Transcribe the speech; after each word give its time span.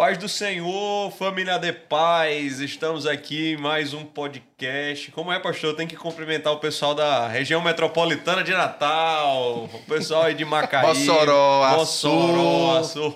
Paz 0.00 0.16
do 0.16 0.30
Senhor, 0.30 1.12
família 1.12 1.58
de 1.58 1.74
paz, 1.74 2.60
estamos 2.60 3.06
aqui 3.06 3.52
em 3.52 3.56
mais 3.58 3.92
um 3.92 4.02
podcast. 4.02 5.10
Como 5.10 5.30
é, 5.30 5.38
pastor? 5.38 5.76
Tem 5.76 5.86
que 5.86 5.94
cumprimentar 5.94 6.54
o 6.54 6.58
pessoal 6.58 6.94
da 6.94 7.28
região 7.28 7.60
metropolitana 7.60 8.42
de 8.42 8.50
Natal, 8.50 9.64
o 9.64 9.82
pessoal 9.86 10.22
aí 10.22 10.34
de 10.34 10.42
Macaí, 10.42 10.86
Mossoró, 10.86 11.76
Mossoró. 11.76 12.78
Açu. 12.78 13.14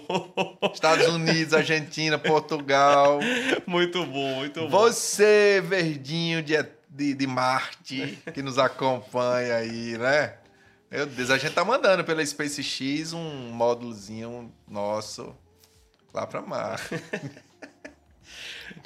Estados 0.74 1.09
Unidos, 1.09 1.55
Argentina, 1.55 2.19
Portugal. 2.19 3.19
Muito 3.66 4.05
bom, 4.05 4.35
muito 4.35 4.60
bom. 4.60 4.69
Você, 4.69 5.62
verdinho 5.65 6.43
de, 6.43 6.62
de, 6.91 7.15
de 7.15 7.27
Marte, 7.27 8.19
que 8.35 8.43
nos 8.43 8.59
acompanha 8.59 9.55
aí, 9.55 9.96
né? 9.96 10.35
Meu 10.91 11.07
Deus, 11.07 11.30
a 11.30 11.38
gente 11.38 11.55
tá 11.55 11.65
mandando 11.65 12.05
pela 12.05 12.24
SpaceX 12.24 13.15
um 13.15 13.48
módulozinho 13.48 14.52
nosso 14.69 15.35
lá 16.14 16.27
pra 16.27 16.41
Marte. 16.41 16.95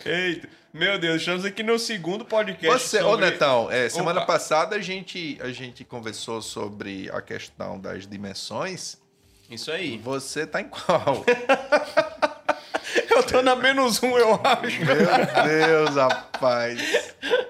Eita, 0.05 0.49
meu 0.73 0.99
Deus, 0.99 1.21
estamos 1.21 1.45
aqui 1.45 1.63
no 1.63 1.79
segundo 1.79 2.25
podcast. 2.25 2.89
Você, 2.89 2.99
ô 3.03 3.11
sobre- 3.11 3.31
Netão, 3.31 3.71
é, 3.71 3.89
semana 3.89 4.21
Opa. 4.23 4.33
passada 4.33 4.77
a 4.77 4.81
gente, 4.81 5.39
a 5.41 5.51
gente 5.53 5.85
conversou 5.85 6.41
sobre 6.41 7.11
a 7.13 7.21
questão 7.21 7.79
das 7.79 8.07
dimensões. 8.07 8.97
Isso 9.51 9.71
aí. 9.71 9.99
Você 9.99 10.47
tá 10.47 10.61
em 10.61 10.69
qual? 10.69 11.25
Eu 13.29 13.33
tô 13.33 13.43
na 13.43 13.55
menos 13.55 14.03
um, 14.03 14.17
eu 14.17 14.41
acho. 14.43 14.81
Meu 14.87 14.97
Deus, 14.97 15.97
rapaz. 15.97 16.81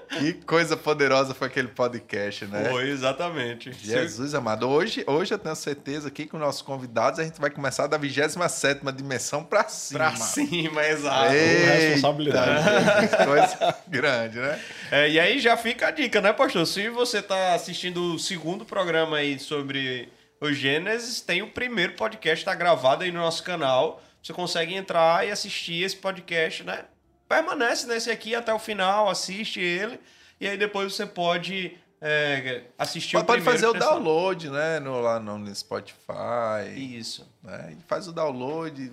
Que 0.09 0.33
coisa 0.33 0.75
poderosa 0.75 1.33
foi 1.33 1.47
aquele 1.47 1.69
podcast, 1.69 2.43
né? 2.47 2.65
Foi, 2.69 2.89
exatamente. 2.89 3.71
Jesus 3.71 4.33
amado. 4.33 4.67
Hoje, 4.67 5.05
hoje 5.07 5.33
eu 5.33 5.39
tenho 5.39 5.55
certeza 5.55 6.09
aqui 6.09 6.27
com 6.27 6.37
nossos 6.37 6.61
convidados 6.61 7.17
a 7.21 7.23
gente 7.23 7.39
vai 7.39 7.49
começar 7.49 7.87
da 7.87 7.97
27 7.97 8.81
dimensão 8.93 9.41
pra 9.41 9.69
cima. 9.69 9.99
Pra 9.99 10.15
cima, 10.17 10.85
exato. 10.85 11.31
Eita, 11.31 11.71
responsabilidade. 11.71 13.25
coisa 13.25 13.75
grande, 13.87 14.37
né? 14.37 14.59
É, 14.91 15.09
e 15.09 15.17
aí 15.17 15.39
já 15.39 15.55
fica 15.55 15.87
a 15.87 15.91
dica, 15.91 16.19
né, 16.19 16.33
pastor? 16.33 16.67
Se 16.67 16.89
você 16.89 17.21
tá 17.21 17.53
assistindo 17.53 18.15
o 18.15 18.19
segundo 18.19 18.65
programa 18.65 19.15
aí 19.17 19.39
sobre 19.39 20.09
o 20.41 20.51
Gênesis, 20.51 21.21
tem 21.21 21.41
o 21.41 21.51
primeiro 21.51 21.93
podcast, 21.93 22.43
tá 22.43 22.53
gravado 22.53 23.05
aí 23.05 23.11
no 23.13 23.19
nosso 23.19 23.43
canal. 23.43 24.01
Você 24.21 24.33
consegue 24.33 24.73
entrar 24.73 25.25
e 25.25 25.31
assistir 25.31 25.83
esse 25.83 25.95
podcast, 25.95 26.63
né? 26.63 26.85
Permanece 27.27 27.87
nesse 27.87 28.09
aqui 28.09 28.35
até 28.35 28.53
o 28.53 28.59
final, 28.59 29.09
assiste 29.09 29.59
ele. 29.59 29.99
E 30.39 30.47
aí 30.47 30.57
depois 30.57 30.93
você 30.93 31.05
pode 31.05 31.77
é, 32.01 32.63
assistir 32.77 33.17
Pode, 33.17 33.23
o 33.23 33.27
pode 33.27 33.41
fazer 33.41 33.67
o 33.67 33.73
download, 33.73 34.49
né? 34.49 34.79
No, 34.79 35.01
lá 35.01 35.19
no 35.19 35.53
Spotify. 35.53 36.73
Isso. 36.75 37.27
Né? 37.43 37.75
Faz 37.87 38.07
o 38.07 38.13
download, 38.13 38.91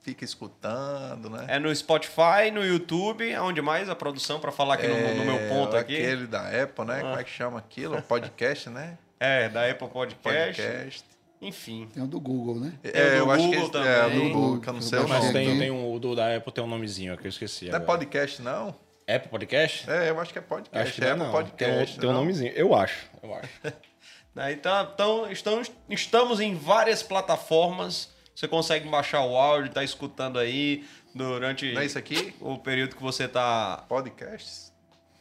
fica 0.00 0.24
escutando, 0.24 1.30
né? 1.30 1.46
É 1.48 1.58
no 1.58 1.74
Spotify, 1.74 2.50
no 2.52 2.64
YouTube, 2.64 3.36
onde 3.38 3.62
mais 3.62 3.88
a 3.88 3.94
produção, 3.94 4.40
para 4.40 4.50
falar 4.50 4.74
aqui 4.74 4.88
no, 4.88 5.14
no 5.14 5.24
meu 5.24 5.36
É, 5.36 5.48
ponto 5.48 5.76
aqui. 5.76 5.96
Aquele 5.96 6.26
da 6.26 6.48
Apple, 6.62 6.84
né? 6.84 7.00
Como 7.00 7.18
é 7.18 7.24
que 7.24 7.30
chama 7.30 7.58
aquilo? 7.58 8.00
Podcast, 8.02 8.70
né? 8.70 8.98
É, 9.20 9.48
da 9.48 9.68
Apple 9.68 9.88
Podcast. 9.88 10.62
Podcast. 10.62 11.17
Enfim. 11.40 11.88
Tem 11.94 12.02
o 12.02 12.06
do 12.06 12.20
Google, 12.20 12.58
né? 12.60 12.72
É, 12.82 12.90
do 12.90 13.16
eu 13.16 13.30
acho 13.30 13.48
que 13.50 13.56
Google 13.56 13.80
esse- 13.80 13.88
é, 13.88 14.00
o 14.06 14.10
do 14.10 14.10
também. 14.16 14.32
Google, 14.32 14.60
que 14.60 14.68
eu 14.68 14.72
não 14.72 14.80
sei 14.80 14.98
o 14.98 15.08
nome. 15.08 15.32
tem, 15.32 15.58
tem 15.58 15.70
um, 15.70 15.92
o 15.94 15.98
do 16.00 16.14
da 16.16 16.36
Apple 16.36 16.52
tem 16.52 16.64
um 16.64 16.66
nomezinho 16.66 17.16
que 17.16 17.26
eu 17.26 17.28
esqueci. 17.28 17.66
Não 17.66 17.72
é 17.74 17.76
agora. 17.76 17.86
podcast, 17.86 18.42
não? 18.42 18.74
Apple 19.08 19.28
Podcast? 19.30 19.88
É, 19.90 20.10
eu 20.10 20.20
acho 20.20 20.32
que 20.32 20.38
é 20.38 20.42
podcast. 20.42 20.88
Acho 20.90 21.00
que 21.00 21.04
é 21.06 21.14
não, 21.14 21.26
Apple 21.26 21.26
não. 21.26 21.32
podcast. 21.32 21.86
Tem 21.86 21.96
um, 21.96 22.00
tem 22.00 22.10
um 22.10 22.12
nomezinho. 22.12 22.52
Eu 22.54 22.74
acho. 22.74 23.06
Eu 23.22 23.34
acho. 23.34 23.48
Né, 24.34 24.52
Então, 24.52 24.90
então 24.94 25.32
estamos, 25.32 25.72
estamos 25.88 26.38
em 26.38 26.54
várias 26.54 27.02
plataformas. 27.02 28.10
Você 28.34 28.46
consegue 28.46 28.88
baixar 28.88 29.24
o 29.24 29.34
áudio, 29.36 29.72
tá 29.72 29.82
escutando 29.82 30.38
aí 30.38 30.84
durante 31.14 31.72
Não 31.72 31.80
é 31.80 31.86
isso 31.86 31.98
aqui? 31.98 32.34
o 32.40 32.56
período 32.58 32.94
que 32.94 33.02
você 33.02 33.26
tá. 33.26 33.84
Podcasts? 33.88 34.67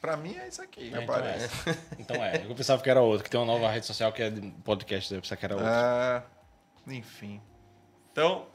Pra 0.02 0.16
mim 0.16 0.36
é 0.38 0.48
isso 0.48 0.62
aqui, 0.62 0.84
É, 0.84 0.88
então 0.88 1.04
aparece. 1.04 1.70
é. 1.70 1.76
Então 2.00 2.16
é. 2.24 2.46
Eu 2.48 2.54
pensava 2.56 2.82
que 2.82 2.90
era 2.90 3.02
outro, 3.02 3.24
que 3.24 3.30
tem 3.30 3.40
uma 3.40 3.46
nova 3.52 3.70
rede 3.70 3.86
social 3.86 4.12
que 4.12 4.22
é 4.22 4.30
de 4.30 4.42
podcast, 4.64 5.14
eu 5.14 5.22
pensava 5.22 5.40
que 5.40 5.46
era 5.46 5.56
outro. 5.56 5.70
Ah, 5.70 6.24
enfim. 6.88 7.42
Então, 8.12 8.46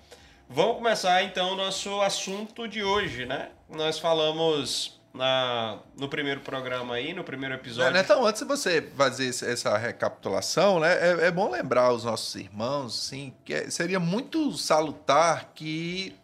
vamos 0.48 0.76
começar 0.76 1.22
então 1.24 1.52
o 1.52 1.56
nosso 1.56 2.00
assunto 2.00 2.66
de 2.68 2.82
hoje, 2.82 3.26
né? 3.26 3.50
Nós 3.68 3.98
falamos 3.98 5.00
na, 5.12 5.78
no 5.98 6.08
primeiro 6.08 6.40
programa 6.40 6.94
aí, 6.94 7.12
no 7.12 7.22
primeiro 7.24 7.54
episódio. 7.56 7.98
Então, 7.98 8.24
antes 8.24 8.40
de 8.42 8.48
você 8.48 8.80
fazer 8.96 9.28
essa 9.28 9.76
recapitulação, 9.76 10.80
né, 10.80 10.92
é, 10.94 11.26
é 11.26 11.30
bom 11.30 11.50
lembrar 11.50 11.92
os 11.92 12.04
nossos 12.04 12.34
irmãos, 12.36 12.94
sim, 13.08 13.34
que 13.44 13.52
é- 13.52 13.68
seria 13.70 14.00
muito 14.00 14.52
salutar 14.56 15.50
que 15.54 16.16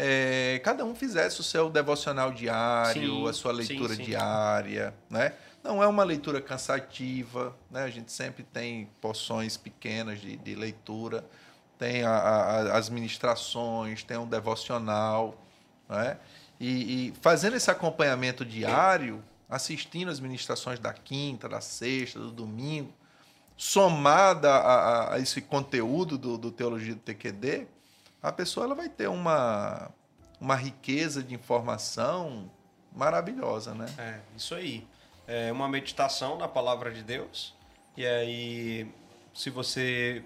é, 0.00 0.60
cada 0.62 0.84
um 0.84 0.94
fizesse 0.94 1.40
o 1.40 1.42
seu 1.42 1.68
devocional 1.68 2.30
diário, 2.30 3.24
Sim, 3.24 3.28
a 3.28 3.32
sua 3.32 3.50
leitura 3.50 3.94
sim, 3.94 3.96
sim. 3.96 4.02
diária, 4.04 4.94
né? 5.10 5.32
Não 5.64 5.82
é 5.82 5.88
uma 5.88 6.04
leitura 6.04 6.40
cansativa, 6.40 7.52
né? 7.68 7.82
A 7.82 7.90
gente 7.90 8.12
sempre 8.12 8.44
tem 8.44 8.88
porções 9.00 9.56
pequenas 9.56 10.20
de, 10.20 10.36
de 10.36 10.54
leitura, 10.54 11.24
tem 11.76 12.04
a- 12.04 12.10
a- 12.16 12.76
as 12.78 12.88
ministrações, 12.88 14.04
tem 14.04 14.16
um 14.16 14.26
devocional, 14.26 15.36
né? 15.88 16.16
E, 16.60 17.08
e 17.08 17.14
fazendo 17.20 17.56
esse 17.56 17.68
acompanhamento 17.68 18.44
diário, 18.44 19.20
assistindo 19.50 20.10
as 20.12 20.20
ministrações 20.20 20.78
da 20.78 20.92
quinta, 20.92 21.48
da 21.48 21.60
sexta, 21.60 22.20
do 22.20 22.30
domingo, 22.30 22.92
somada 23.56 24.48
a, 24.54 24.58
a- 24.74 25.14
a 25.14 25.18
esse 25.18 25.40
conteúdo 25.40 26.16
do, 26.16 26.38
do 26.38 26.52
Teologia 26.52 26.94
do 26.94 27.00
TQD, 27.00 27.66
a 28.28 28.32
pessoa 28.32 28.66
ela 28.66 28.74
vai 28.74 28.90
ter 28.90 29.08
uma, 29.08 29.90
uma 30.38 30.54
riqueza 30.54 31.22
de 31.22 31.34
informação 31.34 32.50
maravilhosa, 32.94 33.74
né? 33.74 33.86
É, 33.96 34.20
isso 34.36 34.54
aí. 34.54 34.86
É 35.26 35.50
uma 35.50 35.68
meditação 35.68 36.36
na 36.36 36.46
palavra 36.46 36.90
de 36.90 37.02
Deus. 37.02 37.54
E 37.96 38.06
aí, 38.06 38.86
se 39.34 39.48
você 39.48 40.22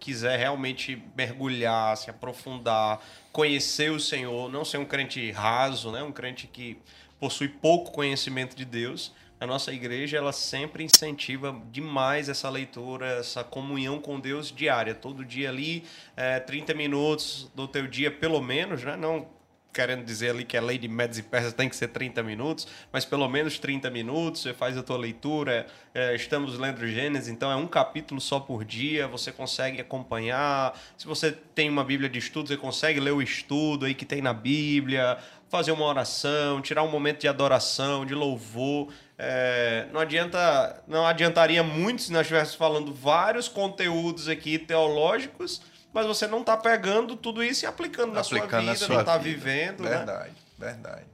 quiser 0.00 0.36
realmente 0.36 1.02
mergulhar, 1.16 1.96
se 1.96 2.10
aprofundar, 2.10 3.00
conhecer 3.32 3.90
o 3.90 4.00
Senhor, 4.00 4.50
não 4.50 4.64
ser 4.64 4.78
um 4.78 4.84
crente 4.84 5.30
raso, 5.30 5.92
né? 5.92 6.02
Um 6.02 6.12
crente 6.12 6.46
que 6.48 6.76
possui 7.20 7.48
pouco 7.48 7.92
conhecimento 7.92 8.56
de 8.56 8.64
Deus, 8.64 9.12
a 9.40 9.46
nossa 9.46 9.72
igreja 9.72 10.16
ela 10.16 10.32
sempre 10.32 10.84
incentiva 10.84 11.60
demais 11.70 12.28
essa 12.28 12.48
leitura, 12.48 13.18
essa 13.18 13.42
comunhão 13.44 14.00
com 14.00 14.18
Deus 14.18 14.50
diária. 14.50 14.94
Todo 14.94 15.24
dia 15.24 15.48
ali, 15.48 15.84
é, 16.16 16.40
30 16.40 16.74
minutos 16.74 17.50
do 17.54 17.66
teu 17.66 17.86
dia, 17.86 18.10
pelo 18.10 18.40
menos, 18.40 18.82
né? 18.82 18.96
Não 18.96 19.26
querendo 19.74 20.04
dizer 20.04 20.30
ali 20.30 20.44
que 20.44 20.56
a 20.56 20.62
lei 20.62 20.78
de 20.78 20.86
médios 20.86 21.18
e 21.18 21.22
persas 21.22 21.52
tem 21.52 21.68
que 21.68 21.74
ser 21.74 21.88
30 21.88 22.22
minutos, 22.22 22.66
mas 22.92 23.04
pelo 23.04 23.28
menos 23.28 23.58
30 23.58 23.90
minutos, 23.90 24.42
você 24.42 24.54
faz 24.54 24.78
a 24.78 24.82
tua 24.82 24.96
leitura, 24.96 25.66
é, 25.92 26.14
estamos 26.14 26.56
lendo 26.56 26.86
Gênesis, 26.86 27.28
então 27.28 27.50
é 27.50 27.56
um 27.56 27.66
capítulo 27.66 28.20
só 28.20 28.38
por 28.38 28.64
dia, 28.64 29.08
você 29.08 29.32
consegue 29.32 29.80
acompanhar, 29.80 30.78
se 30.96 31.06
você 31.06 31.32
tem 31.32 31.68
uma 31.68 31.82
Bíblia 31.82 32.08
de 32.08 32.20
estudo, 32.20 32.48
você 32.48 32.56
consegue 32.56 33.00
ler 33.00 33.12
o 33.12 33.20
estudo 33.20 33.84
aí 33.84 33.94
que 33.94 34.06
tem 34.06 34.22
na 34.22 34.32
Bíblia, 34.32 35.18
fazer 35.48 35.72
uma 35.72 35.84
oração, 35.84 36.60
tirar 36.62 36.82
um 36.82 36.90
momento 36.90 37.20
de 37.20 37.28
adoração, 37.28 38.06
de 38.06 38.14
louvor, 38.14 38.88
é, 39.18 39.86
não 39.92 40.00
adianta, 40.00 40.82
não 40.86 41.06
adiantaria 41.06 41.62
muito 41.62 42.02
se 42.02 42.12
nós 42.12 42.22
estivéssemos 42.22 42.56
falando 42.56 42.92
vários 42.94 43.48
conteúdos 43.48 44.28
aqui 44.28 44.58
teológicos, 44.58 45.60
mas 45.94 46.06
você 46.06 46.26
não 46.26 46.40
está 46.40 46.56
pegando 46.56 47.14
tudo 47.16 47.42
isso 47.42 47.64
e 47.64 47.66
aplicando 47.66 48.12
na 48.12 48.24
sua 48.24 48.38
Aplicando 48.38 48.66
na 48.66 48.72
vida, 48.74 48.84
sua 48.84 48.94
não 48.94 49.00
está 49.00 49.16
vida. 49.16 49.30
vivendo, 49.36 49.84
né? 49.84 49.90
Verdade, 49.90 50.32
verdade. 50.58 51.04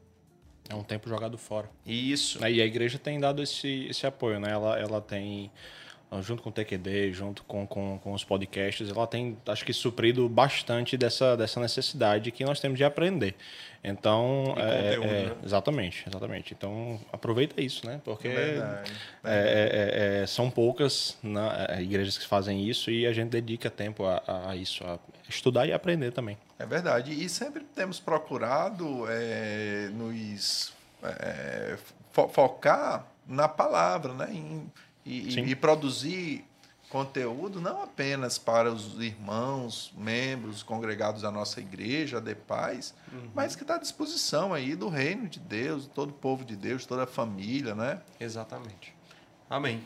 É 0.68 0.74
um 0.74 0.82
tempo 0.82 1.08
jogado 1.08 1.36
fora. 1.36 1.68
Isso. 1.84 2.38
E 2.46 2.62
a 2.62 2.64
igreja 2.64 2.98
tem 2.98 3.20
dado 3.20 3.42
esse, 3.42 3.86
esse 3.90 4.06
apoio, 4.06 4.40
né? 4.40 4.50
Ela, 4.50 4.78
ela 4.78 5.00
tem, 5.00 5.50
junto 6.20 6.42
com 6.42 6.48
o 6.48 6.52
TQD, 6.52 7.12
junto 7.12 7.44
com, 7.44 7.66
com, 7.66 7.98
com 7.98 8.12
os 8.12 8.24
podcasts, 8.24 8.88
ela 8.90 9.06
tem, 9.06 9.38
acho 9.46 9.64
que, 9.64 9.72
suprido 9.72 10.28
bastante 10.28 10.96
dessa, 10.96 11.36
dessa 11.36 11.60
necessidade 11.60 12.32
que 12.32 12.44
nós 12.44 12.58
temos 12.58 12.76
de 12.78 12.84
aprender. 12.84 13.36
Então, 13.82 14.54
é, 14.58 14.96
conteúdo, 14.96 15.06
é, 15.06 15.24
né? 15.26 15.36
exatamente, 15.44 16.04
exatamente. 16.06 16.52
Então, 16.52 17.00
aproveita 17.12 17.62
isso, 17.62 17.86
né? 17.86 18.00
Porque 18.04 18.28
é, 18.28 18.82
é, 19.24 19.30
é, 19.32 20.22
é, 20.22 20.26
são 20.26 20.50
poucas 20.50 21.16
né, 21.22 21.78
igrejas 21.80 22.18
que 22.18 22.26
fazem 22.26 22.68
isso 22.68 22.90
e 22.90 23.06
a 23.06 23.12
gente 23.12 23.30
dedica 23.30 23.70
tempo 23.70 24.04
a, 24.04 24.22
a 24.48 24.56
isso, 24.56 24.84
a 24.84 24.98
estudar 25.28 25.66
e 25.66 25.72
aprender 25.72 26.10
também. 26.10 26.36
É 26.58 26.66
verdade. 26.66 27.12
E 27.12 27.28
sempre 27.28 27.62
temos 27.74 28.00
procurado 28.00 29.06
nos 29.92 30.72
fo- 32.12 32.28
focar 32.28 33.06
na 33.26 33.48
palavra, 33.48 34.12
né? 34.12 34.28
Em- 34.32 34.70
e, 35.04 35.38
e- 35.40 35.50
e 35.50 35.54
produzir 35.56 36.44
conteúdo 36.88 37.60
não 37.60 37.82
apenas 37.82 38.36
para 38.36 38.70
os 38.72 38.98
irmãos, 39.00 39.92
membros, 39.96 40.62
congregados 40.64 41.22
da 41.22 41.30
nossa 41.30 41.60
igreja, 41.60 42.16
a 42.16 42.20
DEPAS, 42.20 42.92
mas 43.32 43.54
que 43.54 43.62
está 43.62 43.76
à 43.76 43.78
disposição 43.78 44.52
aí 44.52 44.74
do 44.74 44.88
reino 44.88 45.28
de 45.28 45.38
Deus, 45.38 45.86
todo 45.94 46.10
o 46.10 46.12
povo 46.14 46.44
de 46.44 46.56
Deus, 46.56 46.84
toda 46.86 47.04
a 47.04 47.06
família, 47.06 47.76
né? 47.76 48.00
Exatamente. 48.18 48.92
Amém. 49.48 49.80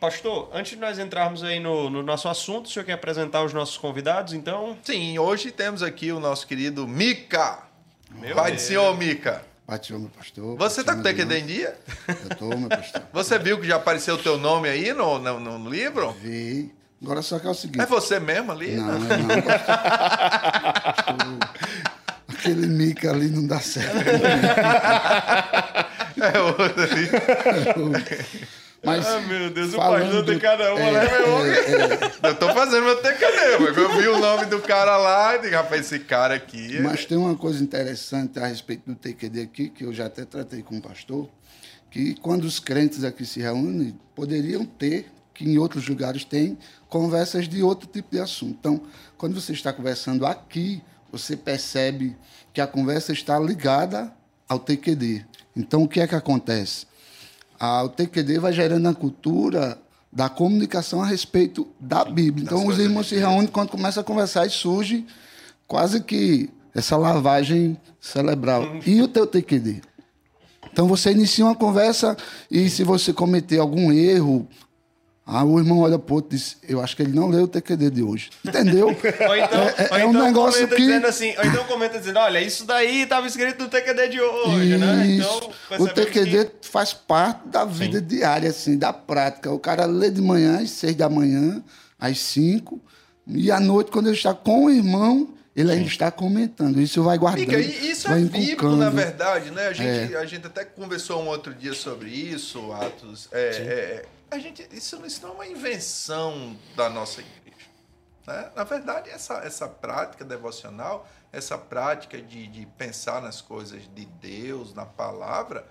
Pastor, 0.00 0.48
antes 0.52 0.72
de 0.72 0.78
nós 0.78 0.98
entrarmos 0.98 1.42
aí 1.44 1.58
no, 1.60 1.88
no 1.90 2.02
nosso 2.02 2.28
assunto, 2.28 2.66
o 2.66 2.68
senhor 2.68 2.84
quer 2.84 2.92
apresentar 2.92 3.44
os 3.44 3.52
nossos 3.52 3.76
convidados, 3.76 4.32
então? 4.32 4.76
Sim, 4.82 5.16
hoje 5.18 5.50
temos 5.52 5.82
aqui 5.82 6.10
o 6.12 6.18
nosso 6.20 6.46
querido 6.46 6.86
Mica. 6.88 7.62
Meu 8.10 8.34
Pai 8.34 8.50
do 8.52 8.54
Deus. 8.56 8.62
senhor, 8.62 8.96
Mica. 8.96 9.44
Bate 9.68 9.92
meu 9.92 10.08
pastor. 10.16 10.56
Você 10.56 10.82
tá 10.82 10.96
com 10.96 11.02
TQD 11.02 11.40
em 11.40 11.46
dia? 11.46 11.78
Eu 12.08 12.36
tô, 12.36 12.56
meu 12.56 12.70
pastor. 12.70 13.02
Você 13.12 13.38
viu 13.38 13.60
que 13.60 13.66
já 13.66 13.76
apareceu 13.76 14.14
o 14.14 14.18
teu 14.18 14.38
nome 14.38 14.66
aí 14.66 14.94
no, 14.94 15.18
no, 15.18 15.58
no 15.58 15.70
livro? 15.70 16.10
Vi. 16.22 16.72
Agora 17.02 17.20
só 17.20 17.38
que 17.38 17.46
é 17.46 17.50
o 17.50 17.54
seguinte. 17.54 17.82
É 17.82 17.84
você 17.84 18.18
mesmo 18.18 18.50
ali? 18.50 18.76
Não, 18.76 18.94
eu 18.94 18.98
não. 18.98 19.42
Pastor, 19.42 21.38
Aquele 22.28 22.66
mica 22.66 23.10
ali 23.10 23.28
não 23.28 23.46
dá 23.46 23.60
certo. 23.60 23.94
É 26.20 26.40
outro 26.40 26.82
ali. 26.82 27.08
Mas, 28.84 29.04
Ah, 29.06 29.20
meu 29.20 29.50
Deus, 29.50 29.72
o 29.74 29.76
falando- 29.76 30.02
pastor 30.04 30.24
tem 30.24 30.38
cada 30.38 30.72
uma, 30.72 30.80
é, 30.80 30.92
né, 30.92 31.10
meu 31.10 31.20
irmão? 31.20 31.46
é, 32.22 32.28
Eu 32.30 32.34
tô 32.36 32.54
fazendo 32.54 32.84
meu 32.84 32.96
TQD, 33.02 33.58
mas 33.60 33.76
eu 33.76 33.96
vi 33.96 34.06
o 34.08 34.18
nome 34.18 34.44
do 34.46 34.60
cara 34.60 34.96
lá 34.96 35.34
e 35.36 35.40
digo, 35.42 35.54
rapaz, 35.56 35.80
esse 35.86 35.98
cara 36.04 36.34
aqui. 36.34 36.76
é, 36.76 36.80
mas 36.80 37.04
tem 37.04 37.18
uma 37.18 37.34
coisa 37.34 37.62
interessante 37.62 38.38
a 38.38 38.46
respeito 38.46 38.82
do 38.88 38.94
TQD 38.94 39.40
aqui, 39.42 39.68
que 39.68 39.84
eu 39.84 39.92
já 39.92 40.06
até 40.06 40.24
tratei 40.24 40.62
com 40.62 40.78
o 40.78 40.80
pastor, 40.80 41.28
que 41.90 42.14
quando 42.20 42.44
os 42.44 42.60
crentes 42.60 43.02
aqui 43.02 43.26
se 43.26 43.40
reúnem, 43.40 43.98
poderiam 44.14 44.64
ter, 44.64 45.10
que 45.34 45.44
em 45.44 45.58
outros 45.58 45.88
lugares 45.88 46.24
tem, 46.24 46.56
conversas 46.88 47.48
de 47.48 47.62
outro 47.62 47.88
tipo 47.88 48.10
de 48.12 48.20
assunto. 48.20 48.56
Então, 48.60 48.80
quando 49.16 49.40
você 49.40 49.52
está 49.52 49.72
conversando 49.72 50.24
aqui, 50.24 50.80
você 51.10 51.36
percebe 51.36 52.16
que 52.52 52.60
a 52.60 52.66
conversa 52.66 53.12
está 53.12 53.38
ligada 53.40 54.12
ao 54.48 54.58
TQD. 54.60 55.24
Então, 55.56 55.82
o 55.82 55.88
que 55.88 56.00
é 56.00 56.06
que 56.06 56.14
acontece? 56.14 56.86
Ah, 57.58 57.82
o 57.82 57.88
TQD 57.88 58.38
vai 58.38 58.52
gerando 58.52 58.88
a 58.88 58.94
cultura 58.94 59.78
da 60.12 60.28
comunicação 60.28 61.02
a 61.02 61.06
respeito 61.06 61.66
da 61.78 62.04
Bíblia. 62.04 62.44
Então, 62.44 62.66
os 62.66 62.78
irmãos 62.78 63.08
se 63.08 63.16
reúnem 63.16 63.46
quando 63.46 63.70
começam 63.70 64.00
a 64.00 64.04
conversar 64.04 64.46
e 64.46 64.50
surge 64.50 65.06
quase 65.66 66.00
que 66.00 66.50
essa 66.74 66.96
lavagem 66.96 67.76
cerebral. 68.00 68.64
E 68.86 69.02
o 69.02 69.08
teu 69.08 69.26
TQD? 69.26 69.82
Então, 70.72 70.86
você 70.86 71.10
inicia 71.10 71.44
uma 71.44 71.54
conversa 71.54 72.16
e 72.50 72.70
se 72.70 72.84
você 72.84 73.12
cometer 73.12 73.58
algum 73.58 73.92
erro, 73.92 74.48
ah, 75.30 75.44
o 75.44 75.58
irmão 75.58 75.80
olha 75.80 75.98
pro 75.98 76.14
outro 76.14 76.34
e 76.34 76.38
diz, 76.38 76.56
eu 76.66 76.80
acho 76.80 76.96
que 76.96 77.02
ele 77.02 77.12
não 77.12 77.28
leu 77.28 77.42
o 77.44 77.48
TQD 77.48 77.90
de 77.90 78.02
hoje. 78.02 78.30
Entendeu? 78.42 78.86
Ou 78.96 79.36
então, 79.36 79.62
É- 79.62 79.74
é- 79.84 79.88
ou 79.92 79.98
é 79.98 80.06
um 80.06 80.10
então 80.10 80.24
negócio 80.24 80.54
comenta 80.62 80.74
que- 80.76 80.82
dizendo 80.82 81.06
assim, 81.06 81.34
ou 81.36 81.44
então 81.44 81.64
comenta 81.64 81.98
dizendo, 81.98 82.18
olha, 82.18 82.40
isso 82.40 82.64
daí 82.64 83.02
estava 83.02 83.26
escrito 83.26 83.62
no 83.62 83.68
TQD 83.68 84.08
de 84.08 84.20
hoje, 84.22 84.78
né? 84.78 85.06
Isso. 85.06 85.50
Então, 85.70 85.84
o 85.84 85.88
TQD 85.88 86.44
que- 86.46 86.68
faz 86.68 86.94
parte 86.94 87.46
da 87.48 87.64
vida 87.66 88.00
diária, 88.00 88.48
assim, 88.48 88.78
da 88.78 88.90
prática. 88.92 89.52
O 89.52 89.58
cara 89.58 89.84
lê 89.84 90.10
de 90.10 90.22
manhã, 90.22 90.60
às 90.62 90.70
seis 90.70 90.94
da 90.96 91.10
manhã, 91.10 91.62
às 92.00 92.18
cinco, 92.18 92.80
e 93.26 93.50
à 93.50 93.60
noite, 93.60 93.90
quando 93.90 94.06
ele 94.06 94.16
está 94.16 94.32
com 94.32 94.64
o 94.64 94.70
irmão, 94.70 95.28
ele 95.54 95.70
ainda 95.72 95.86
está 95.88 96.10
comentando. 96.10 96.80
Isso 96.80 97.02
vai 97.02 97.18
guardando. 97.18 97.40
Mica, 97.48 97.58
e 97.60 97.90
isso 97.90 98.06
é 98.06 98.10
vai 98.12 98.20
bíblico, 98.22 98.44
inculcando. 98.66 98.76
na 98.76 98.88
verdade, 98.90 99.50
né? 99.50 99.66
A 99.66 99.72
gente, 99.74 100.14
É. 100.14 100.16
a 100.18 100.24
gente 100.24 100.46
até 100.46 100.64
conversou 100.64 101.20
um 101.22 101.26
outro 101.26 101.52
dia 101.52 101.74
sobre 101.74 102.08
isso, 102.08 102.72
Atos. 102.72 103.28
É, 103.32 103.38
é, 103.40 104.04
a 104.30 104.38
gente, 104.38 104.68
isso, 104.72 105.04
isso 105.06 105.22
não 105.22 105.30
é 105.30 105.32
uma 105.32 105.46
invenção 105.46 106.56
da 106.76 106.88
nossa 106.88 107.20
igreja. 107.20 107.66
Né? 108.26 108.50
Na 108.54 108.64
verdade, 108.64 109.10
essa, 109.10 109.38
essa 109.38 109.66
prática 109.68 110.24
devocional, 110.24 111.08
essa 111.32 111.56
prática 111.56 112.20
de, 112.20 112.46
de 112.46 112.66
pensar 112.66 113.22
nas 113.22 113.40
coisas 113.40 113.82
de 113.94 114.04
Deus, 114.04 114.74
na 114.74 114.84
palavra, 114.84 115.66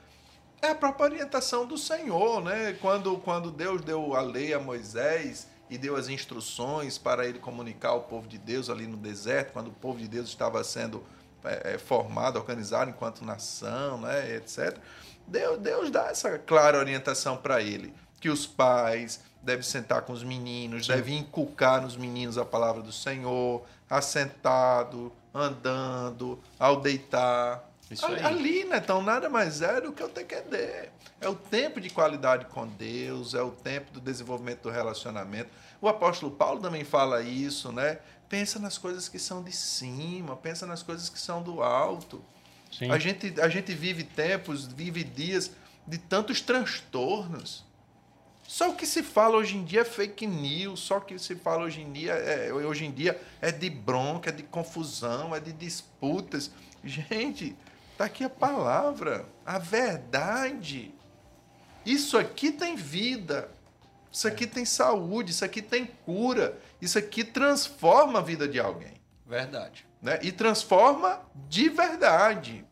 é 0.62 0.70
a 0.70 0.76
própria 0.76 1.06
orientação 1.06 1.66
do 1.66 1.78
Senhor, 1.78 2.44
né? 2.44 2.74
Quando, 2.82 3.18
quando 3.20 3.52
Deus 3.52 3.82
deu 3.82 4.16
a 4.16 4.22
lei 4.22 4.54
a 4.54 4.60
Moisés 4.60 5.48
e 5.70 5.78
deu 5.78 5.96
as 5.96 6.10
instruções 6.10 6.98
para 6.98 7.28
ele 7.28 7.38
comunicar 7.38 7.90
ao 7.90 8.02
povo 8.02 8.28
de 8.28 8.38
Deus 8.38 8.70
ali 8.70 8.88
no 8.88 8.98
deserto, 8.98 9.54
quando 9.54 9.68
o 9.68 9.74
povo 9.74 10.00
de 10.00 10.08
Deus 10.08 10.30
estava 10.30 10.64
sendo 10.64 11.04
é, 11.44 11.74
é, 11.74 11.78
formado, 11.78 12.38
organizado 12.38 12.90
enquanto 12.90 13.24
nação, 13.24 14.02
né, 14.02 14.36
etc. 14.36 14.78
Deus, 15.28 15.60
Deus 15.60 15.92
dá 15.92 16.08
essa 16.08 16.40
clara 16.40 16.80
orientação 16.80 17.38
para 17.38 17.62
ele, 17.62 17.94
que 18.20 18.30
os 18.30 18.46
pais 18.46 19.22
devem 19.42 19.64
sentar 19.64 20.02
com 20.02 20.14
os 20.14 20.24
meninos, 20.24 20.88
devem 20.88 21.20
inculcar 21.20 21.82
nos 21.82 21.96
meninos 21.96 22.38
a 22.38 22.46
palavra 22.46 22.82
do 22.82 22.92
Senhor, 22.92 23.64
assentado, 23.90 25.12
andando, 25.34 26.40
ao 26.60 26.82
deitar. 26.82 27.64
Isso 27.90 28.06
ali, 28.06 28.16
aí. 28.16 28.26
ali, 28.26 28.64
né? 28.66 28.78
Então, 28.78 29.02
nada 29.02 29.30
mais 29.30 29.62
é 29.62 29.80
do 29.80 29.94
que 29.94 30.04
o 30.04 30.10
TQD. 30.10 30.90
É 31.20 31.30
o 31.30 31.36
tempo 31.36 31.80
de 31.80 31.90
qualidade 31.90 32.46
com 32.46 32.68
Deus, 32.68 33.34
é 33.34 33.42
o 33.42 33.52
tempo 33.52 33.92
do 33.92 34.02
desenvolvimento 34.02 34.64
do 34.64 34.70
relacionamento. 34.70 35.50
O 35.82 35.88
apóstolo 35.88 36.32
Paulo 36.32 36.60
também 36.60 36.84
fala 36.84 37.22
isso, 37.22 37.72
né? 37.72 38.00
Pensa 38.28 38.60
nas 38.60 38.78
coisas 38.78 39.08
que 39.08 39.18
são 39.18 39.42
de 39.42 39.52
cima, 39.52 40.36
pensa 40.36 40.66
nas 40.66 40.84
coisas 40.84 41.08
que 41.10 41.20
são 41.20 41.42
do 41.42 41.64
alto. 41.64 42.22
Sim. 42.72 42.92
A 42.92 43.00
gente, 43.00 43.40
a 43.40 43.48
gente 43.48 43.74
vive 43.74 44.04
tempos, 44.04 44.68
vive 44.68 45.04
dias 45.04 45.52
de 45.88 45.98
tantos 45.98 46.42
transtornos. 46.42 47.64
Só 48.48 48.70
o 48.70 48.76
que 48.76 48.88
se 48.88 49.04
fala 49.04 49.36
hoje 49.36 49.58
em 49.58 49.66
dia 49.66 49.82
é 49.82 49.84
fake 49.84 50.26
news, 50.26 50.80
só 50.80 51.00
o 51.00 51.02
que 51.02 51.20
se 51.20 51.36
fala 51.36 51.66
hoje 51.66 51.82
em 51.82 51.92
dia 51.92 52.14
é, 52.14 52.54
hoje 52.54 52.86
em 52.86 52.92
dia 52.92 53.20
é 53.42 53.52
de 53.52 53.70
bronca, 53.70 54.30
é 54.30 54.34
de 54.34 54.42
confusão, 54.42 55.36
é 55.36 55.40
de 55.42 55.52
disputas. 55.52 56.50
Gente, 56.82 57.58
tá 57.98 58.06
aqui 58.06 58.24
a 58.24 58.30
palavra, 58.30 59.26
a 59.46 59.60
verdade. 59.60 60.96
Isso 61.86 62.18
aqui 62.18 62.50
tem 62.50 62.78
vida. 62.78 63.52
Isso 64.10 64.26
aqui 64.26 64.48
tem 64.48 64.64
saúde, 64.64 65.32
isso 65.32 65.44
aqui 65.44 65.62
tem 65.62 65.86
cura. 65.86 66.58
Isso 66.82 66.98
aqui 66.98 67.26
transforma 67.26 68.20
a 68.20 68.22
vida 68.22 68.48
de 68.48 68.62
alguém 68.62 68.94
Verdade. 69.26 69.86
né? 70.02 70.20
E 70.22 70.32
transforma 70.32 71.22
de 71.50 71.68
verdade, 71.68 72.66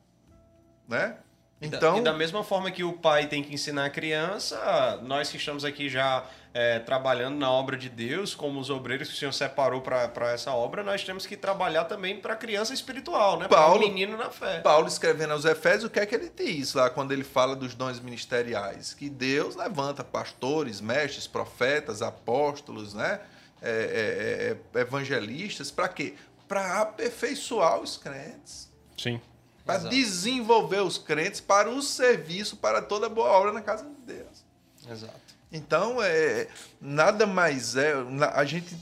né? 0.88 1.18
E 1.62 1.68
da- 1.68 1.78
Então, 1.78 1.98
E 1.98 2.02
da 2.02 2.13
mesma 2.13 2.44
forma 2.44 2.69
que 2.69 2.84
o 2.84 2.94
pai 2.94 3.28
tem 3.28 3.42
que 3.44 3.54
ensinar 3.54 3.86
a 3.86 3.90
criança, 3.90 5.00
nós 5.04 5.30
que 5.30 5.38
estamos 5.38 5.63
aqui 5.63 5.88
já 5.90 6.26
é, 6.57 6.80
trabalhando 6.80 7.35
na 7.38 7.52
obra 7.52 7.76
de 7.76 7.90
Deus, 7.90 8.33
como 8.33 8.59
os 8.62 8.69
obreiros 8.69 9.09
que 9.09 9.14
o 9.14 9.18
Senhor 9.18 9.33
separou 9.33 9.81
para 9.81 10.31
essa 10.31 10.52
obra, 10.54 10.83
nós 10.83 11.04
temos 11.04 11.26
que 11.26 11.35
trabalhar 11.35 11.83
também 11.83 12.18
para 12.19 12.31
a 12.33 12.35
criança 12.38 12.74
espiritual, 12.74 13.38
né? 13.38 13.47
Para 13.50 13.59
o 13.59 13.64
Paulo- 13.66 13.80
menino 13.81 14.16
na 14.18 14.30
fé. 14.30 14.62
Paulo 14.62 14.88
escrevendo 14.88 15.31
aos 15.33 15.44
Efésios, 15.44 15.83
o 15.85 15.90
que 15.90 16.00
é 16.00 16.06
que 16.06 16.16
ele 16.16 16.30
diz 16.33 16.74
lá 16.74 16.90
quando 16.90 17.12
ele 17.12 17.26
fala 17.26 17.57
dos 17.57 17.74
dons 17.76 18.00
ministeriais? 18.00 18.94
Que 18.94 19.09
Deus 19.09 19.56
levanta 19.57 20.02
pastores, 20.02 20.80
mestres, 20.80 21.28
profetas, 21.28 22.02
apóstolos, 22.02 22.94
né? 22.94 23.19
É, 23.62 24.56
é, 24.74 24.78
é, 24.78 24.80
evangelistas, 24.81 25.71
para 25.71 25.90
quê? 25.90 26.14
Para 26.47 26.81
aperfeiçoar 26.81 27.80
os 27.81 27.97
crentes. 27.97 28.71
Sim. 28.97 29.19
Para 29.66 29.90
desenvolver 29.90 30.81
os 30.81 30.98
crentes 30.98 31.42
para 31.42 31.69
o 31.69 31.81
serviço, 31.81 32.57
para 32.57 32.81
toda 32.81 33.10
boa 33.10 33.30
obra 33.30 33.52
na 33.52 33.62
casa 33.62 33.84
de 33.84 34.14
Deus. 34.14 34.45
Exato. 34.88 35.19
Então, 35.52 36.02
é, 36.04 36.48
nada 36.80 37.26
mais 37.26 37.76
é. 37.76 37.94
A 38.34 38.45
gente 38.45 38.76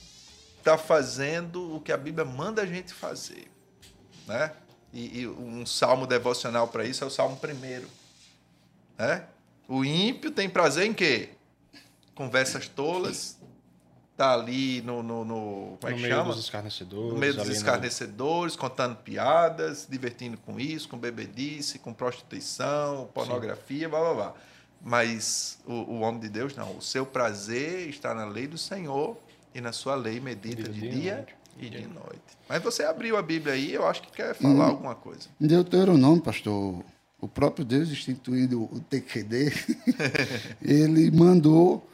está 0.58 0.78
fazendo 0.78 1.76
o 1.76 1.80
que 1.80 1.92
a 1.92 1.98
Bíblia 1.98 2.26
manda 2.26 2.62
a 2.62 2.66
gente 2.66 2.94
fazer. 2.94 3.48
Né? 4.28 4.52
E, 4.92 5.22
e 5.22 5.28
um 5.28 5.66
salmo 5.66 6.06
devocional 6.06 6.68
para 6.68 6.86
isso 6.86 7.04
é 7.04 7.08
o 7.08 7.10
salmo 7.10 7.38
primeiro. 7.38 7.88
Né? 8.98 9.26
O 9.68 9.86
ímpio 9.86 10.32
tem 10.32 10.50
prazer 10.50 10.86
em 10.86 10.94
quê? 10.94 11.30
Conversas 12.14 12.68
tolas. 12.68 13.38
Tá 14.16 14.34
ali 14.34 14.82
no. 14.84 15.02
no, 15.02 15.26
no- 15.26 15.78
como 15.82 15.88
é 15.88 15.90
no 15.92 15.96
que 15.96 16.02
meio 16.04 16.16
chama? 16.16 16.34
dos 16.34 16.44
escarnecedores. 16.44 17.14
No 17.14 17.18
meio 17.20 17.34
dos 17.34 17.42
ali 17.42 17.50
no- 17.50 17.56
escarnecedores, 17.56 18.56
contando 18.56 18.96
piadas, 18.98 19.80
se 19.80 19.92
divertindo 19.92 20.38
com 20.38 20.60
isso, 20.60 20.88
com 20.88 20.98
bebedice, 20.98 21.80
com 21.80 21.92
prostituição, 21.94 23.10
pornografia, 23.14 23.90
blá 23.90 24.00
blá 24.00 24.14
blá. 24.14 24.34
Mas 24.86 25.58
o, 25.66 25.74
o 25.74 26.00
homem 26.02 26.20
de 26.22 26.30
Deus 26.30 26.56
não. 26.56 26.78
O 26.78 26.82
seu 26.82 27.06
prazer 27.06 27.88
está 27.90 28.14
na 28.14 28.26
lei 28.26 28.46
do 28.48 28.58
Senhor 28.58 29.18
e 29.56 29.62
na 29.62 29.72
sua 29.72 29.96
lei 29.96 30.20
medita 30.20 30.58
Medita 30.58 30.72
de 30.72 30.90
dia 30.90 31.12
e 31.12 31.16
noite. 31.16 31.36
e 31.58 31.70
de 31.70 31.88
noite. 31.88 32.22
Mas 32.50 32.62
você 32.62 32.84
abriu 32.84 33.18
a 33.18 33.22
Bíblia 33.22 33.54
aí, 33.56 33.74
eu 33.74 33.88
acho 33.88 34.02
que 34.04 34.12
quer 34.12 34.36
falar 34.36 34.66
alguma 34.66 34.94
coisa. 34.94 35.28
Em 35.42 35.48
Deuteronômio, 35.48 36.22
pastor, 36.22 36.84
o 37.20 37.28
próprio 37.28 37.64
Deus 37.66 37.90
instituindo 37.90 38.62
o 38.64 38.80
TQD, 38.82 39.54
ele 40.62 41.10
mandou 41.12 41.88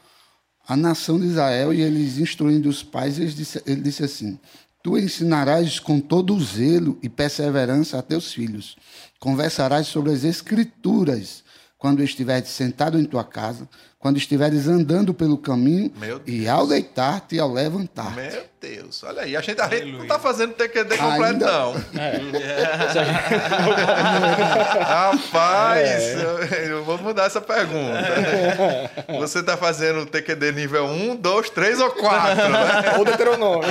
a 0.70 0.78
nação 0.78 1.20
de 1.20 1.26
Israel 1.26 1.74
e 1.74 1.82
eles 1.82 2.20
instruindo 2.20 2.70
os 2.70 2.84
pais, 2.84 3.18
ele 3.18 3.32
disse, 3.32 3.60
ele 3.66 3.82
disse 3.82 4.04
assim: 4.04 4.40
Tu 4.84 5.00
ensinarás 5.00 5.80
com 5.80 6.00
todo 6.00 6.36
o 6.36 6.40
zelo 6.40 7.00
e 7.02 7.10
perseverança 7.10 7.98
a 7.98 8.04
teus 8.04 8.32
filhos. 8.32 8.78
Conversarás 9.20 9.88
sobre 9.88 10.12
as 10.12 10.24
escrituras 10.24 11.44
quando 11.80 12.04
estiveres 12.04 12.50
sentado 12.50 13.00
em 13.00 13.06
tua 13.06 13.24
casa, 13.24 13.68
quando 14.00 14.16
estiveres 14.16 14.66
andando 14.66 15.14
pelo 15.14 15.38
caminho 15.38 15.92
e 16.26 16.48
ao 16.48 16.66
deitar-te 16.66 17.36
e 17.36 17.40
ao 17.40 17.52
levantar. 17.52 18.16
Meu 18.16 18.44
Deus, 18.62 19.04
olha 19.04 19.24
aí. 19.24 19.36
A 19.36 19.42
gente, 19.42 19.60
a 19.60 19.68
gente 19.68 19.92
não 19.92 20.04
está 20.04 20.18
fazendo 20.18 20.54
TQD 20.54 20.96
completo, 20.98 21.24
Ainda- 21.24 21.52
não. 21.52 21.74
Rapaz, 24.88 26.04
eu, 26.16 26.40
eu 26.70 26.84
vou 26.86 26.98
mudar 27.00 27.26
essa 27.26 27.42
pergunta. 27.42 28.00
Você 29.20 29.40
está 29.40 29.58
fazendo 29.58 30.02
o 30.02 30.06
TQD 30.06 30.52
nível 30.54 30.86
1, 30.86 31.18
2, 31.18 31.50
3 31.50 31.80
ou 31.82 31.92
4, 31.92 32.36
né? 32.50 32.98
Ou 32.98 33.04
Deuteronômio. 33.06 33.68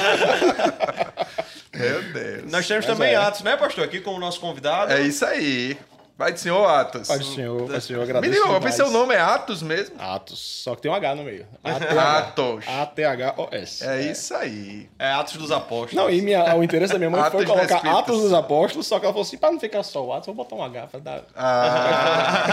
Meu 1.75 2.02
Deus. 2.12 2.50
Nós 2.52 2.66
temos 2.66 2.87
Mas 2.87 2.94
também 2.97 3.12
é. 3.12 3.16
Atos, 3.16 3.42
né, 3.42 3.56
pastor? 3.56 3.85
Aqui 3.85 4.00
com 4.00 4.14
o 4.14 4.18
nosso 4.18 4.40
convidado. 4.40 4.92
É 4.92 5.00
isso 5.00 5.25
aí. 5.25 5.78
Vai 6.19 6.33
de 6.33 6.41
senhor 6.41 6.67
Atos. 6.67 7.07
Pai 7.07 7.19
do 7.21 7.25
Senhor, 7.25 7.69
Pai 7.69 7.77
do 7.77 7.81
Senhor, 7.81 8.03
agradeço 8.03 8.33
diga, 8.35 8.53
eu 8.53 8.61
pensei 8.61 8.85
o 8.85 8.91
nome 8.91 9.15
é 9.15 9.21
Atos 9.21 9.63
mesmo. 9.63 9.95
Atos, 10.01 10.41
só 10.65 10.75
que 10.75 10.83
tem 10.83 10.91
um 10.91 10.95
H 10.95 11.15
no 11.15 11.23
meio. 11.23 11.47
Atos. 11.63 12.65
A-T-H-O-S. 12.67 13.87
É 13.87 14.11
isso 14.11 14.35
aí. 14.35 14.91
É 14.99 15.13
Atos 15.13 15.37
dos 15.37 15.53
Apóstolos. 15.53 15.95
Não, 15.95 16.11
e 16.11 16.21
minha, 16.21 16.57
o 16.57 16.65
interesse 16.65 16.93
da 16.93 16.99
minha 16.99 17.09
mãe 17.09 17.23
foi 17.31 17.47
colocar. 17.47 17.87
Atos 17.87 18.21
dos 18.21 18.33
Apóstolos, 18.33 18.89
só 18.89 18.99
que 18.99 19.05
ela 19.07 19.13
falou 19.13 19.25
assim, 19.25 19.39
pra 19.39 19.53
não 19.53 19.61
ficar 19.61 19.85
só 19.85 20.05
o 20.05 20.13
Atos, 20.13 20.27
vou 20.27 20.35
botar 20.35 20.57
um 20.57 20.65
H 20.65 20.89
pra 20.89 20.99
dar... 20.99 21.23
Ah, 21.37 22.49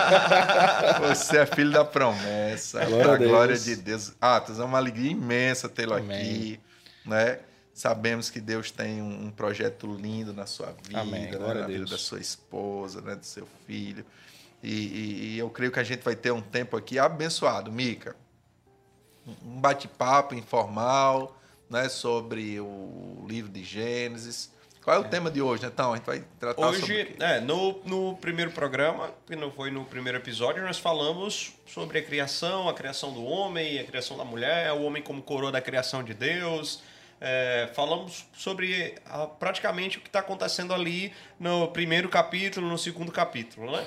você 1.09 1.39
é 1.39 1.47
filho 1.47 1.71
da 1.71 1.83
promessa. 1.83 2.85
Glória 2.85 3.11
a 3.11 3.15
a 3.15 3.17
Deus. 3.17 3.31
glória 3.31 3.57
de 3.57 3.75
Deus. 3.77 4.13
Atos, 4.21 4.59
é 4.59 4.63
uma 4.63 4.77
alegria 4.77 5.09
imensa 5.09 5.67
tê-lo 5.67 5.95
aqui. 5.95 6.59
Né? 7.03 7.39
Sabemos 7.75 8.29
que 8.29 8.39
Deus 8.39 8.71
tem 8.71 9.01
um, 9.01 9.25
um 9.25 9.29
projeto 9.29 9.85
lindo 9.95 10.31
na 10.33 10.45
sua 10.45 10.73
vida, 10.81 11.01
Amém. 11.01 11.29
né? 11.29 11.37
Na 11.37 11.67
vida 11.67 11.83
da 11.83 11.97
sua 11.97 12.21
esposa, 12.21 13.01
né? 13.01 13.15
do 13.15 13.25
seu 13.25 13.45
filho. 13.67 14.05
E, 14.63 14.71
e- 14.73 15.33
e 15.35 15.37
eu 15.37 15.49
creio 15.49 15.73
que 15.73 15.79
a 15.79 15.83
gente 15.83 16.01
vai 16.01 16.15
ter 16.15 16.31
um 16.31 16.41
tempo 16.41 16.77
aqui 16.77 16.97
abençoado. 16.97 17.69
Mica, 17.69 18.15
um 19.27 19.59
bate-papo 19.59 20.33
informal 20.33 21.37
né? 21.69 21.89
sobre 21.89 22.61
o 22.61 23.25
livro 23.27 23.51
de 23.51 23.61
Gênesis. 23.65 24.49
Qual 24.81 24.95
é 24.95 24.99
o 24.99 25.03
tema 25.09 25.29
de 25.29 25.41
hoje, 25.41 25.63
Netão? 25.63 25.91
A 25.91 25.97
gente 25.97 26.05
vai 26.05 26.23
tratar 26.39 26.61
sobre 26.61 26.77
Hoje, 26.77 27.05
quê? 27.05 27.15
é, 27.19 27.41
no, 27.41 27.81
no 27.83 28.15
primeiro 28.17 28.51
programa, 28.51 29.11
que 29.27 29.35
não 29.35 29.51
foi 29.51 29.69
no 29.69 29.83
primeiro 29.83 30.19
episódio, 30.19 30.63
nós 30.63 30.77
falamos 30.79 31.53
sobre 31.67 31.99
a 31.99 32.03
criação, 32.03 32.69
a 32.69 32.73
criação 32.73 33.11
do 33.11 33.25
homem, 33.25 33.79
a 33.79 33.83
criação 33.83 34.15
da 34.15 34.23
mulher, 34.23 34.71
o 34.71 34.83
homem 34.83 35.03
como 35.03 35.21
coroa 35.21 35.51
da 35.51 35.59
criação 35.59 36.01
de 36.03 36.13
Deus. 36.13 36.81
É, 37.27 37.71
falamos 37.73 38.27
sobre 38.33 38.93
ah, 39.03 39.25
praticamente 39.25 39.97
o 39.97 40.01
que 40.01 40.07
está 40.07 40.19
acontecendo 40.19 40.71
ali 40.75 41.11
no 41.39 41.69
primeiro 41.69 42.07
capítulo, 42.07 42.69
no 42.69 42.77
segundo 42.77 43.11
capítulo, 43.11 43.71
né? 43.71 43.83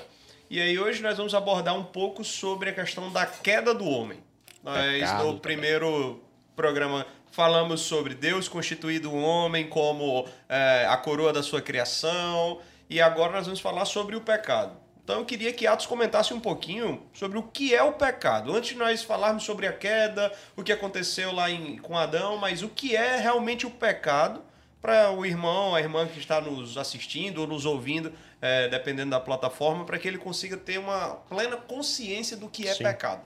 E 0.49 0.59
aí 0.59 0.77
hoje 0.77 1.01
nós 1.01 1.15
vamos 1.15 1.33
abordar 1.33 1.73
um 1.73 1.85
pouco 1.85 2.21
sobre 2.21 2.69
a 2.69 2.73
questão 2.73 3.09
da 3.13 3.25
queda 3.25 3.73
do 3.73 3.87
homem. 3.87 4.21
Nós, 4.61 4.75
Pecado 4.75 5.23
no 5.23 5.39
primeiro 5.39 6.21
programa 6.53 7.05
falamos 7.31 7.79
sobre 7.79 8.13
Deus 8.13 8.49
constituído 8.49 9.09
o 9.09 9.21
homem 9.21 9.69
como 9.69 10.27
é, 10.49 10.85
a 10.89 10.97
coroa 10.97 11.31
da 11.31 11.41
sua 11.41 11.61
criação 11.61 12.59
e 12.89 12.99
agora 12.99 13.31
nós 13.31 13.45
vamos 13.45 13.61
falar 13.61 13.85
sobre 13.85 14.17
o 14.17 14.21
pecado. 14.21 14.75
Então 15.09 15.21
eu 15.21 15.25
queria 15.25 15.51
que 15.51 15.65
Atos 15.65 15.87
comentasse 15.87 16.35
um 16.35 16.39
pouquinho 16.39 17.01
sobre 17.13 17.39
o 17.39 17.41
que 17.41 17.73
é 17.73 17.81
o 17.81 17.93
pecado. 17.93 18.55
Antes 18.55 18.73
de 18.73 18.75
nós 18.75 19.01
falarmos 19.01 19.43
sobre 19.43 19.65
a 19.65 19.73
queda, 19.73 20.31
o 20.55 20.61
que 20.61 20.71
aconteceu 20.71 21.31
lá 21.31 21.49
em, 21.49 21.77
com 21.79 21.97
Adão, 21.97 22.37
mas 22.37 22.61
o 22.61 22.69
que 22.69 22.95
é 22.95 23.15
realmente 23.15 23.65
o 23.65 23.71
pecado 23.71 24.39
para 24.79 25.09
o 25.09 25.25
irmão, 25.25 25.73
a 25.73 25.81
irmã 25.81 26.05
que 26.05 26.19
está 26.19 26.39
nos 26.39 26.77
assistindo 26.77 27.39
ou 27.39 27.47
nos 27.47 27.65
ouvindo, 27.65 28.13
é, 28.39 28.67
dependendo 28.67 29.09
da 29.09 29.19
plataforma, 29.19 29.83
para 29.83 29.97
que 29.97 30.07
ele 30.07 30.19
consiga 30.19 30.55
ter 30.55 30.77
uma 30.77 31.15
plena 31.27 31.57
consciência 31.57 32.37
do 32.37 32.47
que 32.47 32.67
é 32.67 32.75
Sim. 32.75 32.83
pecado. 32.83 33.23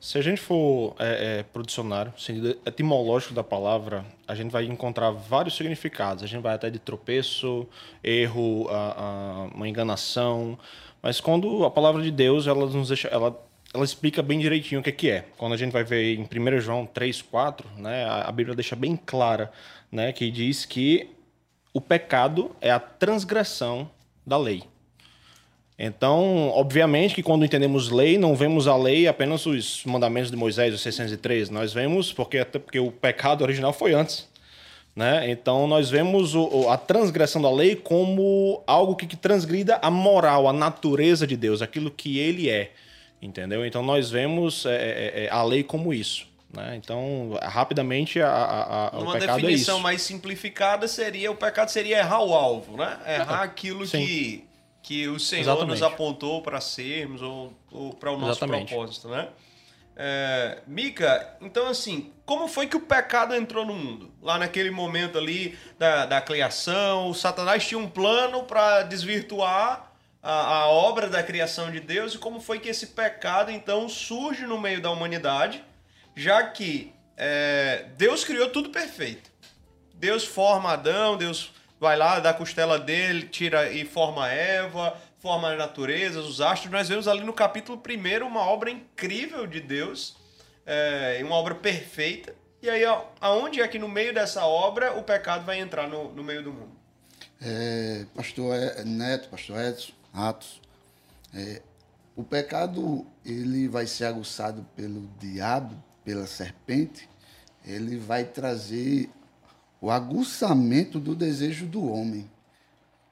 Se 0.00 0.16
a 0.16 0.22
gente 0.22 0.40
for 0.40 0.94
é, 0.98 1.44
é, 1.54 1.62
dicionário, 1.62 2.12
o 2.16 2.20
sentido 2.20 2.56
etimológico 2.64 3.34
da 3.34 3.44
palavra, 3.44 4.02
a 4.26 4.34
gente 4.34 4.50
vai 4.50 4.64
encontrar 4.64 5.10
vários 5.10 5.54
significados. 5.56 6.24
A 6.24 6.26
gente 6.26 6.40
vai 6.40 6.54
até 6.54 6.70
de 6.70 6.78
tropeço, 6.78 7.66
erro, 8.02 8.66
a- 8.70 8.94
a- 8.96 9.54
uma 9.54 9.68
enganação. 9.68 10.58
Mas 11.02 11.20
quando 11.20 11.64
a 11.66 11.70
palavra 11.70 12.02
de 12.02 12.10
Deus, 12.10 12.46
ela 12.46 12.64
nos 12.66 12.88
deixa, 12.88 13.08
ela, 13.08 13.38
ela 13.74 13.84
explica 13.84 14.22
bem 14.22 14.38
direitinho 14.38 14.80
o 14.80 14.84
que, 14.84 14.90
que 14.90 15.10
é. 15.10 15.26
Quando 15.36 15.52
a 15.52 15.56
gente 15.58 15.70
vai 15.72 15.84
ver 15.84 16.14
em 16.18 16.24
1 16.26 16.60
João 16.62 16.86
3, 16.86 17.20
4, 17.20 17.68
né, 17.76 18.04
a, 18.06 18.22
a 18.22 18.32
Bíblia 18.32 18.56
deixa 18.56 18.74
bem 18.74 18.96
clara 18.96 19.52
né, 19.92 20.12
que 20.14 20.30
diz 20.30 20.64
que 20.64 21.10
o 21.74 21.80
pecado 21.80 22.56
é 22.58 22.70
a 22.70 22.80
transgressão 22.80 23.90
da 24.26 24.38
lei. 24.38 24.62
Então, 25.82 26.50
obviamente 26.50 27.14
que 27.14 27.22
quando 27.22 27.42
entendemos 27.42 27.88
lei, 27.88 28.18
não 28.18 28.34
vemos 28.36 28.68
a 28.68 28.76
lei 28.76 29.08
apenas 29.08 29.46
os 29.46 29.82
mandamentos 29.86 30.30
de 30.30 30.36
Moisés, 30.36 30.74
os 30.74 30.82
603. 30.82 31.48
Nós 31.48 31.72
vemos, 31.72 32.12
porque 32.12 32.36
até 32.36 32.58
porque 32.58 32.78
o 32.78 32.92
pecado 32.92 33.40
original 33.42 33.72
foi 33.72 33.94
antes. 33.94 34.28
Né? 34.94 35.30
Então, 35.30 35.66
nós 35.66 35.88
vemos 35.88 36.34
o- 36.34 36.44
o- 36.64 36.68
a 36.68 36.76
transgressão 36.76 37.40
da 37.40 37.50
lei 37.50 37.76
como 37.76 38.62
algo 38.66 38.94
que, 38.94 39.06
que 39.06 39.16
transgrida 39.16 39.78
a 39.80 39.90
moral, 39.90 40.46
a 40.46 40.52
natureza 40.52 41.26
de 41.26 41.34
Deus, 41.36 41.62
aquilo 41.62 41.90
que 41.90 42.18
ele 42.18 42.50
é. 42.50 42.72
Entendeu? 43.22 43.64
Então, 43.64 43.82
nós 43.82 44.10
vemos 44.10 44.66
é, 44.66 44.74
é, 44.74 45.24
é, 45.24 45.28
a 45.30 45.42
lei 45.42 45.62
como 45.62 45.94
isso. 45.94 46.26
Né? 46.52 46.74
Então, 46.82 47.38
rapidamente, 47.40 48.20
a, 48.20 48.28
a, 48.28 48.88
a, 48.88 48.98
o 48.98 49.02
Uma 49.04 49.12
pecado 49.14 49.38
é 49.38 49.42
definição 49.42 49.76
isso. 49.76 49.82
mais 49.82 50.02
simplificada 50.02 50.86
seria 50.88 51.30
o 51.30 51.36
pecado 51.36 51.70
seria 51.70 51.98
errar 51.98 52.22
o 52.22 52.34
alvo, 52.34 52.76
né? 52.76 52.98
Errar 53.06 53.42
aquilo 53.42 53.86
Sim. 53.86 54.04
que, 54.04 54.44
que 54.90 55.06
o 55.06 55.20
Senhor 55.20 55.42
Exatamente. 55.42 55.68
nos 55.68 55.82
apontou 55.84 56.42
para 56.42 56.60
sermos 56.60 57.22
ou, 57.22 57.52
ou 57.70 57.94
para 57.94 58.10
o 58.10 58.18
nosso 58.18 58.40
Exatamente. 58.42 58.74
propósito, 58.74 59.06
né? 59.06 59.28
É, 59.94 60.62
Mica, 60.66 61.36
então 61.40 61.68
assim, 61.68 62.12
como 62.26 62.48
foi 62.48 62.66
que 62.66 62.76
o 62.76 62.80
pecado 62.80 63.32
entrou 63.32 63.64
no 63.64 63.72
mundo? 63.72 64.10
Lá 64.20 64.36
naquele 64.36 64.68
momento 64.72 65.16
ali 65.16 65.56
da, 65.78 66.06
da 66.06 66.20
criação, 66.20 67.08
o 67.08 67.14
Satanás 67.14 67.64
tinha 67.64 67.78
um 67.78 67.88
plano 67.88 68.42
para 68.42 68.82
desvirtuar 68.82 69.92
a, 70.20 70.56
a 70.56 70.68
obra 70.68 71.08
da 71.08 71.22
criação 71.22 71.70
de 71.70 71.78
Deus 71.78 72.14
e 72.14 72.18
como 72.18 72.40
foi 72.40 72.58
que 72.58 72.68
esse 72.68 72.88
pecado 72.88 73.52
então 73.52 73.88
surge 73.88 74.44
no 74.44 74.60
meio 74.60 74.82
da 74.82 74.90
humanidade, 74.90 75.62
já 76.16 76.42
que 76.42 76.92
é, 77.16 77.86
Deus 77.96 78.24
criou 78.24 78.48
tudo 78.48 78.70
perfeito. 78.70 79.30
Deus 79.94 80.24
forma 80.24 80.72
Adão, 80.72 81.16
Deus 81.16 81.52
vai 81.80 81.96
lá 81.96 82.20
da 82.20 82.34
costela 82.34 82.78
dele, 82.78 83.26
tira 83.26 83.72
e 83.72 83.86
forma 83.86 84.28
Eva, 84.28 84.94
forma 85.18 85.48
a 85.48 85.56
natureza, 85.56 86.20
os 86.20 86.40
astros. 86.40 86.70
Nós 86.70 86.88
vemos 86.88 87.08
ali 87.08 87.24
no 87.24 87.32
capítulo 87.32 87.80
1 87.82 88.26
uma 88.26 88.42
obra 88.42 88.70
incrível 88.70 89.46
de 89.46 89.60
Deus, 89.60 90.14
é, 90.66 91.18
uma 91.24 91.34
obra 91.36 91.54
perfeita. 91.54 92.34
E 92.62 92.68
aí, 92.68 92.82
aonde 93.18 93.62
é 93.62 93.66
que 93.66 93.78
no 93.78 93.88
meio 93.88 94.12
dessa 94.12 94.44
obra 94.44 94.92
o 94.92 95.02
pecado 95.02 95.46
vai 95.46 95.58
entrar 95.58 95.88
no, 95.88 96.12
no 96.12 96.22
meio 96.22 96.44
do 96.44 96.52
mundo? 96.52 96.78
É, 97.40 98.04
pastor 98.14 98.54
E- 98.54 98.84
Neto, 98.84 99.30
pastor 99.30 99.58
Edson, 99.58 99.92
Atos, 100.12 100.60
é, 101.34 101.62
o 102.14 102.22
pecado 102.22 103.06
ele 103.24 103.66
vai 103.66 103.86
ser 103.86 104.04
aguçado 104.04 104.66
pelo 104.76 105.08
diabo, 105.18 105.82
pela 106.04 106.26
serpente, 106.26 107.08
ele 107.64 107.96
vai 107.96 108.24
trazer 108.24 109.08
o 109.80 109.90
aguçamento 109.90 110.98
do 111.00 111.14
desejo 111.14 111.66
do 111.66 111.84
homem. 111.90 112.30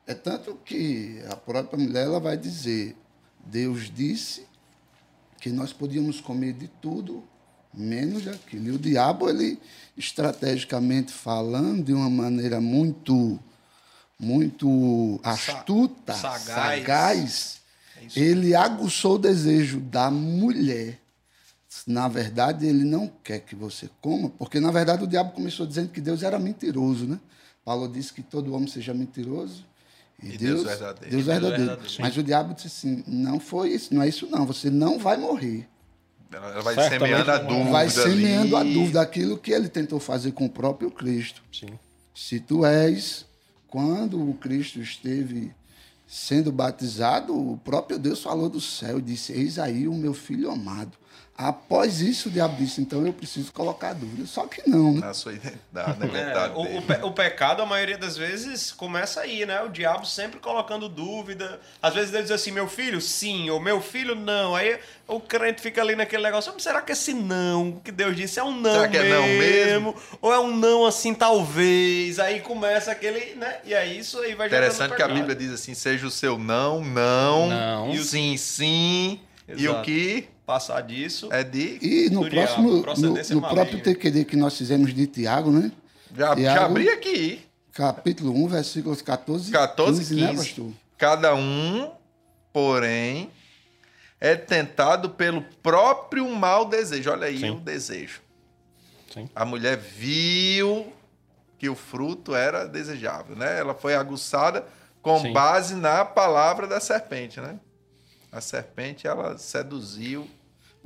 É 0.07 0.15
tanto 0.15 0.55
que 0.65 1.23
a 1.31 1.37
própria 1.37 1.79
mulher 1.79 2.05
ela 2.05 2.21
vai 2.21 2.37
dizer, 2.37 2.97
Deus 3.45 3.91
disse 3.95 4.47
que 5.41 5.51
nós 5.51 5.73
podíamos 5.73 6.21
comer 6.21 6.53
de 6.53 6.69
tudo 6.69 7.23
menos 7.73 8.25
daquilo. 8.25 8.69
E 8.69 8.71
o 8.73 8.79
diabo, 8.79 9.29
ele, 9.29 9.59
estrategicamente 9.97 11.13
falando, 11.13 11.85
de 11.85 11.93
uma 11.93 12.11
maneira 12.11 12.61
muito, 12.61 13.39
muito 14.19 15.21
astuta, 15.23 16.15
sagaz. 16.15 16.49
sagaz, 16.49 17.61
É 18.17 18.21
ele 18.21 18.55
aguçou 18.55 19.15
o 19.15 19.19
desejo 19.19 19.81
da 19.81 20.11
mulher. 20.11 20.99
Na 21.87 22.09
verdade, 22.09 22.67
ele 22.67 22.85
não 22.85 23.11
quer 23.23 23.41
que 23.41 23.55
você 23.55 23.89
coma, 24.01 24.31
porque 24.31 24.59
na 24.61 24.71
verdade 24.71 25.05
o 25.05 25.07
diabo 25.07 25.33
começou 25.33 25.67
dizendo 25.67 25.89
que 25.91 26.01
Deus 26.01 26.23
era 26.23 26.39
mentiroso, 26.39 27.07
né? 27.07 27.19
Paulo 27.65 27.89
disse 27.89 28.13
que 28.13 28.23
todo 28.23 28.55
homem 28.55 28.67
seja 28.69 28.95
mentiroso 28.95 29.65
e, 30.23 30.31
E 30.35 30.39
Deus 30.39 30.65
Deus, 30.65 30.65
verdadeiro. 30.65 31.11
Deus 31.11 31.11
E 31.11 31.11
Deus 31.11 31.25
verdadeiro. 31.25 31.67
verdadeiro. 31.67 31.95
Mas 32.01 32.17
o 32.17 32.23
diabo 32.23 32.55
disse 32.55 32.67
assim: 32.69 33.05
não 33.07 33.39
foi 33.39 33.71
isso, 33.71 33.95
não 33.95 34.03
é 34.03 34.09
isso 34.09 34.27
não, 34.31 34.47
você 34.47 34.71
não 34.71 34.99
vai 34.99 35.17
morrer. 35.17 35.69
Ela 36.31 36.61
vai 36.61 36.75
Certamente 36.75 37.09
semeando 37.09 37.31
a 37.31 37.39
dúvida. 37.39 37.71
vai 37.71 37.89
semeando 37.91 38.57
a 38.57 38.61
ali. 38.61 38.75
dúvida, 38.75 39.01
aquilo 39.01 39.39
que 39.39 39.51
ele 39.51 39.69
tentou 39.69 39.99
fazer 39.99 40.33
com 40.33 40.45
o 40.47 40.51
próprio 40.51 40.91
Cristo. 40.91 41.43
Sim. 41.53 41.79
Se 42.15 42.39
tu 42.41 42.67
és, 42.67 43.25
quando 43.67 44.29
o 44.29 44.35
Cristo 44.35 44.81
esteve 44.81 45.53
sendo 46.07 46.51
batizado, 46.53 47.35
o 47.35 47.57
próprio 47.59 47.99
Deus 47.99 48.23
falou 48.23 48.49
do 48.51 48.61
céu 48.61 48.99
e 48.99 49.03
disse: 49.03 49.33
Eis 49.33 49.59
aí 49.59 49.87
o 49.89 49.95
meu 49.95 50.13
filho 50.13 50.51
amado. 50.51 50.93
Após 51.41 52.01
isso, 52.01 52.29
o 52.29 52.33
diabo 52.33 52.57
disse: 52.57 52.81
Então 52.81 53.07
eu 53.07 53.13
preciso 53.13 53.53
colocar 53.53 53.93
dúvida. 53.93 54.27
Só 54.27 54.45
que 54.49 54.69
não, 54.69 54.95
né? 54.95 55.01
Na 55.03 55.15
sua 55.15 55.33
identidade, 55.35 55.97
na 56.01 56.07
É, 56.19 56.49
o, 56.49 56.79
o 56.79 56.83
pe- 56.83 57.01
o 57.05 57.13
pecado, 57.13 57.63
a 57.63 57.67
maioria 57.67 57.97
das 57.97 58.17
vezes, 58.17 58.73
começa 58.73 59.21
aí, 59.21 59.47
né? 59.47 59.63
O 59.63 59.69
diabo 59.69 60.05
sempre 60.05 60.41
colocando 60.41 60.89
dúvida. 60.89 61.61
Às 61.81 61.95
vezes 61.95 62.13
ele 62.13 62.25
diz 62.25 62.33
assim, 62.33 62.51
meu 62.51 62.67
filho, 62.67 63.01
sim, 63.01 63.49
ou 63.51 63.61
meu 63.61 63.81
filho, 63.81 64.17
não. 64.17 64.57
Aí 64.57 64.81
o 65.07 65.21
crente 65.21 65.63
fica 65.63 65.81
ali 65.81 65.95
naquele 65.95 66.25
negócio, 66.25 66.53
"Mas 66.53 66.65
será 66.65 66.83
que 66.83 66.91
esse 66.91 67.15
não 67.15 67.81
que 67.85 67.93
Deus 67.93 68.17
disse 68.17 68.41
é 68.41 68.43
um 68.43 68.51
não, 68.61 68.73
Será 68.73 68.89
que 68.89 68.97
é 68.97 69.03
mesmo? 69.05 69.21
não 69.21 69.29
mesmo? 69.39 69.95
Ou 70.21 70.33
é 70.33 70.41
um 70.41 70.57
não 70.57 70.85
assim, 70.87 71.15
talvez? 71.15 72.19
Aí 72.19 72.41
começa 72.41 72.91
aquele, 72.91 73.37
né? 73.37 73.59
E 73.65 73.75
aí 73.77 73.97
isso 74.01 74.19
aí 74.19 74.35
vai 74.35 74.49
Interessante 74.49 74.97
que 74.97 75.03
a. 75.03 75.07
Bíblia 75.09 75.37
diz 75.37 75.53
assim: 75.53 75.73
seja 75.73 76.05
o 76.05 76.11
seu 76.11 76.37
não, 76.37 76.83
não, 76.85 77.49
Não. 77.49 77.95
e 77.95 77.99
o 78.01 78.03
sim, 78.05 78.37
sim, 78.37 79.21
e 79.47 79.53
o 79.69 79.71
Exato. 79.71 79.83
que 79.85 80.29
Passar 80.49 80.81
disso... 80.81 81.29
é 81.31 81.45
de. 81.45 81.79
E 81.83 82.09
no 82.09 82.27
próximo, 82.27 82.71
no, 82.71 82.81
no 82.81 83.41
próprio 83.43 83.83
TQD 83.83 84.25
que 84.25 84.35
nós 84.35 84.57
fizemos 84.57 84.95
de 84.95 85.07
Tiago, 85.07 85.51
né? 85.51 85.71
Já, 86.17 86.29
já 86.29 86.35
Tiago- 86.37 86.65
abri 86.65 86.89
aqui. 86.89 87.45
capítulo 87.71 88.35
1, 88.47 88.49
versículos 88.49 89.03
14 89.03 89.53
14 89.53 89.99
15, 89.99 90.15
15. 90.15 90.27
né, 90.27 90.35
pastor? 90.35 90.73
Cada 90.97 91.35
um, 91.35 91.91
porém, 92.51 93.31
é 94.19 94.37
tentado 94.37 95.11
pelo 95.11 95.43
próprio 95.63 96.27
mau 96.31 96.65
desejo. 96.65 97.11
Olha 97.11 97.27
aí 97.27 97.41
Sim. 97.41 97.51
o 97.51 97.61
desejo. 97.61 98.23
Sim. 99.13 99.29
A 99.37 99.45
mulher 99.45 99.77
viu 99.77 100.91
que 101.59 101.69
o 101.69 101.75
fruto 101.75 102.35
era 102.35 102.65
desejável, 102.67 103.37
né? 103.37 103.59
Ela 103.61 103.75
foi 103.75 103.95
aguçada 103.95 104.65
com 105.03 105.21
Sim. 105.21 105.35
base 105.35 105.75
na 105.75 106.07
palavra 106.07 106.67
da 106.67 106.81
serpente, 106.81 107.39
né? 107.39 107.61
A 108.33 108.41
serpente, 108.41 109.07
ela 109.07 109.37
seduziu. 109.37 110.27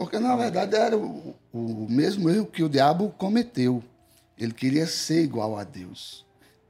Porque, 0.04 0.18
na 0.18 0.34
verdade, 0.36 0.74
era 0.76 0.96
o, 0.96 1.34
o 1.52 1.86
mesmo 1.88 2.28
erro 2.28 2.46
que 2.46 2.62
o 2.62 2.68
diabo 2.68 3.14
cometeu. 3.18 3.82
Ele 4.38 4.52
queria 4.52 4.86
ser 4.86 5.22
igual 5.22 5.56
a 5.58 5.64
Deus. 5.64 6.24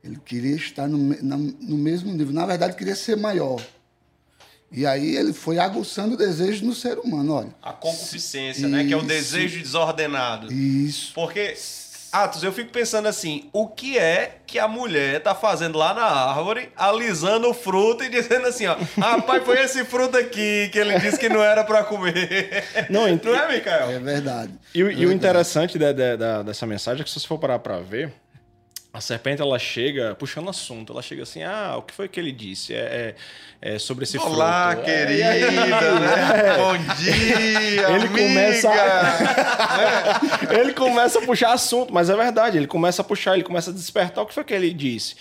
Ele 0.04 0.18
queria 0.24 0.56
estar 0.56 0.86
no, 0.88 0.98
na- 1.22 1.36
no 1.36 1.76
mesmo 1.78 2.12
nível. 2.12 2.32
Na 2.34 2.44
verdade, 2.44 2.76
queria 2.76 2.96
ser 2.96 3.16
maior. 3.16 3.60
E 4.70 4.86
aí 4.86 5.16
ele 5.16 5.32
foi 5.32 5.58
aguçando 5.58 6.14
o 6.14 6.16
desejo 6.16 6.64
no 6.64 6.74
ser 6.74 6.98
humano. 6.98 7.34
Olha, 7.34 7.54
A 7.62 7.72
concupiscência, 7.72 8.66
né? 8.68 8.84
Que 8.84 8.92
é 8.92 8.96
o 8.96 9.02
desejo 9.02 9.58
desordenado. 9.60 10.52
isso. 10.52 11.12
Porque, 11.14 11.54
Atos, 12.12 12.42
eu 12.42 12.52
fico 12.52 12.70
pensando 12.70 13.08
assim, 13.08 13.48
o 13.54 13.66
que 13.66 13.96
é 13.98 14.36
que 14.46 14.58
a 14.58 14.68
mulher 14.68 15.22
tá 15.22 15.34
fazendo 15.34 15.78
lá 15.78 15.94
na 15.94 16.02
árvore, 16.04 16.68
alisando 16.76 17.48
o 17.48 17.54
fruto 17.54 18.04
e 18.04 18.10
dizendo 18.10 18.46
assim, 18.46 18.66
ó, 18.66 18.76
rapaz, 19.00 19.42
foi 19.42 19.58
esse 19.62 19.82
fruto 19.86 20.18
aqui 20.18 20.68
que 20.70 20.78
ele 20.78 20.98
disse 20.98 21.18
que 21.18 21.30
não 21.30 21.42
era 21.42 21.64
pra 21.64 21.82
comer. 21.84 22.64
Não, 22.90 23.08
ent- 23.08 23.24
Não 23.24 23.34
é, 23.34 23.54
Mikael? 23.54 23.90
É 23.92 23.98
verdade. 23.98 24.52
E, 24.74 24.82
o- 24.82 24.88
É 24.88 24.92
e 24.92 24.94
o 24.94 24.98
verdade. 24.98 25.14
interessante 25.14 25.78
da- 25.78 25.92
da- 25.92 26.16
da- 26.16 26.42
dessa 26.42 26.66
mensagem 26.66 27.00
é 27.00 27.04
que 27.04 27.10
se 27.10 27.18
você 27.18 27.26
for 27.26 27.38
parar 27.38 27.58
pra 27.60 27.78
ver, 27.78 28.12
a 28.94 29.00
serpente 29.00 29.40
ela 29.40 29.58
chega 29.58 30.14
puxando 30.14 30.50
assunto. 30.50 30.92
Ela 30.92 31.00
chega 31.02 31.22
assim: 31.22 31.42
ah, 31.42 31.76
o 31.78 31.82
que 31.82 31.94
foi 31.94 32.08
que 32.08 32.20
ele 32.20 32.30
disse? 32.32 32.74
É, 32.74 32.78
é- 32.78 33.74
é 33.74 33.78
sobre 33.78 34.02
esse 34.04 34.18
Olá, 34.18 34.72
fruto. 34.72 34.90
É, 34.90 35.06
querida, 35.06 35.28
aí? 35.30 35.40
né? 35.56 36.56
Bom 36.58 36.94
dia, 36.96 37.14
Ele 37.14 38.06
amiga. 38.06 38.08
começa 38.08 38.68
ele 40.60 40.72
começa 40.74 41.18
a 41.20 41.22
puxar 41.22 41.52
assunto, 41.52 41.92
mas 41.94 42.10
é 42.10 42.16
verdade, 42.16 42.58
ele 42.58 42.66
começa 42.66 43.02
a 43.02 43.04
puxar, 43.04 43.34
ele 43.34 43.44
começa 43.44 43.70
a 43.70 43.72
despertar. 43.74 44.22
O 44.22 44.26
que 44.26 44.34
foi 44.34 44.42
que 44.44 44.52
ele 44.52 44.72
disse? 44.72 45.14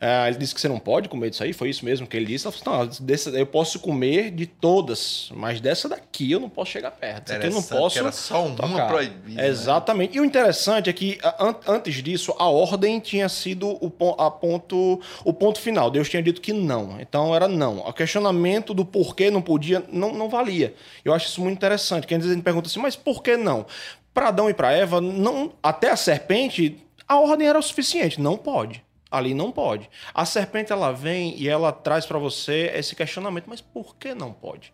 Ah, 0.00 0.28
ele 0.28 0.38
disse 0.38 0.54
que 0.54 0.60
você 0.60 0.68
não 0.68 0.78
pode 0.78 1.08
comer 1.08 1.28
disso 1.30 1.42
aí, 1.42 1.52
foi 1.52 1.70
isso 1.70 1.84
mesmo 1.84 2.06
que 2.06 2.16
ele 2.16 2.26
disse. 2.26 2.46
Ela 2.46 2.56
falou, 2.56 2.84
não, 2.84 2.90
dessa- 3.00 3.30
eu 3.30 3.44
posso 3.46 3.80
comer 3.80 4.30
de 4.30 4.46
todas, 4.46 5.28
mas 5.34 5.60
dessa 5.60 5.88
daqui 5.88 6.30
eu 6.30 6.38
não 6.38 6.48
posso 6.48 6.70
chegar 6.70 6.92
perto. 6.92 7.32
Aqui 7.32 7.46
eu 7.46 7.50
não 7.50 7.62
posso. 7.62 7.94
que 7.94 7.98
era 7.98 8.12
só 8.12 8.46
uma 8.46 8.54
tocar. 8.54 8.86
proibida, 8.86 9.42
né? 9.42 9.48
Exatamente. 9.48 10.16
E 10.16 10.20
o 10.20 10.24
interessante 10.24 10.88
é 10.88 10.92
que 10.92 11.18
antes 11.66 11.96
disso, 12.02 12.32
a 12.38 12.46
ordem 12.48 13.00
tinha 13.00 13.28
sido 13.28 13.70
o, 13.84 13.92
a 14.18 14.30
ponto, 14.30 15.00
o 15.24 15.32
ponto 15.32 15.60
final. 15.60 15.90
Deus 15.90 16.08
tinha 16.08 16.22
dito 16.22 16.40
que 16.40 16.52
não. 16.52 17.00
Então 17.00 17.34
era 17.34 17.48
não. 17.48 17.78
O 17.78 17.92
questionamento 17.92 18.72
do 18.72 18.84
porquê 18.84 19.30
não 19.32 19.42
podia 19.42 19.82
não, 19.90 20.12
não 20.12 20.28
valia. 20.28 20.74
Eu 21.04 21.12
acho 21.12 21.26
isso 21.26 21.40
muito 21.40 21.56
interessante. 21.56 22.06
Que 22.06 22.14
às 22.14 22.18
vezes 22.18 22.30
a 22.32 22.34
gente 22.36 22.44
pergunta 22.44 22.68
assim, 22.68 22.78
mas 22.80 22.94
por 22.94 23.20
que 23.20 23.36
não? 23.36 23.66
Para 24.14 24.28
Adão 24.28 24.48
e 24.48 24.54
para 24.54 24.70
Eva, 24.70 25.00
não, 25.00 25.52
até 25.62 25.90
a 25.90 25.96
serpente, 25.96 26.76
a 27.06 27.18
ordem 27.18 27.48
era 27.48 27.58
o 27.58 27.62
suficiente. 27.62 28.20
Não 28.20 28.36
pode. 28.36 28.86
Ali 29.10 29.34
não 29.34 29.50
pode. 29.50 29.88
A 30.12 30.24
serpente 30.24 30.72
ela 30.72 30.92
vem 30.92 31.34
e 31.38 31.48
ela 31.48 31.72
traz 31.72 32.04
para 32.04 32.18
você 32.18 32.70
esse 32.74 32.94
questionamento, 32.94 33.46
mas 33.46 33.60
por 33.60 33.96
que 33.96 34.14
não 34.14 34.32
pode? 34.32 34.72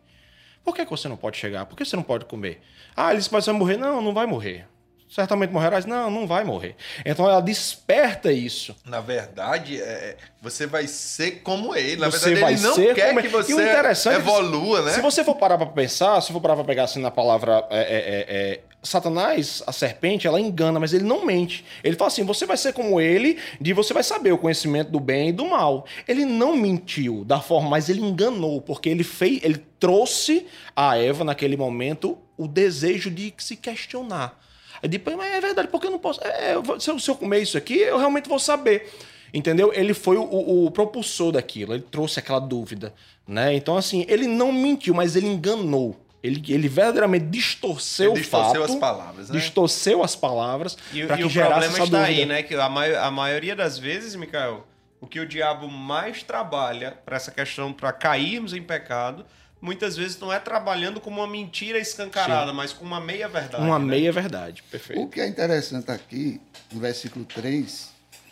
Por 0.64 0.74
que, 0.74 0.84
que 0.84 0.90
você 0.90 1.08
não 1.08 1.16
pode 1.16 1.36
chegar? 1.36 1.66
Por 1.66 1.76
que 1.76 1.84
você 1.84 1.94
não 1.94 2.02
pode 2.02 2.24
comer? 2.24 2.60
Ah, 2.96 3.10
ele 3.10 3.18
disse, 3.18 3.32
mas 3.32 3.46
vai 3.46 3.54
morrer? 3.54 3.76
Não, 3.76 4.00
não 4.00 4.14
vai 4.14 4.26
morrer. 4.26 4.66
Certamente 5.08 5.52
morrerás? 5.52 5.84
Não, 5.86 6.10
não 6.10 6.26
vai 6.26 6.42
morrer. 6.42 6.74
Então 7.04 7.28
ela 7.28 7.40
desperta 7.40 8.32
isso. 8.32 8.74
Na 8.84 9.00
verdade, 9.00 9.80
é, 9.80 10.16
você 10.42 10.66
vai 10.66 10.88
ser 10.88 11.42
como 11.42 11.76
ele. 11.76 12.00
Na 12.00 12.10
Você 12.10 12.34
verdade, 12.34 12.40
vai 12.40 12.52
ele 12.54 12.62
não 12.62 12.94
quer 12.94 13.08
como 13.08 13.22
que 13.22 13.28
você 13.28 14.08
é 14.08 14.14
evolua, 14.14 14.82
né? 14.82 14.90
Se 14.92 15.00
você 15.00 15.22
for 15.22 15.36
parar 15.36 15.56
pra 15.56 15.68
pensar, 15.68 16.20
se 16.20 16.32
for 16.32 16.40
parar 16.40 16.56
pra 16.56 16.64
pegar 16.64 16.84
assim 16.84 17.00
na 17.00 17.12
palavra 17.12 17.64
é, 17.70 17.78
é, 17.78 17.82
é, 17.82 18.24
é, 18.28 18.60
Satanás, 18.84 19.62
a 19.66 19.72
serpente, 19.72 20.26
ela 20.26 20.40
engana, 20.40 20.78
mas 20.78 20.92
ele 20.92 21.04
não 21.04 21.24
mente. 21.26 21.64
Ele 21.82 21.96
fala 21.96 22.08
assim: 22.08 22.22
você 22.24 22.46
vai 22.46 22.56
ser 22.56 22.72
como 22.72 23.00
ele, 23.00 23.38
de 23.60 23.72
você 23.72 23.92
vai 23.94 24.02
saber 24.02 24.32
o 24.32 24.38
conhecimento 24.38 24.90
do 24.90 25.00
bem 25.00 25.30
e 25.30 25.32
do 25.32 25.46
mal. 25.46 25.86
Ele 26.06 26.24
não 26.24 26.54
mentiu 26.56 27.24
da 27.24 27.40
forma, 27.40 27.68
mas 27.70 27.88
ele 27.88 28.00
enganou, 28.00 28.60
porque 28.60 28.88
ele 28.88 29.02
fez, 29.02 29.40
ele 29.42 29.64
trouxe 29.80 30.46
a 30.76 30.96
Eva 30.98 31.24
naquele 31.24 31.56
momento 31.56 32.16
o 32.36 32.46
desejo 32.46 33.10
de 33.10 33.32
se 33.38 33.56
questionar. 33.56 34.40
Aí 34.82 34.88
depois, 34.88 35.16
mas 35.16 35.32
é 35.34 35.40
verdade, 35.40 35.68
porque 35.68 35.86
eu 35.86 35.90
não 35.90 35.98
posso. 35.98 36.20
É, 36.22 36.54
se 36.78 37.10
eu 37.10 37.14
comer 37.14 37.40
isso 37.40 37.56
aqui, 37.56 37.78
eu 37.78 37.96
realmente 37.98 38.28
vou 38.28 38.38
saber. 38.38 38.92
Entendeu? 39.32 39.72
Ele 39.74 39.94
foi 39.94 40.16
o, 40.16 40.22
o- 40.22 40.66
o 40.66 40.70
propulsor 40.70 41.32
daquilo, 41.32 41.74
ele 41.74 41.82
trouxe 41.90 42.18
aquela 42.20 42.38
dúvida. 42.38 42.94
Né? 43.26 43.54
Então, 43.54 43.76
assim, 43.76 44.04
ele 44.08 44.26
não 44.28 44.52
mentiu, 44.52 44.94
mas 44.94 45.16
ele 45.16 45.26
enganou. 45.26 45.96
Ele, 46.24 46.42
ele 46.48 46.68
verdadeiramente 46.68 47.26
distorceu, 47.26 48.12
Ele 48.12 48.20
distorceu 48.22 48.62
o 48.62 48.64
fato. 48.66 48.72
as 48.72 48.80
palavras, 48.80 49.28
né? 49.28 49.38
Distorceu 49.38 50.02
as 50.02 50.16
palavras 50.16 50.78
E, 50.90 51.04
para 51.04 51.16
e 51.16 51.18
que 51.18 51.24
o 51.24 51.28
gerasse 51.28 51.50
problema 51.52 51.74
essa 51.74 51.84
está 51.84 51.98
dúvida. 51.98 52.20
aí, 52.20 52.24
né? 52.24 52.42
Que 52.42 52.54
a, 52.54 52.68
mai- 52.70 52.94
a 52.96 53.10
maioria 53.10 53.54
das 53.54 53.78
vezes, 53.78 54.14
Mikael, 54.16 54.66
o 55.02 55.06
que 55.06 55.20
o 55.20 55.28
diabo 55.28 55.68
mais 55.68 56.22
trabalha 56.22 56.92
para 57.04 57.16
essa 57.16 57.30
questão, 57.30 57.74
para 57.74 57.92
cairmos 57.92 58.54
em 58.54 58.62
pecado, 58.62 59.26
muitas 59.60 59.98
vezes 59.98 60.18
não 60.18 60.32
é 60.32 60.38
trabalhando 60.40 60.98
com 60.98 61.10
uma 61.10 61.26
mentira 61.26 61.78
escancarada, 61.78 62.54
mas 62.54 62.72
com 62.72 62.86
uma 62.86 63.00
meia 63.00 63.28
verdade. 63.28 63.62
Uma 63.62 63.78
né? 63.78 63.84
meia 63.84 64.10
verdade, 64.10 64.62
O 64.66 64.70
perfeito. 64.70 65.06
que 65.08 65.20
é 65.20 65.26
interessante 65.28 65.90
aqui, 65.90 66.40
no 66.72 66.80
versículo 66.80 67.26
3, 67.26 67.90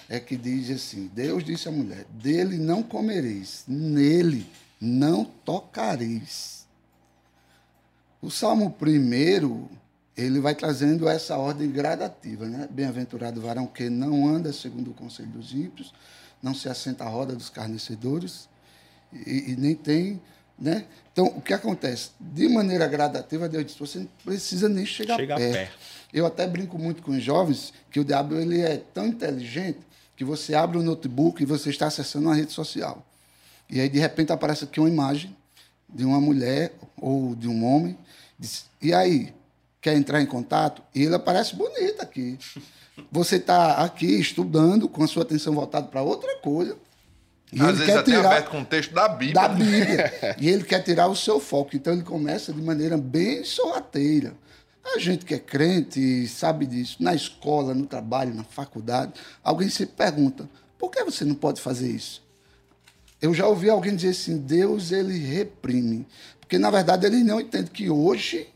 é 0.08 0.18
que 0.18 0.34
diz 0.34 0.70
assim: 0.70 1.10
Deus 1.12 1.44
disse 1.44 1.68
à 1.68 1.70
mulher: 1.70 2.06
Dele 2.08 2.56
não 2.56 2.82
comereis, 2.82 3.64
nele 3.68 4.46
não 4.80 5.26
tocareis. 5.26 6.61
O 8.22 8.30
Salmo 8.30 8.72
1, 8.80 9.68
ele 10.16 10.38
vai 10.38 10.54
trazendo 10.54 11.08
essa 11.08 11.36
ordem 11.36 11.68
gradativa, 11.68 12.46
né? 12.46 12.68
Bem-aventurado 12.70 13.40
o 13.40 13.42
varão 13.42 13.66
que 13.66 13.90
não 13.90 14.28
anda 14.28 14.52
segundo 14.52 14.92
o 14.92 14.94
conselho 14.94 15.28
dos 15.30 15.52
ímpios, 15.52 15.92
não 16.40 16.54
se 16.54 16.68
assenta 16.68 17.02
à 17.02 17.08
roda 17.08 17.34
dos 17.34 17.50
carnecedores 17.50 18.48
e, 19.12 19.50
e 19.50 19.56
nem 19.56 19.74
tem, 19.74 20.22
né? 20.56 20.84
Então, 21.12 21.26
o 21.26 21.40
que 21.40 21.52
acontece? 21.52 22.10
De 22.20 22.48
maneira 22.48 22.86
gradativa, 22.86 23.48
Deus 23.48 23.66
diz: 23.66 23.74
você 23.74 23.98
não 23.98 24.08
precisa 24.24 24.68
nem 24.68 24.86
chegar, 24.86 25.16
Chegar 25.16 25.36
perto. 25.36 25.54
perto. 25.54 25.78
Eu 26.12 26.24
até 26.24 26.46
brinco 26.46 26.78
muito 26.78 27.02
com 27.02 27.10
os 27.10 27.24
jovens 27.24 27.72
que 27.90 27.98
o 27.98 28.04
diabo 28.04 28.36
ele 28.36 28.60
é 28.60 28.76
tão 28.94 29.08
inteligente 29.08 29.80
que 30.14 30.24
você 30.24 30.54
abre 30.54 30.78
o 30.78 30.82
notebook 30.84 31.42
e 31.42 31.46
você 31.46 31.70
está 31.70 31.88
acessando 31.88 32.28
uma 32.28 32.36
rede 32.36 32.52
social. 32.52 33.04
E 33.68 33.80
aí, 33.80 33.88
de 33.88 33.98
repente, 33.98 34.30
aparece 34.30 34.62
aqui 34.62 34.78
uma 34.78 34.88
imagem 34.88 35.36
de 35.92 36.04
uma 36.04 36.20
mulher 36.20 36.72
ou 36.96 37.34
de 37.34 37.48
um 37.48 37.64
homem. 37.64 37.96
Diz, 38.38 38.66
e 38.80 38.92
aí, 38.92 39.32
quer 39.80 39.94
entrar 39.94 40.20
em 40.20 40.26
contato? 40.26 40.82
E 40.94 41.02
ele 41.02 41.14
aparece 41.14 41.54
bonito 41.54 42.00
aqui. 42.00 42.38
Você 43.10 43.36
está 43.36 43.76
aqui 43.84 44.20
estudando 44.20 44.88
com 44.88 45.02
a 45.02 45.06
sua 45.06 45.22
atenção 45.22 45.54
voltada 45.54 45.86
para 45.86 46.02
outra 46.02 46.36
coisa. 46.38 46.76
E 47.52 47.60
Às 47.60 47.68
ele 47.68 47.72
vezes 47.72 47.86
quer 47.86 47.98
até 47.98 48.10
tirar 48.10 48.30
aberto 48.30 48.50
com 48.50 48.60
o 48.62 48.64
texto 48.64 48.94
da 48.94 49.08
Bíblia. 49.08 49.34
da 49.34 49.48
Bíblia. 49.48 50.36
e 50.40 50.48
ele 50.48 50.64
quer 50.64 50.82
tirar 50.82 51.08
o 51.08 51.16
seu 51.16 51.38
foco. 51.38 51.76
Então 51.76 51.92
ele 51.92 52.02
começa 52.02 52.52
de 52.52 52.62
maneira 52.62 52.96
bem 52.96 53.44
sorrateira. 53.44 54.34
A 54.84 54.98
gente 54.98 55.24
que 55.24 55.34
é 55.34 55.38
crente 55.38 56.26
sabe 56.28 56.66
disso. 56.66 56.96
Na 57.00 57.14
escola, 57.14 57.74
no 57.74 57.86
trabalho, 57.86 58.34
na 58.34 58.44
faculdade, 58.44 59.12
alguém 59.44 59.68
se 59.68 59.86
pergunta: 59.86 60.48
por 60.78 60.90
que 60.90 61.04
você 61.04 61.24
não 61.24 61.34
pode 61.34 61.60
fazer 61.60 61.90
isso? 61.90 62.21
Eu 63.22 63.32
já 63.32 63.46
ouvi 63.46 63.70
alguém 63.70 63.94
dizer 63.94 64.10
assim: 64.10 64.36
Deus 64.36 64.90
ele 64.90 65.16
reprime. 65.16 66.06
Porque 66.40 66.58
na 66.58 66.70
verdade 66.70 67.06
ele 67.06 67.22
não 67.22 67.40
entende 67.40 67.70
que 67.70 67.88
hoje, 67.88 68.48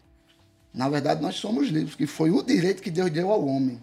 na 0.75 0.89
verdade, 0.89 1.23
nós 1.23 1.37
somos 1.37 1.69
livres, 1.69 1.95
que 1.95 2.07
foi 2.07 2.31
o 2.31 2.43
direito 2.43 2.83
que 2.83 2.91
Deus 2.91 3.11
deu 3.11 3.31
ao 3.31 3.47
homem. 3.47 3.81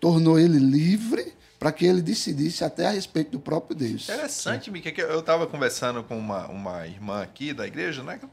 Tornou 0.00 0.38
ele 0.38 0.58
livre 0.58 1.32
para 1.58 1.72
que 1.72 1.86
ele 1.86 2.02
decidisse 2.02 2.64
até 2.64 2.86
a 2.86 2.90
respeito 2.90 3.30
do 3.30 3.40
próprio 3.40 3.74
Deus. 3.74 4.02
Interessante, 4.08 4.70
Mica, 4.70 4.92
que 4.92 5.00
eu 5.00 5.20
estava 5.20 5.46
conversando 5.46 6.04
com 6.04 6.18
uma, 6.18 6.46
uma 6.48 6.86
irmã 6.86 7.22
aqui 7.22 7.52
da 7.52 7.66
igreja, 7.66 8.02
né? 8.02 8.18
Que 8.18 8.26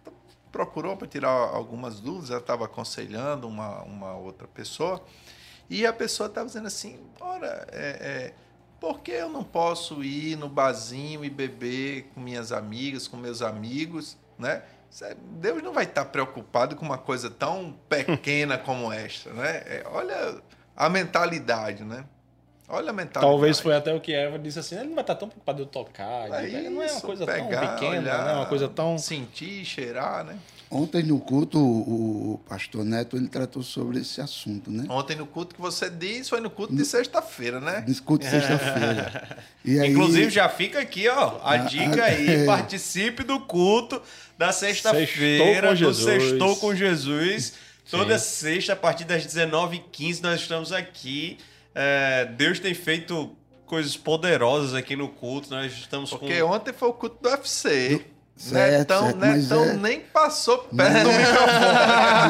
procurou 0.51 0.95
para 0.95 1.07
tirar 1.07 1.29
algumas 1.29 1.99
dúvidas, 1.99 2.29
ela 2.29 2.39
estava 2.39 2.65
aconselhando 2.65 3.47
uma, 3.47 3.81
uma 3.83 4.15
outra 4.15 4.47
pessoa, 4.47 5.03
e 5.69 5.85
a 5.85 5.91
pessoa 5.91 6.27
estava 6.27 6.47
dizendo 6.47 6.67
assim, 6.67 6.97
ora, 7.19 7.67
é, 7.71 7.87
é, 8.31 8.33
por 8.79 8.99
que 8.99 9.11
eu 9.11 9.29
não 9.29 9.43
posso 9.43 10.03
ir 10.03 10.35
no 10.37 10.47
barzinho 10.49 11.23
e 11.25 11.29
beber 11.29 12.09
com 12.13 12.19
minhas 12.19 12.51
amigas, 12.51 13.07
com 13.07 13.17
meus 13.17 13.41
amigos, 13.41 14.17
né? 14.37 14.61
Deus 15.39 15.61
não 15.61 15.73
vai 15.73 15.83
estar 15.83 16.05
preocupado 16.05 16.75
com 16.75 16.85
uma 16.85 16.97
coisa 16.97 17.29
tão 17.29 17.75
pequena 17.89 18.57
como 18.59 18.91
esta, 18.91 19.31
né? 19.33 19.57
É, 19.65 19.83
olha 19.91 20.41
a 20.75 20.89
mentalidade, 20.89 21.83
né? 21.83 22.05
Olha 22.67 22.89
a 22.89 22.93
mentalidade. 22.93 23.25
Talvez 23.25 23.59
foi 23.59 23.75
até 23.75 23.93
o 23.93 23.99
que 24.01 24.13
Eva 24.13 24.39
disse 24.39 24.57
assim: 24.59 24.75
ele 24.75 24.87
não 24.87 24.95
vai 24.95 25.03
estar 25.03 25.15
tão 25.15 25.27
preocupado 25.27 25.57
de 25.57 25.63
eu 25.63 25.67
tocar. 25.67 26.29
de 26.29 26.35
É 26.35 26.41
pegar. 26.41 26.69
não 26.69 26.81
é 26.81 26.85
uma 26.85 26.85
isso, 26.85 27.01
coisa 27.01 27.25
pegar, 27.25 27.59
tão 27.61 27.75
pequena, 27.75 28.01
olhar, 28.01 28.23
não 28.23 28.29
é 28.31 28.35
uma 28.37 28.45
coisa 28.45 28.67
tão. 28.67 28.97
Sentir, 28.97 29.63
cheirar, 29.65 30.23
né? 30.23 30.37
Ontem 30.69 31.03
no 31.03 31.19
culto, 31.19 31.59
o, 31.59 32.33
o 32.33 32.37
pastor 32.49 32.83
Neto 32.83 33.15
ele 33.15 33.27
tratou 33.27 33.61
sobre 33.63 33.99
esse 33.99 34.19
assunto, 34.19 34.71
né? 34.71 34.85
Ontem 34.89 35.15
no 35.15 35.25
culto 35.27 35.53
que 35.55 35.61
você 35.61 35.89
disse 35.89 36.29
foi 36.29 36.41
no 36.41 36.49
culto 36.49 36.75
de 36.75 36.83
sexta-feira, 36.83 37.59
né? 37.59 37.83
No 37.87 38.01
culto 38.01 38.25
de 38.25 38.31
sexta-feira. 38.31 39.37
Aí- 39.65 39.91
Inclusive, 39.91 40.29
já 40.29 40.49
fica 40.49 40.79
aqui, 40.79 41.07
ó, 41.07 41.39
a 41.43 41.57
dica 41.57 42.03
aí. 42.05 42.27
é. 42.29 42.45
Participe 42.45 43.23
do 43.23 43.39
culto 43.41 44.01
da 44.37 44.51
sexta-feira, 44.51 45.73
do. 45.75 45.93
Sextou 45.93 46.55
com 46.57 46.75
Jesus. 46.75 47.53
Toda 47.89 48.17
sexta, 48.17 48.73
a 48.73 48.75
partir 48.75 49.03
das 49.05 49.25
19h15, 49.25 50.21
nós 50.21 50.41
estamos 50.41 50.71
aqui. 50.71 51.37
É, 51.73 52.25
Deus 52.25 52.59
tem 52.59 52.73
feito 52.73 53.35
coisas 53.65 53.95
poderosas 53.95 54.73
aqui 54.73 54.95
no 54.95 55.07
culto. 55.09 55.49
Nós 55.51 55.71
estamos 55.73 56.09
Porque 56.09 56.39
com. 56.41 56.47
ontem 56.51 56.73
foi 56.73 56.87
o 56.89 56.93
culto 56.93 57.17
do 57.21 57.29
UFC. 57.29 58.03
Certo, 58.37 58.77
Netão, 58.79 59.03
certo, 59.03 59.17
Netão 59.17 59.63
é- 59.63 59.73
nem 59.75 59.99
passou 60.01 60.57
perto 60.57 61.03
do 61.03 61.09
microfone. 61.13 61.55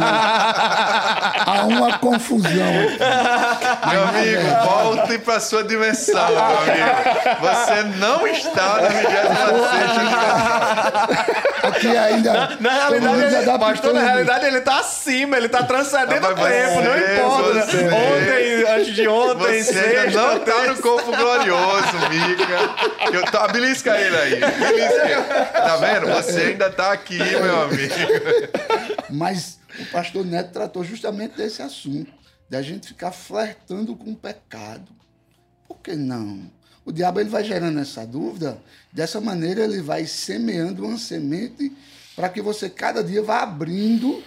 Uma 1.77 1.97
confusão. 1.99 2.49
Meu 3.91 4.03
amigo, 4.07 4.41
volte 4.65 5.17
para 5.19 5.39
sua 5.39 5.63
dimensão, 5.63 6.27
meu 6.29 6.39
amigo. 6.39 7.39
Você 7.41 7.83
não 7.97 8.27
está 8.27 8.81
na 8.81 8.89
26 8.89 9.15
Aqui 11.63 11.97
ainda. 11.97 12.57
Na 12.59 12.89
mundo 12.91 13.17
realidade, 13.17 13.49
ele, 13.49 13.59
pastor, 13.59 13.93
na 13.93 14.01
realidade, 14.01 14.45
ele 14.45 14.61
tá 14.61 14.79
acima, 14.79 15.37
ele 15.37 15.49
tá 15.49 15.63
transcendendo 15.63 16.27
Ah, 16.27 16.31
o 16.31 16.35
tempo, 16.35 16.81
não 16.81 16.97
importa. 16.97 17.53
né? 17.53 17.61
você. 17.65 17.85
Ontem, 17.87 18.73
antes 18.75 18.93
de 18.95 19.07
ontem, 19.07 19.63
Você 19.63 19.79
ainda 19.79 20.01
sexta, 20.03 20.21
não 20.21 20.39
tá 20.39 20.63
no 20.67 20.75
corpo 20.81 21.11
glorioso, 21.15 21.97
Mica. 22.09 23.13
Eu 23.13 23.23
tô, 23.25 23.47
belisca 23.51 23.97
ele 23.99 24.15
aí. 24.17 24.35
Belisca. 24.35 25.23
Tá 25.53 25.77
vendo? 25.77 26.07
Você 26.07 26.39
ainda 26.41 26.69
tá 26.69 26.91
aqui, 26.91 27.17
meu 27.17 27.63
amigo. 27.63 27.93
Mas 29.09 29.57
o 29.79 29.85
pastor 29.91 30.25
Neto 30.25 30.51
tratou 30.51 30.83
justamente 30.83 31.35
desse 31.35 31.61
assunto, 31.61 32.11
da 32.49 32.61
gente 32.61 32.87
ficar 32.87 33.11
flertando 33.11 33.95
com 33.95 34.11
o 34.11 34.15
pecado. 34.15 34.91
Por 35.67 35.77
que 35.79 35.95
não? 35.95 36.49
O 36.85 36.91
diabo 36.91 37.19
ele 37.19 37.29
vai 37.29 37.43
gerando 37.43 37.79
essa 37.79 38.05
dúvida, 38.05 38.61
dessa 38.91 39.19
maneira 39.19 39.63
ele 39.63 39.81
vai 39.81 40.05
semeando 40.05 40.85
uma 40.85 40.97
semente 40.97 41.75
para 42.15 42.29
que 42.29 42.41
você 42.41 42.69
cada 42.69 43.03
dia 43.03 43.23
vá 43.23 43.41
abrindo 43.41 44.23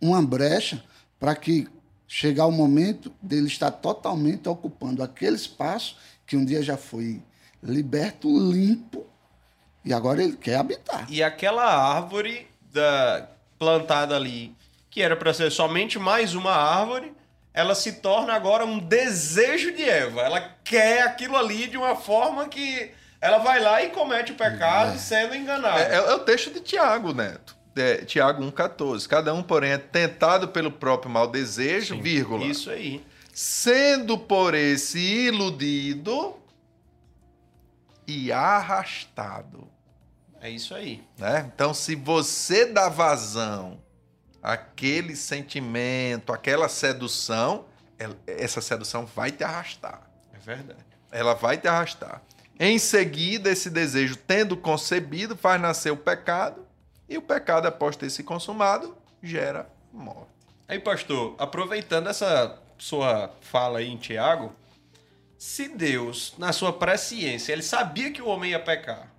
uma 0.00 0.22
brecha 0.22 0.82
para 1.18 1.34
que 1.34 1.68
chegar 2.06 2.46
o 2.46 2.52
momento 2.52 3.12
dele 3.20 3.46
estar 3.46 3.70
totalmente 3.70 4.48
ocupando 4.48 5.02
aquele 5.02 5.36
espaço 5.36 5.96
que 6.26 6.36
um 6.36 6.44
dia 6.44 6.62
já 6.62 6.76
foi 6.76 7.20
liberto, 7.62 8.28
limpo, 8.28 9.04
e 9.84 9.92
agora 9.92 10.22
ele 10.22 10.36
quer 10.36 10.56
habitar. 10.56 11.06
E 11.10 11.22
aquela 11.22 11.64
árvore 11.64 12.46
da, 12.72 13.28
plantada 13.64 14.14
ali, 14.14 14.54
que 14.90 15.00
era 15.00 15.16
para 15.16 15.32
ser 15.32 15.50
somente 15.50 15.98
mais 15.98 16.34
uma 16.34 16.52
árvore, 16.52 17.12
ela 17.54 17.74
se 17.74 17.94
torna 17.94 18.34
agora 18.34 18.66
um 18.66 18.78
desejo 18.78 19.72
de 19.74 19.82
Eva. 19.82 20.20
Ela 20.20 20.40
quer 20.62 21.02
aquilo 21.02 21.36
ali 21.36 21.66
de 21.66 21.78
uma 21.78 21.96
forma 21.96 22.46
que 22.46 22.90
ela 23.20 23.38
vai 23.38 23.58
lá 23.60 23.82
e 23.82 23.88
comete 23.88 24.32
o 24.32 24.34
pecado 24.34 24.98
sendo 24.98 25.34
enganada. 25.34 25.80
É, 25.80 25.94
é 25.94 26.14
o 26.14 26.18
texto 26.18 26.52
de 26.52 26.60
Tiago, 26.60 27.14
Neto. 27.14 27.56
É, 27.74 28.04
Tiago 28.04 28.44
1,14. 28.44 29.08
Cada 29.08 29.32
um, 29.32 29.42
porém, 29.42 29.72
é 29.72 29.78
tentado 29.78 30.48
pelo 30.48 30.70
próprio 30.70 31.10
mau 31.10 31.26
desejo, 31.26 32.00
vírgula. 32.00 32.44
Isso 32.44 32.70
aí. 32.70 33.02
Sendo 33.32 34.18
por 34.18 34.54
esse 34.54 35.00
iludido 35.00 36.36
e 38.06 38.30
arrastado. 38.30 39.73
É 40.44 40.50
isso 40.50 40.74
aí. 40.74 41.02
né? 41.16 41.50
Então, 41.54 41.72
se 41.72 41.94
você 41.94 42.66
dá 42.66 42.90
vazão 42.90 43.80
àquele 44.42 45.16
sentimento, 45.16 46.34
àquela 46.34 46.68
sedução, 46.68 47.64
essa 48.26 48.60
sedução 48.60 49.06
vai 49.06 49.32
te 49.32 49.42
arrastar. 49.42 50.02
É 50.34 50.38
verdade. 50.38 50.84
Ela 51.10 51.32
vai 51.32 51.56
te 51.56 51.66
arrastar. 51.66 52.20
Em 52.60 52.78
seguida, 52.78 53.48
esse 53.48 53.70
desejo, 53.70 54.16
tendo 54.16 54.54
concebido, 54.54 55.34
faz 55.34 55.58
nascer 55.58 55.90
o 55.90 55.96
pecado, 55.96 56.66
e 57.08 57.16
o 57.16 57.22
pecado, 57.22 57.66
após 57.66 57.96
ter 57.96 58.10
se 58.10 58.22
consumado, 58.22 58.94
gera 59.22 59.66
morte. 59.90 60.28
Aí, 60.68 60.78
pastor, 60.78 61.34
aproveitando 61.38 62.10
essa 62.10 62.58
sua 62.76 63.34
fala 63.40 63.78
aí 63.78 63.90
em 63.90 63.96
Tiago, 63.96 64.52
se 65.38 65.68
Deus, 65.68 66.34
na 66.36 66.52
sua 66.52 66.70
presciência, 66.70 67.50
ele 67.50 67.62
sabia 67.62 68.12
que 68.12 68.20
o 68.20 68.26
homem 68.26 68.50
ia 68.50 68.60
pecar. 68.60 69.13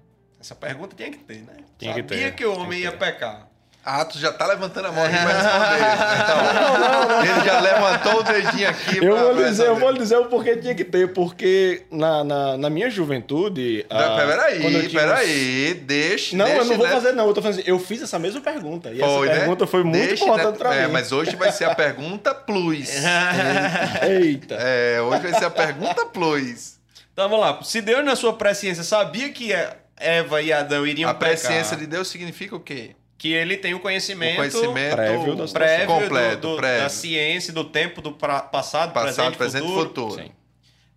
Essa 0.46 0.54
pergunta 0.54 0.96
tinha 0.96 1.10
que 1.10 1.18
ter, 1.18 1.40
né? 1.40 1.56
Tinha 1.76 1.96
que 1.96 2.02
sabia 2.02 2.18
ter, 2.26 2.36
que 2.36 2.46
o 2.46 2.54
homem 2.56 2.78
que 2.78 2.84
ia 2.86 2.92
pecar. 2.92 3.48
Atos 3.84 4.22
já 4.22 4.32
tá 4.32 4.46
levantando 4.46 4.90
a 4.90 4.92
mão 4.92 5.04
aqui 5.04 5.16
para 5.18 5.34
responder. 5.34 6.22
Então, 6.22 7.22
ele 7.24 7.46
já 7.46 7.60
levantou 7.62 8.20
o 8.20 8.24
dedinho 8.24 8.70
aqui 8.70 8.98
Eu 9.04 9.18
vou, 9.18 9.36
dizer, 9.44 9.66
eu 9.66 9.76
vou 9.76 9.94
dizer 9.94 10.18
o 10.18 10.26
porquê 10.26 10.56
tinha 10.58 10.76
que 10.76 10.84
ter, 10.84 11.14
porque 11.14 11.88
na, 11.92 12.24
na, 12.24 12.58
na 12.58 12.70
minha 12.70 12.92
juventude. 12.92 13.88
Não, 13.90 13.98
ah, 13.98 14.16
peraí, 14.28 14.68
uns- 14.86 14.94
peraí, 14.94 15.74
deixa. 15.74 16.38
Não, 16.38 16.48
eu 16.48 16.64
não 16.64 16.78
vou 16.78 16.86
né? 16.86 16.94
fazer, 16.94 17.12
não. 17.14 17.28
Eu 17.28 17.34
tô 17.34 17.42
falando 17.42 17.60
assim, 17.60 17.68
eu 17.68 17.80
fiz 17.80 18.04
essa 18.04 18.20
mesma 18.20 18.40
pergunta. 18.40 18.92
E 18.92 19.00
Foi, 19.00 19.28
essa 19.28 19.34
né? 19.34 19.40
pergunta 19.40 19.66
foi 19.66 19.84
muito 19.84 20.08
Deixa, 20.08 20.26
importante 20.26 20.52
né? 20.54 20.58
pra 20.60 20.76
É, 20.76 20.86
mim. 20.86 20.94
mas 20.94 21.12
hoje 21.12 21.36
vai 21.36 21.52
ser 21.52 21.66
a 21.66 21.74
pergunta 21.74 22.36
plus. 22.36 22.90
Eita. 24.08 24.58
É, 24.60 25.02
hoje 25.02 25.22
vai 25.24 25.34
ser 25.40 25.46
a 25.46 25.50
pergunta 25.50 26.06
plus. 26.06 26.76
Então 27.14 27.28
vamos 27.30 27.44
lá. 27.44 27.64
Se 27.64 27.82
Deus, 27.82 28.06
na 28.06 28.16
sua 28.16 28.34
presciência, 28.34 28.84
sabia 28.84 29.30
que 29.32 29.52
Eva 29.98 30.42
e 30.42 30.52
Adão 30.52 30.86
iriam 30.86 31.10
A 31.10 31.14
pecar, 31.14 31.30
presciência 31.30 31.78
de 31.78 31.86
Deus 31.88 32.08
significa 32.08 32.56
o 32.56 32.60
quê? 32.60 32.96
que 33.18 33.32
ele 33.32 33.56
tem 33.56 33.74
o 33.74 33.80
conhecimento, 33.80 34.34
O 34.34 34.38
conhecimento 34.38 34.94
prévio 34.96 35.36
da 35.36 35.48
prévio 35.48 35.88
do- 35.88 35.94
completo, 36.02 36.38
do- 36.50 36.56
prévio. 36.58 36.82
da 36.84 36.90
ciência, 36.90 37.54
do 37.54 37.64
tempo, 37.64 38.02
do 38.02 38.12
pra- 38.12 38.42
passado, 38.42 38.92
Passado, 38.92 39.16
presente, 39.16 39.38
presente 39.38 39.64
e 39.64 39.68
futuro. 39.68 39.88
futuro. 40.12 40.24
Sim. 40.24 40.32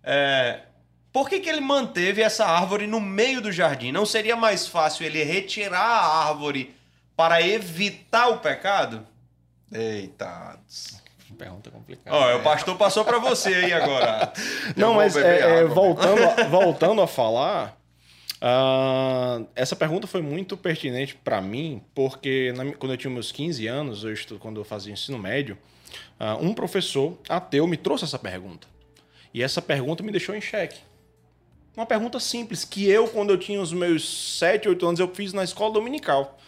É, 0.03 0.59
por 1.13 1.29
que, 1.29 1.39
que 1.39 1.49
ele 1.49 1.61
manteve 1.61 2.21
essa 2.21 2.45
árvore 2.45 2.85
no 2.87 2.99
meio 2.99 3.39
do 3.41 3.51
jardim? 3.53 3.91
Não 3.93 4.05
seria 4.05 4.35
mais 4.35 4.67
fácil 4.67 5.05
ele 5.05 5.23
retirar 5.23 5.79
a 5.79 6.27
árvore 6.27 6.75
para 7.15 7.41
evitar 7.41 8.27
o 8.27 8.39
pecado? 8.39 9.07
Eita. 9.71 10.59
Pergunta 11.37 11.71
complicada. 11.71 12.15
Ó, 12.15 12.35
o 12.35 12.41
pastor 12.43 12.75
passou 12.77 13.05
para 13.05 13.17
você 13.17 13.47
aí 13.55 13.71
agora. 13.73 14.31
Não, 14.75 14.95
mas 14.95 15.15
é, 15.15 15.61
é, 15.61 15.63
voltando, 15.63 16.21
a, 16.21 16.43
voltando 16.43 17.01
a 17.01 17.07
falar, 17.07 17.77
ah, 18.41 19.41
essa 19.55 19.75
pergunta 19.75 20.07
foi 20.07 20.21
muito 20.21 20.55
pertinente 20.55 21.15
para 21.15 21.41
mim, 21.41 21.81
porque 21.93 22.53
na 22.55 22.71
quando 22.73 22.93
eu 22.93 22.97
tinha 22.97 23.11
meus 23.11 23.31
15 23.31 23.67
anos, 23.67 24.03
eu 24.03 24.13
estu, 24.13 24.39
quando 24.39 24.59
eu 24.59 24.63
fazia 24.63 24.93
ensino 24.93 25.17
médio, 25.17 25.57
ah, 26.19 26.37
um 26.37 26.53
professor 26.53 27.17
ateu 27.27 27.67
me 27.67 27.77
trouxe 27.77 28.05
essa 28.05 28.19
pergunta. 28.19 28.67
E 29.33 29.43
essa 29.43 29.61
pergunta 29.61 30.03
me 30.03 30.11
deixou 30.11 30.33
em 30.35 30.41
xeque. 30.41 30.79
Uma 31.75 31.85
pergunta 31.85 32.19
simples, 32.19 32.65
que 32.65 32.89
eu, 32.89 33.07
quando 33.07 33.29
eu 33.29 33.37
tinha 33.37 33.61
os 33.61 33.71
meus 33.71 34.37
7, 34.37 34.67
8 34.67 34.85
anos, 34.87 34.99
eu 34.99 35.13
fiz 35.13 35.33
na 35.33 35.43
escola 35.43 35.73
dominical. 35.73 36.38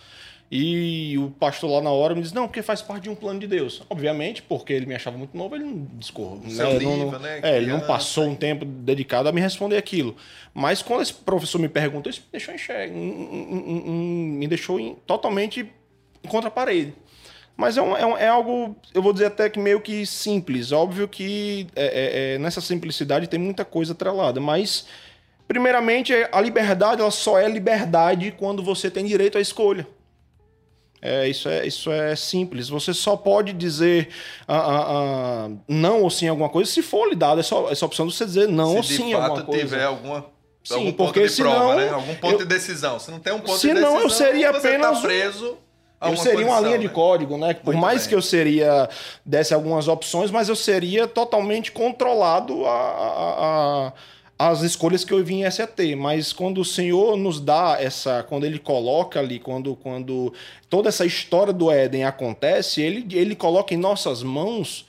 E 0.54 1.18
o 1.18 1.30
pastor 1.32 1.72
lá 1.72 1.82
na 1.82 1.92
hora 1.92 2.14
me 2.14 2.22
disse, 2.22 2.36
não, 2.36 2.46
porque 2.46 2.62
faz 2.62 2.82
parte 2.82 3.04
de 3.04 3.10
um 3.10 3.16
plano 3.16 3.40
de 3.40 3.48
Deus. 3.48 3.84
Obviamente, 3.90 4.42
porque 4.42 4.74
ele 4.74 4.86
me 4.86 4.94
achava 4.94 5.18
muito 5.18 5.36
novo, 5.38 5.56
ele 5.56 5.64
não 5.64 5.88
discorreu. 5.98 6.42
Né, 6.44 6.50
livro, 6.78 7.12
não, 7.14 7.20
né, 7.20 7.40
É, 7.42 7.56
ele 7.56 7.68
não 7.68 7.80
passou 7.88 8.26
um 8.26 8.36
tempo 8.36 8.66
dedicado 8.66 9.30
a 9.30 9.32
me 9.32 9.40
responder 9.40 9.78
aquilo. 9.78 10.14
Mas 10.54 10.82
quando 10.82 11.04
esse 11.04 11.14
professor 11.14 11.58
me 11.58 11.70
perguntou, 11.70 12.10
isso 12.10 12.22
me 12.22 12.32
deixou 12.38 12.54
em- 12.54 14.38
me 14.38 14.48
deixou 14.48 15.00
totalmente 15.08 15.72
contra 16.28 16.50
a 16.50 16.52
parede. 16.52 16.94
Mas 17.56 17.78
é, 17.78 17.82
um- 17.82 17.96
é 17.96 18.06
um- 18.06 18.18
é 18.18 18.28
algo, 18.28 18.76
eu 18.94 19.02
vou 19.02 19.14
dizer 19.14 19.28
até 19.28 19.50
que 19.50 19.58
meio 19.60 19.80
que 19.80 20.06
simples. 20.06 20.74
Óbvio 20.74 21.08
que 21.08 21.68
é, 21.76 21.86
é, 21.86 22.34
é, 22.36 22.38
nessa 22.40 22.60
simplicidade 22.60 23.28
tem 23.28 23.40
muita 23.40 23.64
coisa 23.64 23.94
atrelada, 23.94 24.42
mas 24.42 24.86
primeiramente 25.48 26.14
a 26.32 26.42
liberdade 26.42 27.02
ela 27.02 27.12
só 27.12 27.38
é 27.40 27.48
liberdade 27.48 28.34
quando 28.38 28.62
você 28.64 28.90
tem 28.92 29.06
direito 29.06 29.38
à 29.38 29.42
escolha. 29.42 29.88
É, 31.02 31.28
isso, 31.28 31.50
é, 31.50 31.66
isso 31.66 31.92
é 31.92 32.16
simples. 32.16 32.70
Você 32.70 32.94
só 32.94 33.16
pode 33.18 33.54
dizer 33.54 34.10
ah, 34.48 34.56
ah, 34.58 34.86
ah, 35.48 35.50
não 35.68 36.04
ou 36.04 36.10
sim 36.12 36.28
alguma 36.28 36.48
coisa 36.50 36.70
se 36.70 36.82
for 36.84 37.10
lhe 37.10 37.16
dado 37.16 37.40
essa, 37.40 37.56
essa 37.72 37.86
opção 37.86 38.06
de 38.06 38.14
você 38.14 38.24
dizer 38.26 38.48
não 38.48 38.76
ou 38.78 38.84
Se 38.84 38.98
sim 38.98 39.08
de 39.08 39.14
a 39.14 39.18
alguma 39.18 39.36
fato 39.38 39.46
coisa. 39.48 39.62
tiver 39.64 39.84
alguma, 39.84 40.26
Sim, 40.64 40.76
algum 40.76 40.92
ponto 40.94 41.14
de 41.20 41.36
prova, 41.42 41.58
senão 41.60 41.76
né? 41.76 41.90
Algum 41.90 42.16
ponto 42.16 42.34
eu- 42.34 42.38
de 42.38 42.46
decisão. 42.46 43.00
Se 43.00 43.10
não 43.10 43.20
tem 43.20 43.34
um 43.34 43.40
ponto 43.40 43.60
de 43.60 43.68
decisão, 43.68 44.00
eu 44.00 44.10
seria 44.12 44.52
apenas 44.52 44.98
tá 44.98 45.02
preso 45.02 45.58
Eu 46.04 46.16
seria 46.18 46.46
uma 46.46 46.60
linha 46.60 46.78
de 46.78 46.88
né? 46.88 46.94
código, 46.94 47.36
né? 47.38 47.54
Por 47.56 47.74
Muito 47.74 47.82
mais 47.82 48.02
bem. 48.02 48.10
que 48.10 48.16
eu 48.16 48.22
seria 48.22 48.88
desse 49.26 49.54
algumas 49.56 49.88
opções, 49.88 50.30
mas 50.30 50.50
eu 50.50 50.56
seria 50.56 51.08
totalmente 51.08 51.72
controlado 51.72 52.64
a, 52.66 52.72
a- 52.72 53.88
a- 53.88 53.94
as 54.50 54.62
escolhas 54.62 55.04
que 55.04 55.14
eu 55.14 55.24
viesse 55.24 55.62
a 55.62 55.68
ter. 55.68 55.96
Mas 55.96 56.34
quando 56.34 56.62
o 56.62 56.66
Senhor 56.66 57.16
nos 57.16 57.40
dá 57.40 57.78
essa, 57.80 58.24
quando 58.24 58.46
Ele 58.46 58.58
coloca 58.58 59.20
ali, 59.20 59.40
quando, 59.40 59.76
quando 59.76 60.34
toda 60.70 60.90
essa 60.90 61.06
história 61.06 61.54
do 61.54 61.70
Éden 61.70 62.06
acontece, 62.06 62.82
Ele, 62.82 63.06
ele 63.16 63.36
coloca 63.36 63.74
em 63.74 63.78
nossas 63.78 64.24
mãos 64.24 64.86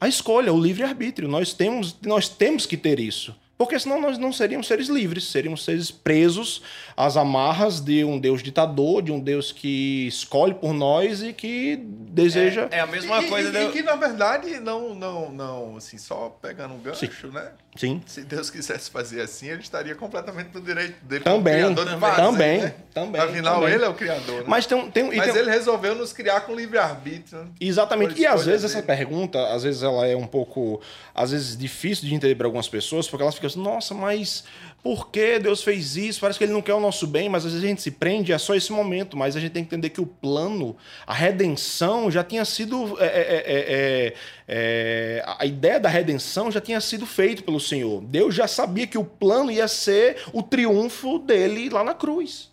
a 0.00 0.08
escolha, 0.08 0.52
o 0.52 0.60
livre 0.60 0.82
arbítrio. 0.82 1.28
Nós 1.28 1.52
temos, 1.52 1.96
nós 2.02 2.28
temos 2.28 2.66
que 2.66 2.76
ter 2.76 2.98
isso. 2.98 3.34
Porque 3.58 3.76
senão 3.76 4.00
nós 4.00 4.16
não 4.16 4.32
seríamos 4.32 4.68
seres 4.68 4.88
livres, 4.88 5.24
seríamos 5.24 5.64
seres 5.64 5.90
presos 5.90 6.62
às 6.96 7.16
amarras 7.16 7.80
de 7.80 8.04
um 8.04 8.16
Deus 8.16 8.40
ditador, 8.40 9.02
de 9.02 9.10
um 9.10 9.18
Deus 9.18 9.50
que 9.50 10.06
escolhe 10.06 10.54
por 10.54 10.72
nós 10.72 11.24
e 11.24 11.32
que 11.32 11.76
deseja. 11.76 12.68
É, 12.70 12.76
é 12.76 12.80
a 12.80 12.86
mesma 12.86 13.20
e, 13.20 13.28
coisa. 13.28 13.48
E, 13.48 13.52
de... 13.52 13.58
e 13.58 13.72
que, 13.72 13.82
na 13.82 13.96
verdade, 13.96 14.60
não, 14.60 14.94
não, 14.94 15.32
não, 15.32 15.76
assim, 15.76 15.98
só 15.98 16.28
pegando 16.40 16.74
um 16.74 16.78
gancho, 16.78 17.04
Sim. 17.04 17.32
né? 17.32 17.50
Sim. 17.78 18.02
Se 18.06 18.22
Deus 18.22 18.50
quisesse 18.50 18.90
fazer 18.90 19.20
assim, 19.20 19.48
ele 19.48 19.60
estaria 19.62 19.94
completamente 19.94 20.50
no 20.52 20.60
direito 20.60 20.96
dele. 21.04 21.22
Também, 21.22 21.62
como 21.62 21.74
criador 21.76 21.94
de 21.94 22.00
fazer, 22.00 22.16
também, 22.22 22.58
né? 22.60 22.74
também, 22.92 23.20
Afinal, 23.20 23.60
também. 23.60 23.74
ele 23.74 23.84
é 23.84 23.88
o 23.88 23.94
criador. 23.94 24.38
Né? 24.40 24.44
Mas 24.48 24.66
tem, 24.66 24.90
tem, 24.90 25.04
Mas 25.16 25.32
tem- 25.32 25.40
ele 25.42 25.50
resolveu 25.50 25.94
nos 25.94 26.12
criar 26.12 26.40
com 26.40 26.54
livre-arbítrio. 26.54 27.38
né? 27.44 27.48
Exatamente. 27.60 28.20
E 28.20 28.26
às 28.26 28.44
vezes 28.44 28.64
essa 28.64 28.82
dele. 28.82 28.86
pergunta, 28.86 29.54
às 29.54 29.62
vezes 29.62 29.82
ela 29.82 30.06
é 30.06 30.16
um 30.16 30.26
pouco, 30.26 30.80
às 31.14 31.30
vezes 31.30 31.56
difícil 31.56 32.08
de 32.08 32.14
entender 32.14 32.34
para 32.34 32.46
algumas 32.46 32.68
pessoas, 32.68 33.08
porque 33.08 33.22
elas 33.22 33.34
ficam 33.36 33.46
assim, 33.46 33.62
nossa, 33.62 33.94
mas 33.94 34.42
por 34.82 35.10
que 35.10 35.38
Deus 35.38 35.62
fez 35.62 35.96
isso? 35.96 36.20
Parece 36.20 36.38
que 36.38 36.44
ele 36.44 36.52
não 36.52 36.62
quer 36.62 36.74
o 36.74 36.80
nosso 36.80 37.06
bem, 37.06 37.28
mas 37.28 37.44
às 37.44 37.52
vezes 37.52 37.64
a 37.64 37.68
gente 37.68 37.82
se 37.82 37.90
prende 37.90 38.32
a 38.32 38.38
só 38.38 38.54
esse 38.54 38.72
momento, 38.72 39.16
mas 39.16 39.36
a 39.36 39.40
gente 39.40 39.52
tem 39.52 39.64
que 39.64 39.68
entender 39.68 39.90
que 39.90 40.00
o 40.00 40.06
plano, 40.06 40.76
a 41.06 41.12
redenção 41.12 42.10
já 42.10 42.22
tinha 42.22 42.44
sido, 42.44 42.96
é, 43.00 43.06
é, 43.06 43.08
é, 43.08 43.44
é, 43.46 44.14
é, 44.48 45.24
a 45.26 45.44
ideia 45.44 45.80
da 45.80 45.88
redenção 45.88 46.50
já 46.50 46.60
tinha 46.60 46.80
sido 46.80 47.04
feito 47.06 47.42
pelo 47.42 47.58
Senhor. 47.60 48.00
Deus 48.02 48.34
já 48.34 48.46
sabia 48.46 48.86
que 48.86 48.96
o 48.96 49.04
plano 49.04 49.50
ia 49.50 49.68
ser 49.68 50.18
o 50.32 50.42
triunfo 50.42 51.18
dele 51.18 51.68
lá 51.68 51.82
na 51.82 51.94
cruz. 51.94 52.48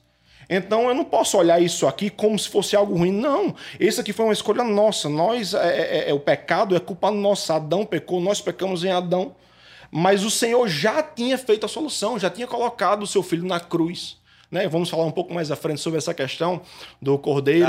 Então 0.49 0.87
eu 0.89 0.95
não 0.95 1.05
posso 1.05 1.37
olhar 1.37 1.61
isso 1.61 1.87
aqui 1.87 2.09
como 2.09 2.37
se 2.37 2.49
fosse 2.49 2.75
algo 2.75 2.97
ruim. 2.97 3.11
Não. 3.11 3.55
Esse 3.79 4.01
aqui 4.01 4.13
foi 4.13 4.25
uma 4.25 4.33
escolha 4.33 4.63
nossa. 4.63 5.09
Nós 5.09 5.53
é, 5.53 5.57
é- 6.07 6.09
é- 6.09 6.13
o 6.13 6.19
pecado 6.19 6.75
é 6.75 6.79
culpa 6.79 7.11
nossa. 7.11 7.55
Adão 7.55 7.85
pecou, 7.85 8.19
nós 8.21 8.41
pecamos 8.41 8.83
em 8.83 8.91
Adão. 8.91 9.35
Mas 9.97 10.25
o 10.25 10.29
Senhor 10.29 10.67
já 10.67 11.01
tinha 11.01 11.37
feito 11.37 11.65
a 11.65 11.69
solução, 11.69 12.19
já 12.19 12.29
tinha 12.29 12.45
colocado 12.45 13.03
o 13.03 13.07
seu 13.07 13.23
filho 13.23 13.45
na 13.47 13.61
cruz. 13.61 14.17
Né? 14.51 14.67
Vamos 14.67 14.89
falar 14.89 15.05
um 15.05 15.11
pouco 15.11 15.33
mais 15.33 15.49
à 15.51 15.55
frente 15.55 15.79
sobre 15.79 15.97
essa 15.97 16.13
questão 16.13 16.61
do 17.01 17.17
cordeiro 17.17 17.65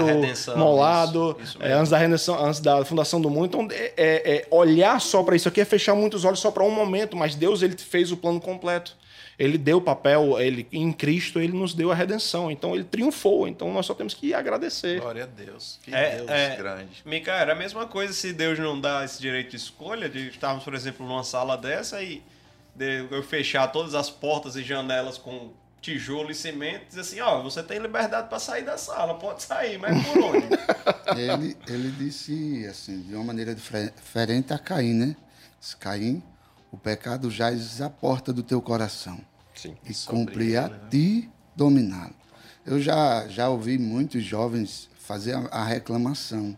molado, 0.59 1.37
isso, 1.41 1.57
isso 1.57 1.63
é, 1.63 1.73
antes 1.73 1.91
da 1.91 1.97
redenção, 1.97 2.45
antes 2.45 2.59
da 2.61 2.85
fundação 2.85 3.21
do 3.21 3.31
mundo. 3.31 3.47
Então, 3.47 3.69
é- 3.71 3.93
é- 3.97 4.37
é 4.39 4.47
olhar 4.51 5.01
só 5.01 5.23
para 5.23 5.37
isso 5.37 5.49
aqui 5.49 5.61
é 5.61 5.65
fechar 5.65 5.95
muitos 5.95 6.25
olhos 6.25 6.41
só 6.41 6.51
para 6.51 6.65
um 6.65 6.71
momento, 6.71 7.17
mas 7.17 7.37
Deus 7.37 7.63
ele 7.63 7.77
fez 7.79 8.11
o 8.11 8.17
plano 8.17 8.41
completo. 8.41 8.97
Ele 9.39 9.59
deu 9.59 9.77
o 9.77 9.81
papel, 9.83 10.41
ele 10.41 10.67
em 10.73 10.91
Cristo 10.93 11.39
ele 11.39 11.53
nos 11.53 11.75
deu 11.75 11.93
a 11.93 11.95
redenção. 11.95 12.51
Então 12.51 12.75
ele 12.75 12.85
triunfou. 12.85 13.47
Então 13.47 13.73
nós 13.73 13.85
só 13.85 13.93
temos 13.95 14.15
que 14.15 14.33
agradecer. 14.33 14.99
Glória 15.01 15.25
a 15.25 15.27
Deus. 15.27 15.79
Que 15.83 15.95
É, 15.95 16.17
Deus 16.17 16.31
é. 16.31 16.57
grande. 16.57 17.03
Mica, 17.05 17.33
era 17.33 17.53
a 17.53 17.55
mesma 17.57 17.87
coisa 17.87 18.13
se 18.15 18.33
Deus 18.33 18.59
não 18.59 18.81
dá 18.81 19.05
esse 19.05 19.21
direito 19.21 19.51
de 19.51 19.57
escolha, 19.57 20.09
de 20.09 20.29
estarmos, 20.29 20.65
por 20.65 20.75
exemplo, 20.75 21.07
numa 21.07 21.23
sala 21.23 21.57
dessa 21.59 22.03
e 22.03 22.23
de 22.75 23.07
eu 23.11 23.23
fechar 23.23 23.69
todas 23.69 23.95
as 23.95 24.09
portas 24.11 24.57
e 24.57 24.63
janelas 24.63 25.19
com 25.19 25.51
tijolo 25.83 26.31
e 26.31 26.35
cimento 26.35 26.83
e 26.85 26.89
dizer 26.89 27.01
assim, 27.03 27.21
ó, 27.21 27.43
você 27.43 27.63
tem 27.63 27.79
liberdade 27.79 28.29
para 28.29 28.39
sair 28.41 28.65
da 28.65 28.77
sala, 28.77 29.15
pode 29.15 29.43
sair, 29.43 29.79
mas 29.79 30.03
por 30.07 30.19
onde? 30.19 30.47
Ele, 31.17 31.57
ele 31.69 31.91
disse 31.93 32.67
assim, 32.69 33.01
de 33.03 33.15
uma 33.15 33.23
maneira 33.25 33.55
difere- 33.55 33.91
diferente 33.97 34.53
a 34.53 34.59
Caim, 34.59 34.93
né? 34.95 35.17
Disse, 35.61 35.77
Caim, 35.77 36.23
o 36.71 36.77
pecado 36.77 37.31
jaz 37.31 37.81
à 37.81 37.89
porta 37.89 38.33
do 38.33 38.43
teu 38.43 38.61
coração. 38.61 39.19
Sim. 39.55 39.75
E 39.89 39.95
cumpre 40.07 40.57
a 40.57 40.65
ele, 40.67 40.75
né? 40.75 40.81
ti 40.91 41.31
dominá-lo. 41.55 42.15
Eu 42.65 42.81
já, 42.81 43.27
já 43.29 43.49
ouvi 43.49 43.79
muitos 43.79 44.23
jovens 44.25 44.89
fazer 44.99 45.35
a, 45.35 45.41
a 45.47 45.65
reclamação. 45.65 46.57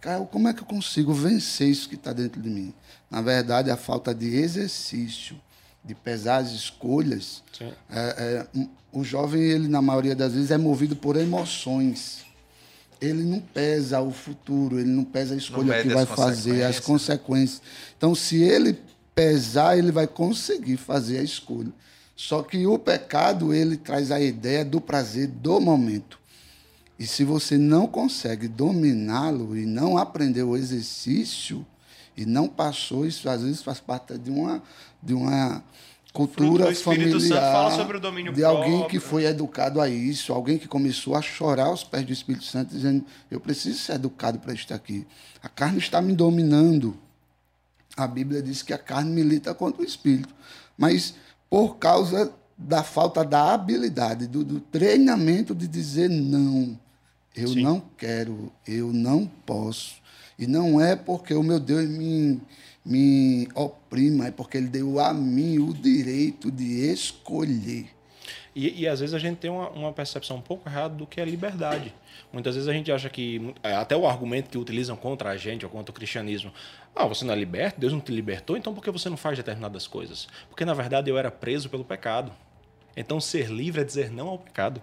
Cara, 0.00 0.24
como 0.24 0.48
é 0.48 0.54
que 0.54 0.62
eu 0.62 0.66
consigo 0.66 1.12
vencer 1.12 1.68
isso 1.68 1.88
que 1.88 1.94
está 1.94 2.12
dentro 2.12 2.40
de 2.40 2.48
mim? 2.48 2.72
Na 3.10 3.20
verdade, 3.20 3.70
a 3.70 3.76
falta 3.76 4.14
de 4.14 4.34
exercício, 4.34 5.36
de 5.84 5.94
pesar 5.94 6.38
as 6.38 6.52
escolhas. 6.52 7.42
É, 7.60 7.66
é, 7.90 8.46
o 8.92 9.04
jovem, 9.04 9.42
ele, 9.42 9.68
na 9.68 9.82
maioria 9.82 10.14
das 10.14 10.32
vezes, 10.32 10.50
é 10.50 10.56
movido 10.56 10.96
por 10.96 11.16
emoções. 11.16 12.24
Ele 12.98 13.24
não 13.24 13.40
pesa 13.40 14.00
o 14.00 14.10
futuro, 14.10 14.78
ele 14.78 14.88
não 14.88 15.04
pesa 15.04 15.34
a 15.34 15.36
escolha 15.36 15.82
que 15.82 15.88
vai 15.88 16.06
fazer, 16.06 16.64
as 16.64 16.80
consequências. 16.80 17.60
Então, 17.96 18.14
se 18.14 18.36
ele 18.42 18.78
pesar, 19.20 19.76
ele 19.76 19.92
vai 19.92 20.06
conseguir 20.06 20.78
fazer 20.78 21.18
a 21.18 21.22
escolha. 21.22 21.70
Só 22.16 22.42
que 22.42 22.66
o 22.66 22.78
pecado, 22.78 23.52
ele 23.52 23.76
traz 23.76 24.10
a 24.10 24.18
ideia 24.18 24.64
do 24.64 24.80
prazer 24.80 25.26
do 25.26 25.60
momento. 25.60 26.18
E 26.98 27.06
se 27.06 27.22
você 27.22 27.58
não 27.58 27.86
consegue 27.86 28.48
dominá-lo 28.48 29.54
e 29.56 29.66
não 29.66 29.98
aprendeu 29.98 30.50
o 30.50 30.56
exercício 30.56 31.66
e 32.16 32.24
não 32.24 32.48
passou, 32.48 33.06
isso 33.06 33.28
às 33.28 33.42
vezes 33.42 33.62
faz 33.62 33.78
parte 33.78 34.16
de 34.16 34.30
uma, 34.30 34.62
de 35.02 35.12
uma 35.12 35.62
cultura 36.14 36.64
do 36.64 36.72
Espírito 36.72 37.20
Santo 37.20 37.34
familiar 37.34 37.52
fala 37.52 37.70
sobre 37.76 37.96
o 37.98 38.00
domínio 38.00 38.32
de 38.32 38.42
alguém 38.42 38.78
próprio. 38.78 38.88
que 38.88 39.06
foi 39.06 39.24
educado 39.24 39.80
a 39.82 39.88
isso, 39.88 40.32
alguém 40.32 40.58
que 40.58 40.66
começou 40.66 41.14
a 41.14 41.22
chorar 41.22 41.66
aos 41.66 41.84
pés 41.84 42.04
do 42.04 42.12
Espírito 42.12 42.44
Santo, 42.44 42.74
dizendo: 42.74 43.04
Eu 43.30 43.38
preciso 43.38 43.78
ser 43.78 43.94
educado 43.94 44.38
para 44.38 44.52
estar 44.52 44.74
aqui. 44.74 45.06
A 45.42 45.48
carne 45.48 45.78
está 45.78 46.00
me 46.00 46.14
dominando. 46.14 46.98
A 48.04 48.08
Bíblia 48.08 48.42
diz 48.42 48.62
que 48.62 48.72
a 48.72 48.78
carne 48.78 49.10
milita 49.10 49.54
contra 49.54 49.82
o 49.82 49.84
espírito. 49.84 50.34
Mas 50.76 51.14
por 51.48 51.76
causa 51.76 52.32
da 52.56 52.82
falta 52.82 53.24
da 53.24 53.54
habilidade, 53.54 54.26
do, 54.26 54.44
do 54.44 54.60
treinamento 54.60 55.54
de 55.54 55.66
dizer 55.66 56.08
não, 56.08 56.78
eu 57.34 57.48
Sim. 57.48 57.62
não 57.62 57.82
quero, 57.96 58.52
eu 58.66 58.92
não 58.92 59.26
posso. 59.26 60.00
E 60.38 60.46
não 60.46 60.80
é 60.80 60.96
porque 60.96 61.34
o 61.34 61.42
meu 61.42 61.60
Deus 61.60 61.88
me, 61.88 62.40
me 62.84 63.48
oprima, 63.54 64.28
é 64.28 64.30
porque 64.30 64.56
Ele 64.56 64.68
deu 64.68 64.98
a 64.98 65.12
mim 65.12 65.58
o 65.58 65.72
direito 65.72 66.50
de 66.50 66.90
escolher. 66.90 67.88
E, 68.54 68.82
e 68.82 68.88
às 68.88 68.98
vezes 69.00 69.14
a 69.14 69.18
gente 69.18 69.38
tem 69.38 69.50
uma, 69.50 69.68
uma 69.70 69.92
percepção 69.92 70.36
um 70.36 70.40
pouco 70.40 70.68
errada 70.68 70.94
do 70.94 71.06
que 71.06 71.20
é 71.20 71.24
liberdade. 71.24 71.94
Muitas 72.32 72.54
vezes 72.54 72.68
a 72.68 72.72
gente 72.72 72.90
acha 72.90 73.08
que, 73.08 73.54
é, 73.62 73.74
até 73.74 73.96
o 73.96 74.06
argumento 74.06 74.50
que 74.50 74.58
utilizam 74.58 74.96
contra 74.96 75.30
a 75.30 75.36
gente 75.36 75.64
ou 75.64 75.70
contra 75.70 75.90
o 75.90 75.94
cristianismo, 75.94 76.52
ah, 76.94 77.06
você 77.06 77.24
não 77.24 77.32
é 77.32 77.36
liberto, 77.36 77.80
Deus 77.80 77.92
não 77.92 78.00
te 78.00 78.10
libertou, 78.12 78.56
então 78.56 78.74
por 78.74 78.82
que 78.82 78.90
você 78.90 79.08
não 79.08 79.16
faz 79.16 79.36
determinadas 79.36 79.86
coisas? 79.86 80.28
Porque 80.48 80.64
na 80.64 80.74
verdade 80.74 81.08
eu 81.08 81.16
era 81.16 81.30
preso 81.30 81.68
pelo 81.68 81.84
pecado. 81.84 82.32
Então 82.96 83.20
ser 83.20 83.46
livre 83.48 83.82
é 83.82 83.84
dizer 83.84 84.10
não 84.10 84.28
ao 84.28 84.38
pecado. 84.38 84.82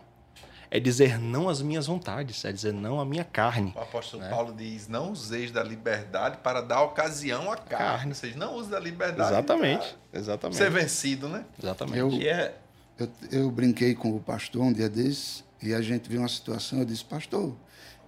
É 0.69 0.81
dizer 0.81 1.17
não 1.17 1.47
às 1.47 1.61
minhas 1.61 1.87
vontades, 1.87 2.43
é 2.43 2.51
dizer 2.51 2.73
não 2.73 2.99
à 2.99 3.05
minha 3.05 3.23
carne. 3.23 3.71
O 3.73 3.79
apóstolo 3.79 4.23
Né? 4.23 4.29
Paulo 4.29 4.53
diz: 4.53 4.89
Não 4.89 5.13
useis 5.13 5.49
da 5.49 5.63
liberdade 5.63 6.39
para 6.43 6.59
dar 6.59 6.81
ocasião 6.81 7.49
à 7.49 7.55
carne. 7.55 7.85
Carne. 7.87 8.09
Ou 8.09 8.15
seja, 8.15 8.37
não 8.37 8.55
use 8.55 8.69
da 8.69 8.77
liberdade 8.79 9.31
Exatamente, 9.31 9.95
para 10.11 10.19
exatamente. 10.19 10.57
ser 10.57 10.69
vencido, 10.69 11.29
né? 11.29 11.45
Exatamente. 11.57 11.97
Eu, 11.97 12.09
Que 12.09 12.27
é, 12.27 12.53
eu, 12.99 13.09
eu 13.31 13.51
brinquei 13.51 13.93
com 13.93 14.15
o 14.15 14.19
pastor 14.19 14.61
um 14.61 14.73
dia 14.73 14.89
desses 14.89 15.43
e 15.61 15.73
a 15.73 15.81
gente 15.81 16.09
viu 16.09 16.21
uma 16.21 16.27
situação. 16.27 16.79
Eu 16.79 16.85
disse, 16.85 17.05
pastor, 17.05 17.55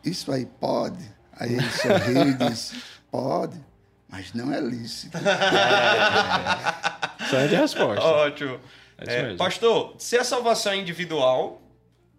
isso 0.04 0.32
aí 0.32 0.45
pode? 0.45 1.04
Aí 1.34 1.54
ele 1.54 1.69
sorriu 1.71 2.30
e 2.30 2.34
disse, 2.34 2.82
pode, 3.12 3.58
mas 4.08 4.34
não 4.34 4.54
é 4.54 4.60
lícito. 4.60 5.17
Só 7.30 7.38
é 7.38 7.47
de 7.47 7.56
resposta. 7.56 8.04
ótimo. 8.04 8.60
É 8.97 9.32
É, 9.32 9.36
pastor, 9.36 9.95
se 9.97 10.17
a 10.17 10.23
salvação 10.23 10.73
é 10.73 10.78
individual, 10.78 11.62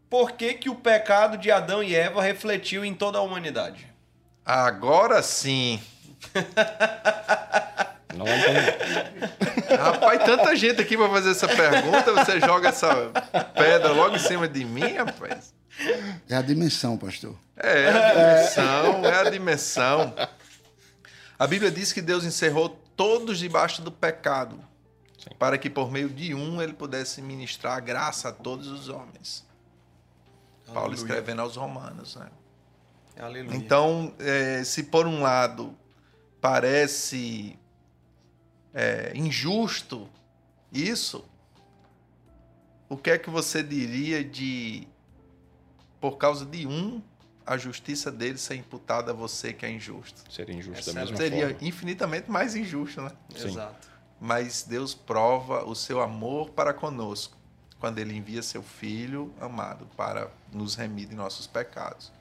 por 0.09 0.33
que, 0.33 0.55
que 0.55 0.71
o 0.71 0.75
pecado 0.75 1.37
de 1.37 1.51
Adão 1.51 1.83
e 1.83 1.95
Eva 1.95 2.23
refletiu 2.23 2.85
em 2.85 2.95
toda 2.95 3.19
a 3.19 3.23
humanidade? 3.23 3.87
Agora 4.45 5.23
sim. 5.23 5.81
Não 8.14 8.27
é 8.27 9.77
Rapaz, 9.77 10.25
tanta 10.25 10.55
gente 10.57 10.81
aqui 10.81 10.96
para 10.96 11.09
fazer 11.09 11.31
essa 11.31 11.49
pergunta, 11.49 12.12
você 12.12 12.40
joga 12.40 12.68
essa 12.68 13.11
pedra 13.55 13.92
logo 13.92 14.16
em 14.16 14.18
cima 14.18 14.49
de 14.49 14.64
mim, 14.64 14.94
rapaz. 14.94 15.55
É 16.29 16.37
a 16.37 16.42
dimensão, 16.42 16.96
pastor. 16.99 17.37
É 17.57 17.88
a 17.88 18.12
dimensão, 18.12 19.05
é 19.05 19.20
a 19.20 19.31
dimensão. 19.31 20.14
A 21.38 21.46
Bíblia 21.46 21.70
diz 21.70 21.92
que 21.92 22.03
Deus 22.03 22.25
encerrou 22.25 22.68
todos 22.96 23.38
debaixo 23.38 23.81
do 23.81 23.90
pecado, 23.90 24.62
para 25.38 25.57
que 25.57 25.70
por 25.70 25.90
meio 25.90 26.09
de 26.09 26.35
um 26.35 26.61
ele 26.61 26.73
pudesse 26.73 27.23
ministrar 27.23 27.77
a 27.77 27.81
graça 27.81 28.29
a 28.29 28.33
todos 28.33 28.68
os 28.68 28.88
homens. 28.88 29.46
Paulo 30.66 30.81
Aleluia. 30.81 30.96
escrevendo 30.96 31.42
aos 31.42 31.57
Romanos, 31.57 32.16
né? 32.16 32.29
Aleluia. 33.18 33.57
Então, 33.57 34.14
é, 34.18 34.62
se 34.64 34.85
por 34.85 35.07
um 35.07 35.23
lado 35.23 35.77
parece 36.40 37.59
é, 38.75 39.13
injusto 39.15 40.09
isso, 40.73 41.25
o 42.89 42.97
que 42.97 43.11
é 43.11 43.19
que 43.19 43.31
você 43.31 43.63
diria 43.63 44.23
de, 44.25 44.87
por 46.01 46.17
causa 46.17 46.45
de 46.45 46.67
um, 46.67 47.03
a 47.47 47.57
justiça 47.57 48.11
dele 48.11 48.39
ser 48.39 48.57
imputada 48.57 49.11
a 49.11 49.15
você 49.15 49.53
que 49.53 49.67
é 49.67 49.71
injusto? 49.71 50.23
Seria 50.33 50.55
injusto 50.55 50.79
Essa 50.79 50.93
da 50.93 51.01
mesma 51.01 51.17
Seria 51.17 51.49
forma. 51.51 51.69
infinitamente 51.69 52.31
mais 52.31 52.55
injusto, 52.55 53.03
né? 53.03 53.13
Sim. 53.35 53.49
Exato. 53.49 53.89
Mas 54.21 54.63
Deus 54.63 54.95
prova 54.95 55.65
o 55.65 55.75
seu 55.75 56.01
amor 56.01 56.51
para 56.51 56.75
conosco 56.75 57.37
quando 57.81 57.99
ele 57.99 58.15
envia 58.15 58.43
seu 58.43 58.63
filho 58.63 59.33
amado 59.41 59.87
para 59.97 60.31
nos 60.53 60.75
remir 60.75 61.09
de 61.09 61.15
nossos 61.15 61.47
pecados. 61.47 62.13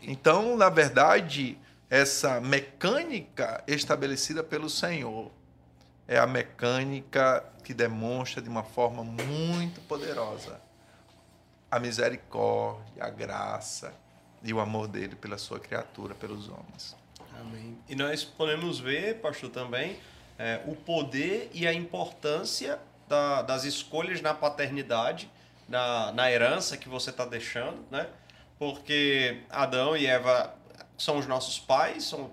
Então, 0.00 0.56
na 0.56 0.68
verdade, 0.68 1.58
essa 1.90 2.40
mecânica 2.40 3.62
estabelecida 3.66 4.44
pelo 4.44 4.70
Senhor 4.70 5.32
é 6.08 6.18
a 6.18 6.26
mecânica 6.26 7.44
que 7.64 7.74
demonstra 7.74 8.40
de 8.40 8.48
uma 8.48 8.62
forma 8.62 9.02
muito 9.02 9.80
poderosa 9.82 10.60
a 11.70 11.78
misericórdia, 11.78 13.04
a 13.04 13.10
graça 13.10 13.92
e 14.42 14.52
o 14.52 14.60
amor 14.60 14.88
dele 14.88 15.16
pela 15.16 15.36
sua 15.38 15.58
criatura, 15.58 16.14
pelos 16.14 16.48
homens. 16.48 16.96
Amém. 17.40 17.76
E 17.88 17.94
nós 17.94 18.24
podemos 18.24 18.78
ver, 18.78 19.20
pastor, 19.20 19.50
também 19.50 19.98
é, 20.38 20.60
o 20.66 20.74
poder 20.74 21.50
e 21.52 21.66
a 21.66 21.72
importância 21.72 22.78
da, 23.08 23.42
das 23.42 23.64
escolhas 23.64 24.20
na 24.20 24.32
paternidade, 24.32 25.30
na, 25.68 26.12
na 26.12 26.30
herança 26.30 26.76
que 26.76 26.88
você 26.88 27.10
está 27.10 27.24
deixando, 27.24 27.84
né? 27.90 28.08
Porque 28.58 29.42
Adão 29.50 29.96
e 29.96 30.06
Eva 30.06 30.54
são 30.96 31.18
os 31.18 31.26
nossos 31.26 31.58
pais, 31.58 32.04
são 32.04 32.30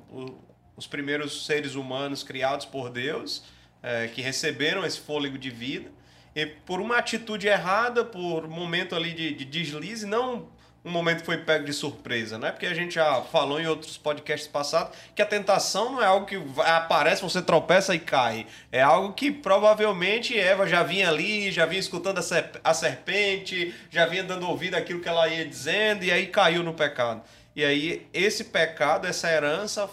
os 0.77 0.87
primeiros 0.87 1.45
seres 1.45 1.75
humanos 1.75 2.23
criados 2.23 2.65
por 2.65 2.89
Deus, 2.89 3.43
é, 3.83 4.07
que 4.07 4.21
receberam 4.21 4.85
esse 4.85 4.99
fôlego 4.99 5.37
de 5.37 5.49
vida. 5.49 5.91
E 6.33 6.45
por 6.45 6.79
uma 6.79 6.97
atitude 6.97 7.47
errada, 7.47 8.03
por 8.03 8.45
um 8.45 8.49
momento 8.49 8.95
ali 8.95 9.13
de, 9.13 9.33
de 9.35 9.45
deslize, 9.45 10.07
não 10.07 10.47
um 10.85 10.91
momento 10.91 11.19
que 11.19 11.25
foi 11.25 11.37
pego 11.37 11.63
de 11.63 11.71
surpresa, 11.71 12.37
né? 12.37 12.51
Porque 12.51 12.65
a 12.65 12.73
gente 12.73 12.95
já 12.95 13.21
falou 13.21 13.59
em 13.59 13.65
outros 13.65 13.97
podcasts 13.97 14.49
passados 14.49 14.97
que 15.15 15.21
a 15.21 15.25
tentação 15.25 15.93
não 15.93 16.03
é 16.03 16.05
algo 16.05 16.25
que 16.25 16.37
aparece, 16.59 17.21
você 17.21 17.41
tropeça 17.41 17.95
e 17.95 17.99
cai. 17.99 18.45
É 18.69 18.81
algo 18.81 19.13
que 19.13 19.31
provavelmente 19.31 20.37
Eva 20.37 20.67
já 20.67 20.83
vinha 20.83 21.07
ali, 21.07 21.51
já 21.51 21.65
vinha 21.65 21.79
escutando 21.79 22.19
a 22.63 22.73
serpente, 22.73 23.73
já 23.89 24.05
vinha 24.05 24.23
dando 24.23 24.47
ouvido 24.47 24.75
àquilo 24.75 24.99
que 24.99 25.07
ela 25.07 25.27
ia 25.29 25.45
dizendo 25.45 26.03
e 26.03 26.11
aí 26.11 26.27
caiu 26.27 26.63
no 26.63 26.73
pecado. 26.73 27.21
E 27.55 27.63
aí 27.63 28.05
esse 28.13 28.45
pecado, 28.45 29.07
essa 29.07 29.31
herança 29.31 29.89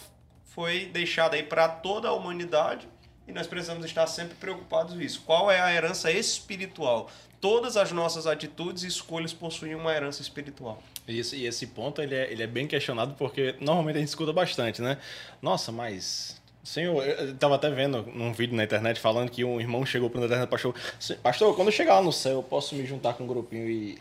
foi 0.47 0.87
deixada 0.87 1.37
aí 1.37 1.45
para 1.45 1.69
toda 1.69 2.09
a 2.09 2.13
humanidade 2.13 2.89
e 3.31 3.33
nós 3.33 3.47
precisamos 3.47 3.85
estar 3.85 4.07
sempre 4.07 4.35
preocupados 4.35 4.95
com 4.95 5.01
isso. 5.01 5.23
Qual 5.25 5.51
é 5.51 5.61
a 5.61 5.73
herança 5.73 6.11
espiritual? 6.11 7.09
Todas 7.41 7.77
as 7.77 7.91
nossas 7.91 8.27
atitudes 8.27 8.83
e 8.83 8.89
escolhas 8.89 9.33
possuem 9.33 9.75
uma 9.75 9.95
herança 9.95 10.21
espiritual. 10.21 10.83
Esse, 11.09 11.37
e 11.37 11.47
esse 11.47 11.69
ponto 11.69 12.03
ele 12.03 12.15
é, 12.15 12.31
ele 12.31 12.43
é 12.43 12.47
bem 12.47 12.67
questionado 12.67 13.15
porque 13.15 13.55
normalmente 13.61 13.97
a 13.97 14.01
gente 14.01 14.09
escuta 14.09 14.33
bastante, 14.33 14.83
né? 14.83 14.99
Nossa, 15.41 15.73
mas 15.73 16.41
Senhor, 16.63 17.03
eu 17.03 17.33
estava 17.33 17.55
até 17.55 17.71
vendo 17.71 18.03
num 18.03 18.33
vídeo 18.33 18.55
na 18.55 18.65
internet 18.65 19.01
falando 19.01 19.31
que 19.31 19.43
um 19.43 19.59
irmão 19.59 19.87
chegou 19.87 20.11
para 20.11 20.21
o 20.21 20.25
internet 20.25 20.49
pastor, 20.49 20.75
pastor, 21.23 21.57
quando 21.57 21.69
eu 21.69 21.73
chegar 21.73 21.95
lá 21.95 22.03
no 22.03 22.13
céu, 22.13 22.35
eu 22.35 22.43
posso 22.43 22.75
me 22.75 22.85
juntar 22.85 23.15
com 23.15 23.25
um 23.25 23.27
grupinho 23.27 23.69
e 23.69 23.99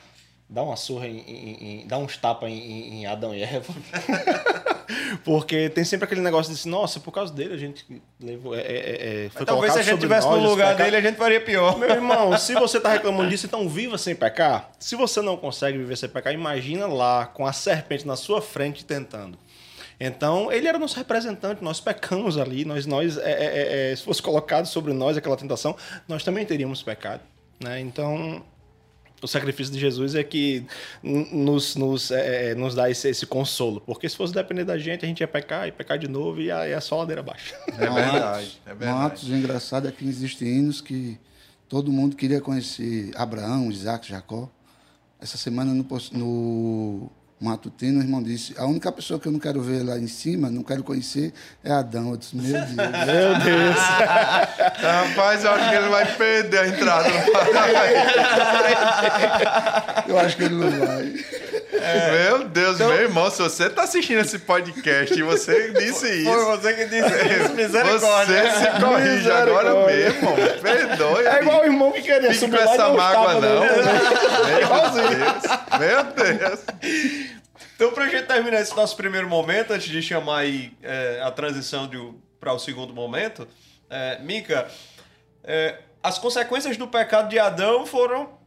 dar 0.49 0.63
uma 0.63 0.75
surra 0.75 1.07
em, 1.07 1.19
em, 1.19 1.81
em 1.81 1.87
dar 1.87 1.99
uns 1.99 2.17
tapas 2.17 2.49
em, 2.49 3.01
em, 3.01 3.05
Adão 3.05 3.35
e 3.35 3.43
Eva. 3.43 3.73
Porque 5.23 5.69
tem 5.69 5.83
sempre 5.83 6.05
aquele 6.05 6.21
negócio 6.21 6.51
de 6.51 6.59
assim, 6.59 6.69
nossa, 6.69 6.99
por 6.99 7.11
causa 7.11 7.31
dele 7.31 7.53
a 7.53 7.57
gente 7.57 7.85
levou. 8.19 8.55
É, 8.55 8.61
é, 8.61 9.25
é 9.25 9.29
foi 9.29 9.45
talvez 9.45 9.73
se 9.73 9.79
a 9.79 9.83
gente 9.83 9.95
estivesse 9.95 10.27
no 10.27 10.37
lugar 10.37 10.75
dele, 10.75 10.95
a 10.95 11.01
gente 11.01 11.17
faria 11.17 11.39
pior. 11.39 11.77
Meu 11.77 11.89
irmão, 11.89 12.35
se 12.39 12.55
você 12.55 12.77
está 12.77 12.91
reclamando 12.93 13.29
disso, 13.29 13.45
então 13.45 13.69
viva 13.69 13.97
sem 13.97 14.15
pecar. 14.15 14.71
Se 14.79 14.95
você 14.95 15.21
não 15.21 15.37
consegue 15.37 15.77
viver 15.77 15.95
sem 15.95 16.09
pecar, 16.09 16.33
imagina 16.33 16.87
lá 16.87 17.27
com 17.27 17.45
a 17.45 17.53
serpente 17.53 18.07
na 18.07 18.15
sua 18.15 18.41
frente 18.41 18.83
tentando. 18.83 19.37
Então, 19.99 20.51
ele 20.51 20.67
era 20.67 20.79
nosso 20.79 20.95
representante, 20.95 21.61
nós 21.61 21.81
pecamos 21.81 22.37
ali, 22.37 22.63
nós, 22.63 22.85
nós 22.85 23.17
é, 23.17 23.31
é, 23.31 23.33
é, 23.33 23.91
é 23.91 23.95
se 23.95 24.01
fosse 24.01 24.21
colocado 24.21 24.65
sobre 24.65 24.93
nós 24.93 25.17
aquela 25.17 25.35
tentação, 25.35 25.75
nós 26.07 26.23
também 26.23 26.45
teríamos 26.45 26.81
pecado. 26.81 27.21
Né? 27.61 27.81
Então, 27.81 28.41
o 29.21 29.27
sacrifício 29.27 29.73
de 29.73 29.79
Jesus 29.79 30.15
é 30.15 30.23
que 30.23 30.65
nos, 31.03 31.75
nos, 31.75 32.11
é, 32.11 32.51
é, 32.51 32.55
nos 32.55 32.75
dá 32.75 32.89
esse, 32.89 33.09
esse, 33.09 33.25
consolo. 33.25 33.81
Porque 33.81 34.07
se 34.07 34.15
fosse 34.15 34.33
depender 34.33 34.63
da 34.63 34.77
gente, 34.77 35.05
a 35.05 35.07
gente 35.07 35.21
ia 35.21 35.27
pecar 35.27 35.67
e 35.67 35.71
pecar 35.71 35.97
de 35.97 36.07
novo 36.07 36.41
e 36.41 36.51
aí 36.51 36.71
é 36.71 36.79
só 36.79 36.97
ladeira 36.97 37.21
abaixo. 37.21 37.53
É 37.67 37.89
verdade, 37.89 38.61
é 38.65 38.73
verdade. 38.73 38.91
Um 38.91 39.01
ato 39.01 39.25
engraçado 39.25 39.87
é 39.87 39.91
que 39.91 40.07
existem 40.07 40.47
hinos 40.59 40.81
que 40.81 41.17
todo 41.67 41.91
mundo 41.91 42.15
queria 42.15 42.41
conhecer 42.41 43.11
Abraão, 43.15 43.71
Isaac, 43.71 44.07
Jacó. 44.07 44.49
Essa 45.21 45.37
semana 45.37 45.73
no, 45.73 45.85
no 46.13 47.11
matutino, 47.39 47.99
o 47.99 48.03
irmão 48.03 48.21
disse: 48.21 48.53
a 48.57 48.65
única 48.65 48.91
pessoa 48.91 49.17
que 49.19 49.27
eu 49.27 49.31
não 49.31 49.39
quero 49.39 49.61
ver 49.61 49.83
lá 49.83 49.97
em 49.97 50.07
cima, 50.07 50.49
não 50.49 50.63
quero 50.63 50.83
conhecer, 50.83 51.33
é 51.63 51.71
Adão. 51.71 52.11
Eu 52.11 52.17
disse: 52.17 52.35
meu 52.35 52.51
Deus. 52.51 52.71
meu 52.75 53.39
Deus. 53.39 53.77
Rapaz, 54.79 55.43
eu 55.43 55.51
acho 55.51 55.69
que 55.69 55.75
ele 55.75 55.89
vai 55.89 56.17
perder 56.17 56.59
a 56.59 56.67
entrada 56.67 57.09
Eu 60.07 60.19
acho 60.19 60.35
que 60.35 60.43
ele 60.43 60.55
não 60.55 60.69
vai. 60.85 61.13
É. 61.81 62.29
Meu 62.29 62.47
Deus, 62.47 62.75
então, 62.75 62.89
meu 62.89 63.01
irmão, 63.01 63.29
se 63.29 63.41
você 63.41 63.67
está 63.67 63.83
assistindo 63.83 64.19
esse 64.19 64.39
podcast 64.39 65.17
e 65.17 65.23
você 65.23 65.71
disse 65.71 66.09
isso. 66.21 66.31
Foi 66.31 66.57
você 66.57 66.73
que 66.73 66.85
disse 66.85 67.43
isso, 67.43 67.53
misericórdia. 67.53 68.43
Você 68.43 68.59
se 68.59 68.79
corrige 68.79 69.31
agora 69.31 69.85
mesmo, 69.85 70.35
perdoe. 70.61 71.25
É 71.25 71.41
igual 71.41 71.61
o 71.61 71.65
irmão 71.65 71.91
que 71.91 72.01
queria 72.01 72.33
subir 72.33 72.57
lá 72.57 72.73
essa 72.73 72.89
mágoa, 72.89 73.33
não. 73.35 73.59
Meu 73.59 74.89
Deus, 74.91 75.43
meu 75.79 76.03
Deus. 76.37 76.59
Então, 77.75 77.91
para 77.93 78.05
a 78.05 78.09
gente 78.09 78.25
terminar 78.25 78.59
esse 78.59 78.75
nosso 78.75 78.95
primeiro 78.97 79.29
momento, 79.29 79.71
antes 79.71 79.87
de 79.87 80.01
chamar 80.01 80.39
aí 80.39 80.73
é, 80.83 81.21
a 81.23 81.31
transição 81.31 81.89
para 82.39 82.53
o 82.53 82.59
segundo 82.59 82.93
momento, 82.93 83.47
é, 83.89 84.19
Mica, 84.19 84.67
é, 85.43 85.77
as 86.03 86.17
consequências 86.17 86.75
do 86.75 86.87
pecado 86.87 87.29
de 87.29 87.39
Adão 87.39 87.85
foram 87.85 88.37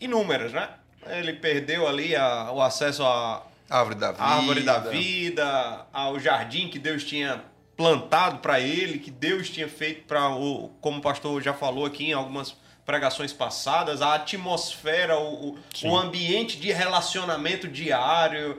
inúmeras, 0.00 0.52
né? 0.52 0.68
Ele 1.06 1.32
perdeu 1.32 1.86
ali 1.88 2.14
a, 2.14 2.50
o 2.52 2.60
acesso 2.60 3.02
à 3.02 3.42
árvore 3.68 3.94
da 3.94 4.12
vida, 4.12 4.24
árvore 4.24 4.60
da 4.62 4.78
vida 4.78 5.86
ao 5.92 6.18
jardim 6.18 6.68
que 6.68 6.78
Deus 6.78 7.04
tinha 7.04 7.42
plantado 7.76 8.38
para 8.38 8.60
ele, 8.60 8.98
que 8.98 9.10
Deus 9.10 9.48
tinha 9.48 9.68
feito 9.68 10.02
para 10.06 10.28
o, 10.28 10.68
como 10.80 10.98
o 10.98 11.00
pastor 11.02 11.40
já 11.40 11.54
falou 11.54 11.86
aqui 11.86 12.10
em 12.10 12.12
algumas 12.12 12.54
pregações 12.84 13.32
passadas, 13.32 14.02
a 14.02 14.14
atmosfera, 14.16 15.18
o, 15.18 15.56
o 15.84 15.96
ambiente 15.96 16.58
de 16.58 16.72
relacionamento 16.72 17.68
diário, 17.68 18.58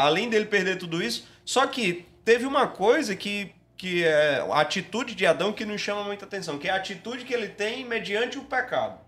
além 0.00 0.30
dele 0.30 0.44
perder 0.44 0.78
tudo 0.78 1.02
isso. 1.02 1.26
Só 1.44 1.66
que 1.66 2.06
teve 2.24 2.46
uma 2.46 2.68
coisa 2.68 3.16
que, 3.16 3.52
que 3.76 4.04
é 4.04 4.46
a 4.50 4.60
atitude 4.60 5.14
de 5.14 5.26
Adão 5.26 5.52
que 5.52 5.64
nos 5.64 5.80
chama 5.80 6.04
muita 6.04 6.24
atenção, 6.24 6.56
que 6.56 6.68
é 6.68 6.70
a 6.70 6.76
atitude 6.76 7.24
que 7.24 7.34
ele 7.34 7.48
tem 7.48 7.84
mediante 7.84 8.38
o 8.38 8.44
pecado. 8.44 9.03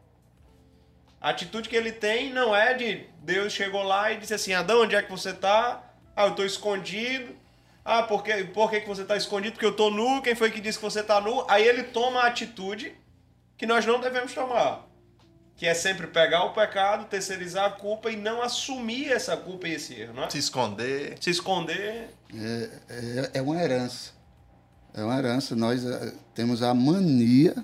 A 1.21 1.31
atitude 1.31 1.69
que 1.69 1.77
ele 1.77 1.93
tem 1.93 2.33
não 2.33 2.55
é 2.55 2.75
de 2.75 3.07
Deus 3.23 3.53
chegou 3.53 3.83
lá 3.83 4.13
e 4.13 4.19
disse 4.19 4.35
assim: 4.35 4.53
Adão, 4.53 4.83
onde 4.83 4.95
é 4.95 5.03
que 5.03 5.11
você 5.11 5.31
está? 5.31 5.83
Ah, 6.15 6.25
eu 6.25 6.31
estou 6.31 6.45
escondido. 6.45 7.35
Ah, 7.85 8.03
por 8.03 8.23
que, 8.23 8.45
por 8.45 8.71
que, 8.71 8.81
que 8.81 8.89
você 8.89 9.03
está 9.03 9.17
escondido? 9.17 9.53
Porque 9.53 9.67
eu 9.67 9.71
estou 9.71 9.91
nu. 9.91 10.21
Quem 10.23 10.35
foi 10.35 10.51
que 10.51 10.61
disse 10.61 10.79
que 10.79 10.85
você 10.85 11.01
está 11.01 11.21
nu? 11.21 11.45
Aí 11.49 11.67
ele 11.67 11.85
toma 11.85 12.21
a 12.21 12.27
atitude 12.27 12.95
que 13.57 13.67
nós 13.67 13.87
não 13.87 14.01
devemos 14.01 14.33
tomar. 14.33 14.85
Que 15.57 15.67
é 15.67 15.73
sempre 15.73 16.07
pegar 16.07 16.45
o 16.45 16.53
pecado, 16.53 17.07
terceirizar 17.07 17.65
a 17.65 17.71
culpa 17.71 18.11
e 18.11 18.17
não 18.17 18.43
assumir 18.43 19.11
essa 19.11 19.37
culpa 19.37 19.69
e 19.69 19.75
esse 19.75 19.95
erro, 19.95 20.15
não 20.15 20.25
é? 20.25 20.31
Se 20.31 20.39
esconder. 20.39 21.17
Se 21.21 21.31
esconder. 21.31 22.11
É, 22.35 22.71
é, 22.91 23.31
é 23.35 23.43
uma 23.43 23.63
herança. 23.63 24.13
É 24.93 25.03
uma 25.03 25.17
herança. 25.19 25.55
Nós 25.55 25.85
é, 25.85 26.13
temos 26.35 26.63
a 26.63 26.75
mania, 26.75 27.55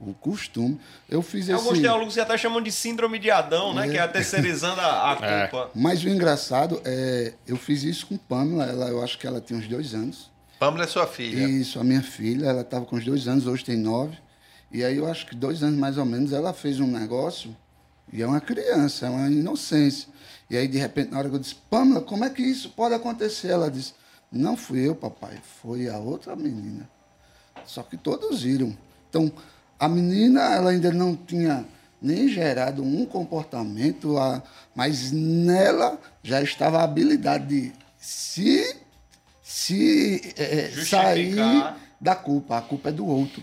o 0.00 0.14
costume. 0.14 0.80
Eu 1.08 1.22
fiz 1.22 1.42
esse... 1.42 1.52
Alguns 1.52 1.78
teólogos 1.78 2.18
até 2.18 2.38
chamam 2.38 2.60
de 2.60 2.72
síndrome 2.72 3.18
de 3.18 3.30
Adão, 3.30 3.74
né? 3.74 3.86
É. 3.86 3.90
Que 3.90 3.98
é 3.98 4.00
a 4.00 4.08
terceirizando 4.08 4.80
a, 4.80 5.12
a 5.12 5.18
é. 5.26 5.46
culpa. 5.46 5.70
Mas 5.74 6.02
o 6.02 6.08
engraçado 6.08 6.80
é... 6.84 7.34
Eu 7.46 7.56
fiz 7.56 7.82
isso 7.82 8.06
com 8.06 8.16
Pamela. 8.16 8.64
Ela, 8.64 8.88
eu 8.88 9.02
acho 9.02 9.18
que 9.18 9.26
ela 9.26 9.40
tinha 9.40 9.58
uns 9.58 9.68
dois 9.68 9.94
anos. 9.94 10.30
Pamela 10.58 10.84
é 10.84 10.86
sua 10.86 11.06
filha? 11.06 11.44
Isso, 11.46 11.78
a 11.78 11.84
minha 11.84 12.02
filha. 12.02 12.46
Ela 12.46 12.62
estava 12.62 12.84
com 12.84 12.96
uns 12.96 13.04
dois 13.04 13.28
anos, 13.28 13.46
hoje 13.46 13.64
tem 13.64 13.76
nove. 13.76 14.16
E 14.72 14.84
aí 14.84 14.96
eu 14.96 15.08
acho 15.08 15.26
que 15.26 15.34
dois 15.34 15.62
anos 15.62 15.78
mais 15.78 15.98
ou 15.98 16.04
menos 16.04 16.32
ela 16.32 16.52
fez 16.52 16.78
um 16.78 16.86
negócio, 16.86 17.54
e 18.12 18.22
é 18.22 18.26
uma 18.26 18.40
criança, 18.40 19.06
é 19.06 19.10
uma 19.10 19.28
inocência. 19.28 20.08
E 20.48 20.56
aí, 20.56 20.68
de 20.68 20.78
repente, 20.78 21.10
na 21.10 21.18
hora 21.18 21.28
que 21.28 21.34
eu 21.34 21.38
disse, 21.38 21.56
Pamela, 21.68 22.00
como 22.00 22.24
é 22.24 22.30
que 22.30 22.42
isso 22.42 22.70
pode 22.70 22.94
acontecer? 22.94 23.48
Ela 23.48 23.70
disse, 23.70 23.94
não 24.30 24.56
fui 24.56 24.86
eu, 24.86 24.94
papai, 24.94 25.38
foi 25.60 25.88
a 25.88 25.98
outra 25.98 26.36
menina. 26.36 26.88
Só 27.64 27.82
que 27.82 27.96
todos 27.96 28.42
viram. 28.42 28.76
Então, 29.08 29.32
a 29.80 29.88
menina, 29.88 30.54
ela 30.54 30.70
ainda 30.70 30.92
não 30.92 31.16
tinha 31.16 31.64
nem 32.02 32.28
gerado 32.28 32.82
um 32.82 33.06
comportamento, 33.06 34.14
mas 34.74 35.10
nela 35.10 35.98
já 36.22 36.42
estava 36.42 36.80
a 36.80 36.84
habilidade 36.84 37.46
de 37.46 37.72
se, 37.98 38.76
se 39.42 40.34
é, 40.36 40.70
sair 40.84 41.34
da 41.98 42.14
culpa. 42.14 42.58
A 42.58 42.60
culpa 42.60 42.90
é 42.90 42.92
do 42.92 43.06
outro. 43.06 43.42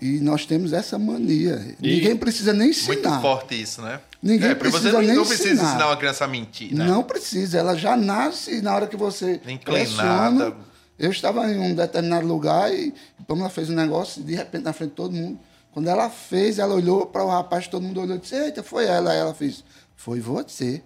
E 0.00 0.20
nós 0.20 0.44
temos 0.44 0.72
essa 0.72 0.98
mania. 0.98 1.74
E 1.80 1.94
Ninguém 1.96 2.16
precisa 2.16 2.52
nem 2.52 2.70
ensinar. 2.70 3.10
Muito 3.10 3.20
forte 3.22 3.60
isso, 3.60 3.80
né? 3.80 4.00
Ninguém 4.22 4.50
é, 4.50 4.54
precisa 4.54 4.90
você 4.90 4.92
não, 4.92 5.00
nem 5.00 5.16
não 5.16 5.24
precisa 5.26 5.52
ensinar. 5.52 5.68
ensinar 5.68 5.86
uma 5.86 5.96
criança 5.96 6.24
a 6.24 6.28
mentir, 6.28 6.74
né? 6.74 6.84
Não 6.84 7.02
precisa. 7.02 7.58
Ela 7.58 7.74
já 7.76 7.96
nasce 7.96 8.60
na 8.60 8.74
hora 8.74 8.86
que 8.86 8.96
você 8.96 9.40
Inclinada. 9.46 10.50
Pressiona. 10.50 10.56
Eu 10.98 11.10
estava 11.10 11.50
em 11.50 11.58
um 11.58 11.74
determinado 11.74 12.26
lugar 12.26 12.72
e 12.72 12.94
Pamela 13.26 13.50
fez 13.50 13.68
um 13.68 13.74
negócio 13.74 14.20
e 14.20 14.24
de 14.24 14.34
repente 14.34 14.64
na 14.64 14.72
frente 14.72 14.90
de 14.90 14.96
todo 14.96 15.12
mundo. 15.12 15.38
Quando 15.72 15.88
ela 15.88 16.08
fez, 16.08 16.58
ela 16.58 16.74
olhou 16.74 17.04
para 17.06 17.22
o 17.22 17.28
rapaz, 17.28 17.68
todo 17.68 17.82
mundo 17.82 18.00
olhou 18.00 18.16
e 18.16 18.20
disse, 18.20 18.34
eita, 18.34 18.62
foi 18.62 18.86
ela. 18.86 19.12
Aí 19.12 19.18
ela 19.18 19.34
fez, 19.34 19.62
foi 19.94 20.20
você. 20.20 20.82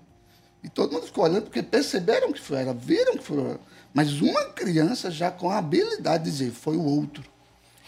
E 0.64 0.68
todo 0.68 0.92
mundo 0.92 1.06
ficou 1.06 1.24
olhando 1.24 1.44
porque 1.44 1.62
perceberam 1.62 2.32
que 2.32 2.40
foi 2.40 2.60
ela, 2.60 2.74
viram 2.74 3.16
que 3.16 3.22
foi 3.22 3.38
ela. 3.38 3.60
Mas 3.94 4.20
uma 4.20 4.46
criança 4.46 5.10
já 5.10 5.30
com 5.30 5.48
a 5.48 5.58
habilidade 5.58 6.24
de 6.24 6.30
dizer, 6.30 6.50
foi 6.50 6.76
o 6.76 6.84
outro. 6.84 7.22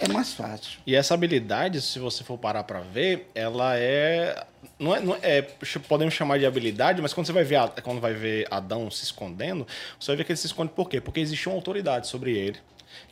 É 0.02 0.08
mais 0.08 0.34
fácil. 0.34 0.80
E 0.84 0.96
essa 0.96 1.14
habilidade, 1.14 1.80
se 1.80 1.98
você 1.98 2.24
for 2.24 2.36
parar 2.36 2.64
para 2.64 2.80
ver, 2.80 3.30
ela 3.34 3.76
é 3.76 4.44
não 4.78 4.94
é, 4.94 5.00
não 5.00 5.16
é, 5.22 5.42
podemos 5.88 6.12
chamar 6.12 6.38
de 6.38 6.46
habilidade, 6.46 7.00
mas 7.00 7.14
quando 7.14 7.26
você 7.26 7.32
vai 7.32 7.44
ver 7.44 7.58
quando 7.82 8.00
vai 8.00 8.12
ver 8.12 8.46
Adão 8.50 8.90
se 8.90 9.04
escondendo, 9.04 9.66
você 9.98 10.08
vai 10.08 10.16
ver 10.16 10.24
que 10.24 10.32
ele 10.32 10.36
se 10.36 10.46
esconde 10.46 10.72
por 10.72 10.88
quê? 10.88 11.00
Porque 11.00 11.20
existia 11.20 11.50
uma 11.50 11.56
autoridade 11.56 12.08
sobre 12.08 12.36
ele, 12.36 12.58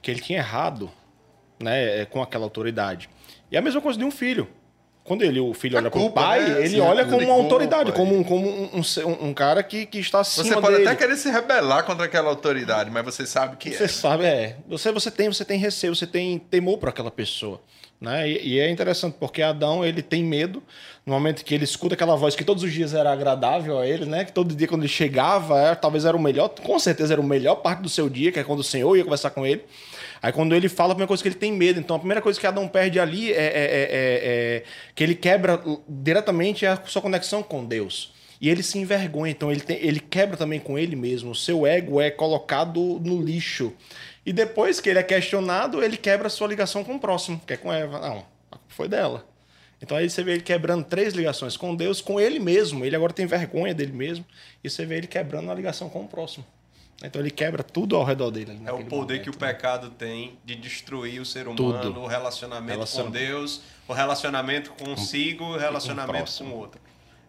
que 0.03 0.11
ele 0.11 0.21
tinha 0.21 0.41
errado, 0.41 0.91
né, 1.61 2.05
com 2.07 2.21
aquela 2.21 2.45
autoridade. 2.45 3.09
E 3.51 3.57
é 3.57 3.59
a 3.59 3.63
mesma 3.63 3.81
coisa 3.81 3.99
de 3.99 4.05
um 4.05 4.11
filho. 4.11 4.49
Quando 5.03 5.23
ele, 5.23 5.41
o 5.41 5.53
filho 5.55 5.77
é 5.77 5.81
olha 5.81 5.91
para 5.91 6.01
o 6.01 6.11
pai, 6.11 6.41
né? 6.41 6.61
ele 6.61 6.69
Sim, 6.71 6.81
olha 6.81 7.05
como 7.05 7.25
uma 7.25 7.35
autoridade, 7.35 7.91
como, 7.93 8.17
um, 8.17 8.23
como 8.23 8.47
um, 8.47 8.81
um, 8.81 9.29
um, 9.29 9.35
cara 9.35 9.63
que, 9.63 9.87
que 9.87 9.99
está 9.99 10.21
acima 10.21 10.45
Você 10.45 10.61
pode 10.61 10.77
dele. 10.77 10.89
até 10.89 10.97
querer 10.97 11.17
se 11.17 11.31
rebelar 11.31 11.85
contra 11.85 12.05
aquela 12.05 12.29
autoridade, 12.29 12.91
mas 12.91 13.05
você 13.05 13.27
sabe 13.27 13.57
que 13.57 13.71
você 13.71 13.85
é. 13.85 13.89
sabe, 13.89 14.25
é. 14.25 14.57
Você, 14.69 14.93
você, 14.93 15.11
tem, 15.11 15.29
você 15.29 15.45
tem 15.45 15.59
receio, 15.59 15.95
você 15.97 16.07
tem 16.07 16.39
temor 16.39 16.79
para 16.79 16.91
aquela 16.91 17.11
pessoa. 17.11 17.61
Né? 18.01 18.31
E, 18.31 18.55
e, 18.55 18.61
é 18.61 18.71
interessante 18.71 19.17
porque 19.21 19.43
Adão 19.43 19.85
ele 19.85 20.01
tem 20.01 20.25
medo 20.25 20.63
no 21.05 21.13
momento 21.13 21.45
que 21.45 21.55
ele 21.55 21.65
escuta 21.65 21.95
aquela 21.95 22.17
voz 22.17 22.35
que 22.35 22.43
todos 22.43 22.63
os 22.63 22.73
dias 22.73 22.95
era 22.95 23.13
agradável 23.13 23.79
a 23.79 23.87
ele, 23.87 24.07
né? 24.07 24.25
Que 24.25 24.33
todo 24.33 24.55
dia 24.55 24.67
quando 24.67 24.83
ele 24.83 24.89
chegava, 24.89 25.59
é, 25.61 25.75
talvez 25.75 26.07
era 26.07 26.17
o 26.17 26.21
melhor, 26.21 26.49
com 26.49 26.79
certeza 26.79 27.13
era 27.13 27.21
o 27.21 27.25
melhor 27.25 27.57
parte 27.57 27.83
do 27.83 27.91
seu 27.91 28.09
dia, 28.09 28.33
que 28.33 28.39
é 28.39 28.45
quando 28.45 28.61
o 28.61 28.65
Senhor 28.65 28.97
ia 28.97 29.05
conversar 29.05 29.31
com 29.31 29.45
ele. 29.45 29.65
Aí 30.23 30.33
quando 30.33 30.55
ele 30.55 30.69
fala, 30.69 30.93
a 30.93 30.95
primeira 30.95 31.09
coisa 31.09 31.23
que 31.23 31.29
ele 31.29 31.37
tem 31.37 31.53
medo. 31.53 31.81
Então 31.81 31.97
a 31.97 31.99
primeira 31.99 32.21
coisa 32.21 32.39
que 32.39 32.47
Adão 32.47 32.69
perde 32.69 33.01
ali 33.01 33.33
é, 33.33 33.37
é, 33.37 33.43
é, 33.43 33.91
é 33.93 34.63
que 34.95 35.03
ele 35.03 35.15
quebra 35.15 35.61
diretamente 35.89 36.67
a 36.67 36.77
sua 36.85 37.03
conexão 37.03 37.43
com 37.43 37.65
Deus. 37.65 38.13
E 38.41 38.49
ele 38.49 38.63
se 38.63 38.79
envergonha, 38.79 39.31
então 39.31 39.53
ele, 39.53 39.61
tem, 39.61 39.77
ele 39.83 40.01
quebra 40.01 40.35
também 40.35 40.59
com 40.59 40.79
ele 40.79 40.97
mesmo. 40.97 41.33
O 41.33 41.35
seu 41.35 41.67
ego 41.67 42.01
é 42.01 42.11
colocado 42.11 42.99
no 43.05 43.21
lixo. 43.21 43.73
E 44.25 44.33
depois 44.33 44.81
que 44.81 44.89
ele 44.89 44.99
é 44.99 45.03
questionado, 45.03 45.83
ele 45.83 45.97
quebra 45.97 46.27
a 46.27 46.31
sua 46.31 46.49
ligação 46.49 46.83
com 46.83 46.95
o 46.95 47.01
próximo, 47.01 47.41
que 47.47 47.53
é 47.53 47.57
com 47.57 47.71
Eva. 47.71 47.99
Não, 47.99 48.25
foi 48.69 48.89
dela. 48.89 49.27
Então 49.83 49.97
aí 49.97 50.09
você 50.09 50.23
vê 50.23 50.33
ele 50.33 50.43
quebrando 50.43 50.85
três 50.85 51.15
ligações 51.15 51.57
com 51.57 51.75
Deus, 51.75 52.01
com 52.01 52.21
ele 52.21 52.39
mesmo. 52.39 52.85
Ele 52.85 52.97
agora 52.97 53.13
tem 53.13 53.27
vergonha 53.27 53.75
dele 53.75 53.93
mesmo. 53.93 54.25
E 54.63 54.71
você 54.71 54.87
vê 54.87 54.97
ele 54.97 55.07
quebrando 55.07 55.51
a 55.51 55.55
ligação 55.55 55.89
com 55.89 56.03
o 56.03 56.09
próximo. 56.09 56.45
Então 57.03 57.21
ele 57.21 57.31
quebra 57.31 57.63
tudo 57.63 57.97
ao 57.97 58.05
redor 58.05 58.31
dele. 58.31 58.61
É 58.67 58.73
o 58.73 58.85
poder 58.85 59.15
momento, 59.15 59.23
que 59.23 59.31
o 59.31 59.33
né? 59.33 59.53
pecado 59.53 59.91
tem 59.91 60.39
de 60.45 60.55
destruir 60.55 61.21
o 61.21 61.25
ser 61.25 61.49
humano, 61.49 61.81
tudo. 61.81 62.01
o 62.01 62.07
relacionamento, 62.07 62.73
relacionamento, 62.73 63.05
com 63.05 63.11
Deus, 63.11 63.63
o 63.89 63.93
relacionamento 63.93 64.71
consigo, 64.73 65.45
o 65.45 65.57
relacionamento 65.57 66.31
com 66.39 66.45
o 66.45 66.57
outro. 66.57 66.81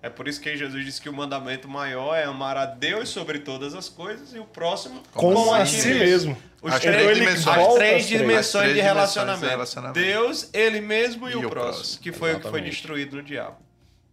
É 0.04 0.10
por 0.10 0.28
isso 0.28 0.42
que 0.42 0.58
Jesus 0.58 0.84
disse 0.84 1.00
que 1.00 1.08
o 1.08 1.14
mandamento 1.14 1.70
maior 1.70 2.16
é 2.16 2.24
amar 2.24 2.58
a 2.58 2.66
Deus 2.66 3.10
sobre 3.10 3.40
todas 3.40 3.76
as 3.76 3.88
coisas 3.88 4.34
e 4.34 4.40
o 4.40 4.46
próximo 4.46 5.04
como, 5.14 5.36
como 5.36 5.54
a 5.54 5.64
si 5.66 5.94
mesmo. 5.94 6.36
Os 6.60 6.74
as, 6.74 6.80
três 6.80 7.18
dimensões, 7.18 7.58
as 7.58 7.74
três 7.76 8.08
dimensões 8.08 8.64
três 8.64 8.76
de 8.76 8.82
relacionamento. 8.82 9.50
relacionamento. 9.50 10.00
Deus, 10.00 10.50
ele 10.54 10.82
mesmo 10.82 11.30
e, 11.30 11.34
e 11.34 11.36
o, 11.36 11.50
próximo, 11.50 11.74
próximo, 11.74 12.02
que 12.02 12.12
foi 12.12 12.32
Exatamente. 12.32 12.38
o 12.38 12.42
que 12.42 12.50
foi 12.50 12.70
destruído 12.70 13.18
no 13.18 13.24
diabo. 13.24 13.58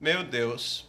Meu 0.00 0.22
Deus. 0.22 0.88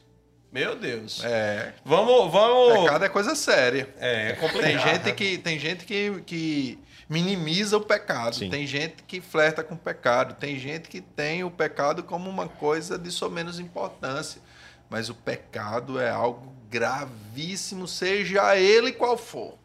Meu 0.52 0.76
Deus. 0.76 1.24
É. 1.24 1.74
Vamos, 1.86 2.32
vamos. 2.32 2.80
Pecado 2.84 3.06
é 3.06 3.10
coisa 3.10 3.36
séria. 3.36 3.94
É, 4.00 4.30
é 4.30 4.34
complicado. 4.34 4.64
Tem 4.64 4.80
gente 4.80 5.14
que, 5.14 5.38
tem 5.38 5.60
gente 5.60 5.86
que, 5.86 6.22
que 6.26 6.80
minimiza 7.08 7.78
o 7.78 7.82
pecado. 7.82 8.36
Sim. 8.36 8.50
Tem 8.50 8.66
gente 8.66 9.04
que 9.04 9.22
flerta 9.22 9.64
com 9.64 9.76
o 9.76 9.78
pecado. 9.78 10.36
Tem 10.36 10.58
gente 10.58 10.90
que 10.90 11.02
tem 11.02 11.44
o 11.44 11.52
pecado 11.52 12.04
como 12.04 12.30
uma 12.30 12.48
coisa 12.48 12.98
de 12.98 13.12
só 13.12 13.30
menos 13.30 13.60
importância. 13.60 14.42
Mas 14.90 15.08
o 15.08 15.14
pecado 15.14 16.00
é 16.00 16.10
algo 16.10 16.52
gravíssimo, 16.70 17.88
seja 17.88 18.56
ele 18.56 18.92
qual 18.92 19.18
for. 19.18 19.56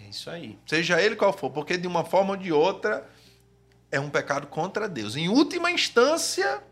É 0.00 0.08
isso 0.08 0.30
aí. 0.30 0.58
Seja 0.66 1.00
ele 1.00 1.16
qual 1.16 1.32
for, 1.32 1.50
porque 1.50 1.76
de 1.76 1.86
uma 1.86 2.04
forma 2.04 2.30
ou 2.30 2.36
de 2.36 2.52
outra 2.52 3.08
é 3.90 3.98
um 3.98 4.08
pecado 4.08 4.46
contra 4.46 4.88
Deus. 4.88 5.16
Em 5.16 5.28
última 5.28 5.70
instância, 5.70 6.62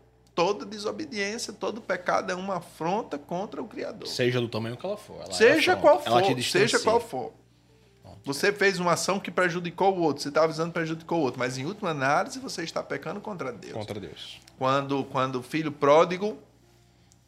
toda 0.41 0.65
desobediência, 0.65 1.53
todo 1.53 1.79
pecado 1.79 2.31
é 2.31 2.35
uma 2.35 2.55
afronta 2.55 3.15
contra 3.15 3.61
o 3.61 3.67
Criador. 3.67 4.07
Seja 4.07 4.41
do 4.41 4.49
tamanho 4.49 4.75
que 4.75 4.83
ela 4.83 4.97
for. 4.97 5.21
Ela 5.21 5.31
seja 5.31 5.75
qual 5.75 6.01
for. 6.01 6.41
seja 6.41 6.79
qual 6.79 6.99
for. 6.99 7.31
Você 8.25 8.51
fez 8.51 8.79
uma 8.79 8.93
ação 8.93 9.19
que 9.19 9.29
prejudicou 9.29 9.95
o 9.95 10.01
outro, 10.01 10.23
você 10.23 10.29
está 10.29 10.43
avisando 10.43 10.69
que 10.69 10.73
prejudicou 10.73 11.19
o 11.19 11.21
outro, 11.21 11.39
mas 11.39 11.59
em 11.59 11.65
última 11.65 11.91
análise 11.91 12.39
você 12.39 12.63
está 12.63 12.81
pecando 12.81 13.21
contra 13.21 13.51
Deus. 13.51 13.73
Contra 13.73 13.99
Deus. 13.99 14.39
Quando, 14.57 15.03
quando 15.05 15.35
o 15.35 15.43
filho 15.43 15.71
pródigo 15.71 16.39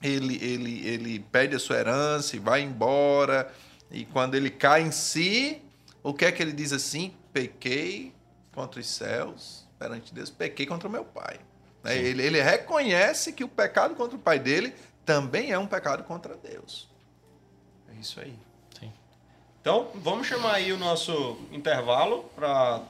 ele, 0.01 0.43
ele, 0.43 0.87
ele 0.87 1.19
pede 1.19 1.55
a 1.55 1.59
sua 1.59 1.77
herança 1.77 2.35
e 2.35 2.39
vai 2.39 2.61
embora, 2.61 3.53
e 3.91 4.05
quando 4.05 4.33
ele 4.33 4.49
cai 4.49 4.81
em 4.81 4.91
si, 4.91 5.61
o 6.01 6.15
que 6.15 6.25
é 6.25 6.31
que 6.31 6.41
ele 6.41 6.51
diz 6.51 6.73
assim? 6.73 7.13
Pequei 7.31 8.11
contra 8.53 8.79
os 8.79 8.87
céus 8.87 9.67
perante 9.77 10.11
Deus, 10.11 10.31
pequei 10.31 10.65
contra 10.65 10.87
o 10.87 10.91
meu 10.91 11.05
pai. 11.05 11.39
Né? 11.83 11.97
Ele, 11.97 12.23
ele 12.23 12.41
reconhece 12.41 13.33
que 13.33 13.43
o 13.43 13.47
pecado 13.47 13.95
contra 13.95 14.15
o 14.15 14.19
pai 14.19 14.39
dele 14.39 14.73
também 15.05 15.51
é 15.51 15.59
um 15.59 15.67
pecado 15.67 16.03
contra 16.03 16.35
Deus. 16.35 16.87
É 17.91 17.99
isso 17.99 18.19
aí. 18.19 18.33
Sim. 18.79 18.91
Então, 19.61 19.91
vamos 19.95 20.25
chamar 20.27 20.55
aí 20.55 20.71
o 20.71 20.77
nosso 20.77 21.37
intervalo 21.51 22.23
para 22.35 22.81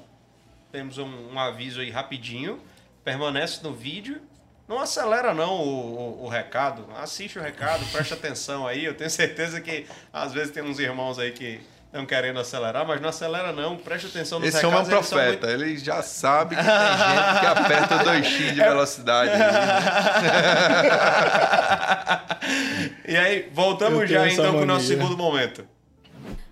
temos 0.72 0.98
um, 0.98 1.34
um, 1.34 1.40
aviso 1.40 1.82
aí 1.82 1.92
rapidinho. 1.92 2.60
Permanece 3.04 3.62
no 3.64 3.74
vídeo. 3.74 4.22
Não 4.68 4.80
acelera 4.80 5.34
não 5.34 5.60
o, 5.60 5.98
o, 5.98 6.24
o, 6.24 6.28
recado. 6.28 6.88
Assiste 6.96 7.38
o 7.38 7.42
recado, 7.42 7.86
preste 7.92 8.14
atenção 8.14 8.66
aí. 8.66 8.86
Eu 8.86 8.96
tenho 8.96 9.10
certeza 9.10 9.62
que 9.62 9.86
às 10.12 10.34
vezes 10.34 10.52
tem 10.52 10.64
uns 10.64 10.80
irmãos 10.80 11.20
aí 11.20 11.32
que 11.32 11.62
não 11.94 12.06
querendo 12.08 12.40
acelerar, 12.40 12.88
mas 12.88 13.00
não 13.00 13.10
acelera 13.10 13.54
não, 13.54 13.78
preste 13.78 14.08
atenção 14.08 14.40
nos 14.40 14.48
Esse. 14.48 14.58
Esse 14.58 14.66
é 14.66 14.68
um 14.68 14.84
profeta, 14.84 15.46
muito... 15.46 15.64
ele 15.64 15.78
já 15.78 16.02
sabe 16.02 16.56
que 16.56 16.64
tem 16.64 16.74
gente 16.74 17.38
que 17.40 17.46
aperta 17.46 18.00
2x 18.00 18.54
de 18.54 18.62
é. 18.62 18.68
velocidade. 18.68 19.32
e 23.08 23.16
aí, 23.16 23.48
voltamos 23.54 24.10
já 24.10 24.28
então 24.28 24.54
com 24.54 24.62
o 24.62 24.66
nosso 24.66 24.88
segundo 24.88 25.16
momento. 25.16 25.68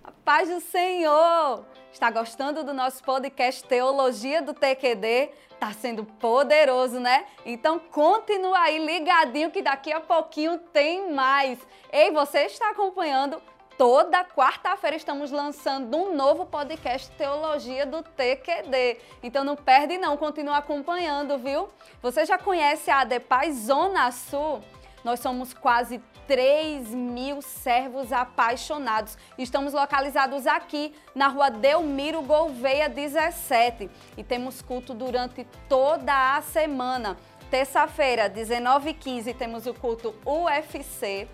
A 0.04 0.12
paz 0.12 0.48
do 0.48 0.62
Senhor! 0.62 1.66
Está 1.92 2.12
gostando 2.12 2.64
do 2.64 2.74
nosso 2.74 3.04
podcast 3.04 3.64
Teologia 3.64 4.44
do 4.44 4.54
TQD? 4.54 5.32
Tá 5.60 5.74
sendo 5.74 6.06
poderoso, 6.06 7.00
né? 7.00 7.26
Então 7.46 7.80
continua 7.80 8.60
aí 8.60 8.78
ligadinho 8.84 9.52
que 9.52 9.62
daqui 9.62 9.92
a 9.92 10.00
pouquinho 10.00 10.58
tem 10.72 11.12
mais. 11.12 11.60
Ei, 11.92 12.10
você 12.12 12.46
está 12.46 12.70
acompanhando 12.70 13.42
toda 13.78 14.24
quarta-feira 14.24 14.96
estamos 14.96 15.32
lançando 15.32 15.98
um 15.98 16.16
novo 16.16 16.46
podcast 16.46 17.10
Teologia 17.12 17.86
do 17.86 18.04
TQD. 18.04 18.98
Então 19.24 19.44
não 19.44 19.56
perde 19.56 19.98
não, 19.98 20.18
continua 20.18 20.58
acompanhando, 20.58 21.38
viu? 21.38 21.70
Você 22.02 22.26
já 22.26 22.38
conhece 22.38 22.92
a 22.92 23.02
ADEPAI 23.02 23.52
Zona 23.54 24.12
Sul? 24.12 24.62
Nós 25.04 25.20
somos 25.20 25.54
quase 25.54 26.00
3 26.28 26.94
mil 26.94 27.42
servos 27.42 28.14
apaixonados. 28.14 29.18
Estamos 29.38 29.74
localizados 29.74 30.46
aqui 30.46 30.94
na 31.16 31.28
rua 31.28 31.50
Delmiro 31.50 32.22
Gouveia 32.22 32.88
17 32.88 33.90
e 34.16 34.24
temos 34.24 34.62
culto 34.62 34.94
durante 34.94 35.46
toda 35.68 36.38
a 36.38 36.42
semana. 36.42 37.18
Terça-feira, 37.50 38.30
19h15, 38.30 39.36
temos 39.36 39.66
o 39.66 39.74
culto 39.74 40.16
UFC. 40.26 41.28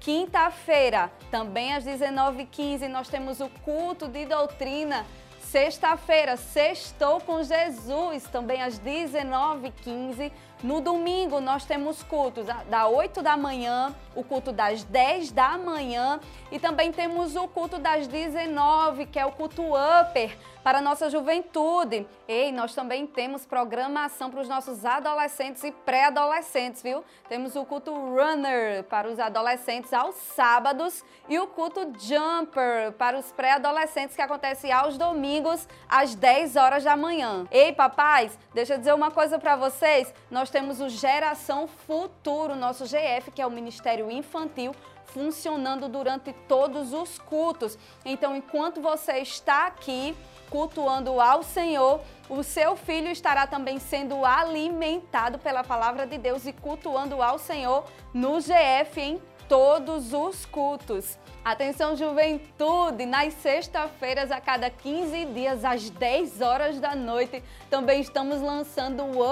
Quinta-feira, 0.00 1.10
também 1.30 1.74
às 1.74 1.84
19h15, 1.84 2.88
nós 2.88 3.08
temos 3.08 3.40
o 3.40 3.48
culto 3.64 4.08
de 4.08 4.24
doutrina. 4.26 5.04
Sexta-feira, 5.40 6.36
Sextou 6.36 7.20
com 7.20 7.42
Jesus, 7.42 8.24
também 8.24 8.62
às 8.62 8.78
19h15. 8.78 10.30
No 10.62 10.80
domingo, 10.80 11.40
nós 11.40 11.64
temos 11.64 12.02
cultos 12.02 12.46
da 12.68 12.88
8 12.88 13.22
da 13.22 13.36
manhã, 13.36 13.94
o 14.14 14.24
culto 14.24 14.50
das 14.50 14.82
10 14.82 15.30
da 15.30 15.56
manhã 15.56 16.18
e 16.50 16.58
também 16.58 16.90
temos 16.90 17.36
o 17.36 17.46
culto 17.46 17.78
das 17.78 18.08
19, 18.08 19.06
que 19.06 19.20
é 19.20 19.24
o 19.24 19.30
culto 19.30 19.62
Upper 19.62 20.36
para 20.64 20.78
a 20.78 20.82
nossa 20.82 21.08
juventude. 21.08 22.06
Ei, 22.26 22.52
nós 22.52 22.74
também 22.74 23.06
temos 23.06 23.46
programação 23.46 24.30
para 24.30 24.40
os 24.40 24.48
nossos 24.48 24.84
adolescentes 24.84 25.64
e 25.64 25.70
pré-adolescentes, 25.70 26.82
viu? 26.82 27.02
Temos 27.28 27.56
o 27.56 27.64
culto 27.64 27.90
Runner 27.90 28.82
para 28.84 29.08
os 29.08 29.18
adolescentes 29.18 29.92
aos 29.94 30.14
sábados 30.14 31.02
e 31.28 31.38
o 31.38 31.46
culto 31.46 31.90
Jumper 31.98 32.92
para 32.98 33.16
os 33.16 33.32
pré-adolescentes 33.32 34.14
que 34.14 34.20
acontece 34.20 34.70
aos 34.70 34.98
domingos 34.98 35.66
às 35.88 36.14
10 36.14 36.56
horas 36.56 36.84
da 36.84 36.96
manhã. 36.96 37.46
Ei, 37.50 37.72
papais, 37.72 38.38
deixa 38.52 38.74
eu 38.74 38.78
dizer 38.78 38.92
uma 38.92 39.10
coisa 39.10 39.38
para 39.38 39.56
vocês. 39.56 40.12
Nós 40.30 40.47
nós 40.48 40.50
temos 40.50 40.80
o 40.80 40.88
Geração 40.88 41.68
Futuro, 41.68 42.56
nosso 42.56 42.86
GF, 42.86 43.30
que 43.30 43.42
é 43.42 43.46
o 43.46 43.50
Ministério 43.50 44.10
Infantil, 44.10 44.74
funcionando 45.04 45.90
durante 45.90 46.32
todos 46.48 46.94
os 46.94 47.18
cultos. 47.18 47.76
Então, 48.02 48.34
enquanto 48.34 48.80
você 48.80 49.18
está 49.18 49.66
aqui 49.66 50.16
cultuando 50.48 51.20
ao 51.20 51.42
Senhor, 51.42 52.00
o 52.30 52.42
seu 52.42 52.76
filho 52.76 53.10
estará 53.10 53.46
também 53.46 53.78
sendo 53.78 54.24
alimentado 54.24 55.38
pela 55.38 55.62
palavra 55.62 56.06
de 56.06 56.16
Deus 56.16 56.46
e 56.46 56.52
cultuando 56.54 57.20
ao 57.20 57.38
Senhor 57.38 57.84
no 58.14 58.40
GF 58.40 58.98
em 58.98 59.20
todos 59.50 60.14
os 60.14 60.46
cultos. 60.46 61.18
Atenção, 61.44 61.94
juventude! 61.94 63.04
Nas 63.04 63.34
sexta-feiras, 63.34 64.30
a 64.30 64.40
cada 64.40 64.70
15 64.70 65.26
dias, 65.26 65.62
às 65.62 65.90
10 65.90 66.40
horas 66.40 66.80
da 66.80 66.94
noite, 66.94 67.42
também 67.68 68.00
estamos 68.00 68.40
lançando 68.40 69.02
o 69.04 69.22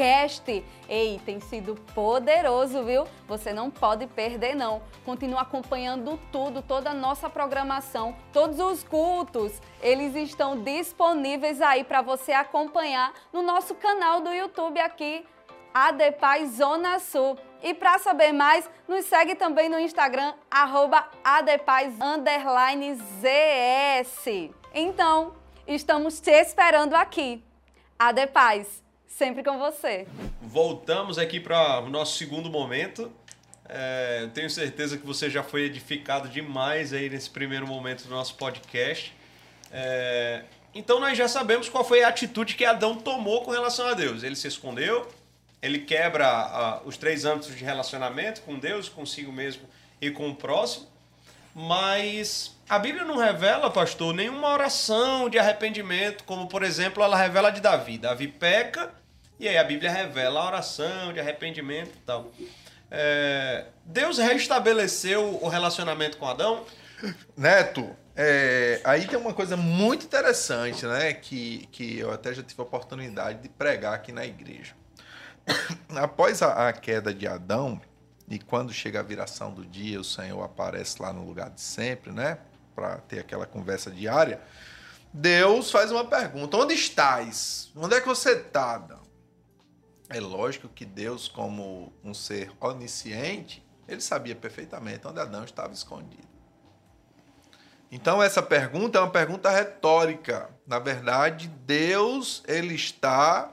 Uppercast. 0.00 0.64
Ei, 0.88 1.20
tem 1.26 1.38
sido 1.40 1.74
poderoso, 1.94 2.82
viu? 2.82 3.06
Você 3.28 3.52
não 3.52 3.70
pode 3.70 4.06
perder, 4.06 4.56
não. 4.56 4.82
Continua 5.04 5.42
acompanhando 5.42 6.18
tudo, 6.32 6.62
toda 6.62 6.90
a 6.90 6.94
nossa 6.94 7.28
programação, 7.28 8.16
todos 8.32 8.58
os 8.58 8.82
cultos. 8.82 9.60
Eles 9.82 10.16
estão 10.16 10.62
disponíveis 10.62 11.60
aí 11.60 11.84
para 11.84 12.00
você 12.00 12.32
acompanhar 12.32 13.12
no 13.30 13.42
nosso 13.42 13.74
canal 13.74 14.22
do 14.22 14.32
YouTube 14.32 14.80
aqui, 14.80 15.26
Adepaz 15.74 16.56
Zona 16.56 16.98
Sul. 16.98 17.38
E 17.62 17.74
para 17.74 17.98
saber 17.98 18.32
mais, 18.32 18.68
nos 18.88 19.04
segue 19.04 19.34
também 19.34 19.68
no 19.68 19.78
Instagram, 19.78 20.32
adepaz_zs. 21.22 22.00
Então, 24.72 25.34
estamos 25.66 26.20
te 26.20 26.30
esperando 26.30 26.94
aqui. 26.94 27.44
Adepaz, 27.98 28.82
sempre 29.20 29.44
com 29.44 29.58
você. 29.58 30.06
Voltamos 30.40 31.18
aqui 31.18 31.38
para 31.38 31.80
o 31.80 31.90
nosso 31.90 32.16
segundo 32.16 32.48
momento. 32.48 33.12
É, 33.68 34.26
tenho 34.32 34.48
certeza 34.48 34.96
que 34.96 35.06
você 35.06 35.28
já 35.28 35.42
foi 35.42 35.64
edificado 35.64 36.26
demais 36.26 36.94
aí 36.94 37.10
nesse 37.10 37.28
primeiro 37.28 37.66
momento 37.66 38.04
do 38.04 38.08
nosso 38.08 38.34
podcast. 38.36 39.14
É, 39.70 40.44
então 40.74 40.98
nós 40.98 41.18
já 41.18 41.28
sabemos 41.28 41.68
qual 41.68 41.84
foi 41.84 42.02
a 42.02 42.08
atitude 42.08 42.54
que 42.54 42.64
Adão 42.64 42.96
tomou 42.96 43.42
com 43.42 43.50
relação 43.50 43.88
a 43.88 43.92
Deus. 43.92 44.22
Ele 44.22 44.34
se 44.34 44.48
escondeu, 44.48 45.06
ele 45.60 45.80
quebra 45.80 46.80
uh, 46.82 46.88
os 46.88 46.96
três 46.96 47.26
âmbitos 47.26 47.54
de 47.54 47.62
relacionamento 47.62 48.40
com 48.40 48.58
Deus, 48.58 48.88
consigo 48.88 49.30
mesmo 49.30 49.68
e 50.00 50.10
com 50.10 50.30
o 50.30 50.34
próximo. 50.34 50.86
Mas 51.54 52.56
a 52.66 52.78
Bíblia 52.78 53.04
não 53.04 53.18
revela, 53.18 53.70
pastor, 53.70 54.14
nenhuma 54.14 54.48
oração 54.48 55.28
de 55.28 55.38
arrependimento, 55.38 56.24
como 56.24 56.46
por 56.46 56.62
exemplo 56.62 57.02
ela 57.02 57.18
revela 57.18 57.50
de 57.50 57.60
Davi. 57.60 57.98
Davi 57.98 58.26
peca 58.26 58.98
e 59.40 59.48
aí 59.48 59.56
a 59.56 59.64
Bíblia 59.64 59.90
revela 59.90 60.38
a 60.38 60.46
oração 60.46 61.14
de 61.14 61.18
arrependimento 61.18 61.92
e 61.96 62.00
tal. 62.04 62.30
É, 62.90 63.64
Deus 63.86 64.18
restabeleceu 64.18 65.38
o 65.42 65.48
relacionamento 65.48 66.18
com 66.18 66.28
Adão? 66.28 66.66
Neto, 67.34 67.88
é, 68.14 68.82
aí 68.84 69.06
tem 69.06 69.18
uma 69.18 69.32
coisa 69.32 69.56
muito 69.56 70.04
interessante, 70.04 70.84
né? 70.84 71.14
Que, 71.14 71.66
que 71.72 71.98
eu 71.98 72.12
até 72.12 72.34
já 72.34 72.42
tive 72.42 72.60
a 72.60 72.64
oportunidade 72.64 73.40
de 73.40 73.48
pregar 73.48 73.94
aqui 73.94 74.12
na 74.12 74.26
igreja. 74.26 74.74
Após 75.96 76.42
a, 76.42 76.68
a, 76.68 76.72
queda 76.74 77.14
de 77.14 77.26
Adão, 77.26 77.80
e 78.28 78.38
quando 78.38 78.74
chega 78.74 79.00
a 79.00 79.02
viração 79.02 79.54
do 79.54 79.64
dia, 79.64 79.98
o 79.98 80.04
Senhor 80.04 80.42
aparece 80.42 81.00
lá 81.00 81.14
no 81.14 81.24
lugar 81.24 81.48
de 81.48 81.62
sempre, 81.62 82.12
né? 82.12 82.36
Para 82.74 82.98
ter 82.98 83.20
aquela 83.20 83.46
conversa 83.46 83.90
diária. 83.90 84.38
Deus 85.14 85.70
faz 85.70 85.90
uma 85.90 86.04
pergunta: 86.04 86.58
Onde 86.58 86.74
estás? 86.74 87.70
Onde 87.74 87.94
é 87.94 88.00
que 88.02 88.06
você 88.06 88.32
está, 88.32 88.74
Adão? 88.74 89.09
É 90.12 90.18
lógico 90.18 90.68
que 90.68 90.84
Deus, 90.84 91.28
como 91.28 91.92
um 92.02 92.12
ser 92.12 92.50
onisciente, 92.60 93.64
ele 93.86 94.00
sabia 94.00 94.34
perfeitamente 94.34 95.06
onde 95.06 95.20
Adão 95.20 95.44
estava 95.44 95.72
escondido. 95.72 96.28
Então 97.92 98.20
essa 98.20 98.42
pergunta 98.42 98.98
é 98.98 99.00
uma 99.00 99.10
pergunta 99.10 99.48
retórica. 99.48 100.50
Na 100.66 100.80
verdade, 100.80 101.46
Deus 101.64 102.42
ele 102.48 102.74
está 102.74 103.52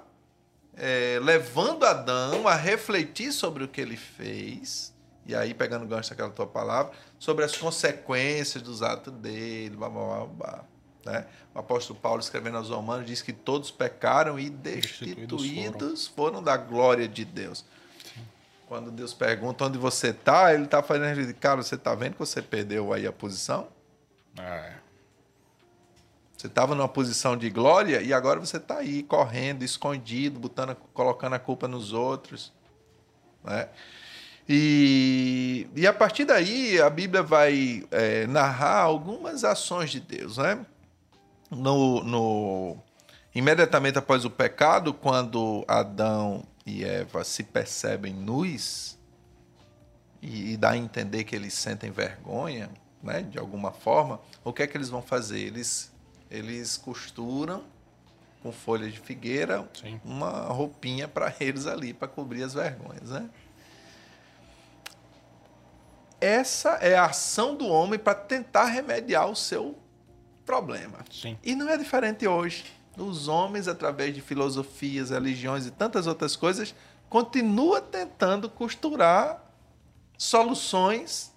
é, 0.75 1.19
levando 1.21 1.85
Adão 1.85 2.47
a 2.47 2.55
refletir 2.55 3.31
sobre 3.31 3.63
o 3.63 3.67
que 3.67 3.79
ele 3.79 3.97
fez, 3.97 4.95
e 5.27 5.35
aí 5.35 5.53
pegando 5.53 5.85
o 5.85 5.87
gancho 5.87 6.09
daquela 6.09 6.31
tua 6.31 6.47
palavra, 6.47 6.91
sobre 7.19 7.45
as 7.45 7.55
consequências 7.55 8.63
dos 8.63 8.81
atos 8.81 9.13
dele, 9.13 9.75
blá, 9.75 9.89
blá, 9.89 10.05
blá, 10.05 10.25
blá 10.25 10.76
né? 11.07 11.25
O 11.55 11.59
apóstolo 11.59 11.99
Paulo, 11.99 12.19
escrevendo 12.19 12.57
aos 12.57 12.69
Romanos, 12.69 13.07
diz 13.07 13.21
que 13.21 13.33
todos 13.33 13.71
pecaram 13.71 14.39
e 14.39 14.49
destituídos 14.49 16.07
foram. 16.07 16.33
foram 16.33 16.43
da 16.43 16.55
glória 16.55 17.07
de 17.07 17.25
Deus. 17.25 17.65
Sim. 18.13 18.21
Quando 18.67 18.91
Deus 18.91 19.13
pergunta 19.13 19.65
onde 19.65 19.77
você 19.77 20.09
está, 20.09 20.53
ele 20.53 20.65
está 20.65 20.83
fazendo, 20.83 21.33
cara, 21.35 21.63
você 21.63 21.75
está 21.75 21.95
vendo 21.95 22.13
que 22.13 22.19
você 22.19 22.41
perdeu 22.41 22.93
aí 22.93 23.07
a 23.07 23.11
posição? 23.11 23.69
É. 24.37 24.73
Você 26.37 26.45
estava 26.45 26.75
numa 26.75 26.87
posição 26.87 27.35
de 27.35 27.49
glória 27.49 27.99
e 27.99 28.13
agora 28.13 28.39
você 28.39 28.57
está 28.57 28.77
aí 28.77 29.01
correndo, 29.01 29.63
escondido, 29.63 30.39
botando, 30.39 30.75
colocando 30.93 31.33
a 31.33 31.39
culpa 31.39 31.67
nos 31.67 31.93
outros. 31.93 32.53
Né? 33.43 33.67
E, 34.47 35.67
e 35.75 35.87
a 35.87 35.93
partir 35.93 36.25
daí 36.25 36.79
a 36.79 36.91
Bíblia 36.91 37.23
vai 37.23 37.83
é, 37.89 38.27
narrar 38.27 38.81
algumas 38.81 39.43
ações 39.43 39.89
de 39.89 39.99
Deus. 39.99 40.37
Né? 40.37 40.63
No, 41.49 42.03
no, 42.03 42.77
imediatamente 43.33 43.97
após 43.97 44.25
o 44.25 44.29
pecado, 44.29 44.93
quando 44.93 45.63
Adão 45.67 46.43
e 46.65 46.83
Eva 46.83 47.23
se 47.23 47.43
percebem 47.43 48.13
nus 48.13 48.97
e, 50.21 50.53
e 50.53 50.57
dá 50.57 50.71
a 50.71 50.77
entender 50.77 51.23
que 51.23 51.35
eles 51.35 51.53
sentem 51.53 51.89
vergonha, 51.89 52.69
né, 53.01 53.21
de 53.21 53.39
alguma 53.39 53.71
forma, 53.71 54.19
o 54.43 54.51
que 54.51 54.63
é 54.63 54.67
que 54.67 54.75
eles 54.75 54.89
vão 54.89 55.01
fazer? 55.01 55.39
Eles 55.39 55.91
eles 56.29 56.77
costuram 56.77 57.63
com 58.43 58.51
folhas 58.51 58.93
de 58.93 58.99
figueira 58.99 59.67
Sim. 59.73 59.99
uma 60.03 60.41
roupinha 60.47 61.07
para 61.07 61.33
eles 61.39 61.65
ali, 61.65 61.93
para 61.93 62.07
cobrir 62.07 62.43
as 62.43 62.53
vergonhas, 62.53 63.09
né? 63.09 63.29
Essa 66.19 66.71
é 66.75 66.97
a 66.97 67.05
ação 67.05 67.55
do 67.55 67.67
homem 67.67 67.99
para 67.99 68.15
tentar 68.15 68.65
remediar 68.65 69.29
o 69.29 69.35
seu 69.35 69.77
problema. 70.47 70.99
Sim. 71.11 71.37
E 71.43 71.53
não 71.53 71.69
é 71.69 71.77
diferente 71.77 72.25
hoje. 72.25 72.65
Os 72.97 73.27
homens, 73.27 73.67
através 73.67 74.15
de 74.15 74.21
filosofias, 74.21 75.11
religiões 75.11 75.67
e 75.67 75.71
tantas 75.71 76.07
outras 76.07 76.35
coisas, 76.35 76.73
continuam 77.09 77.79
tentando 77.81 78.49
costurar 78.49 79.43
soluções 80.17 81.31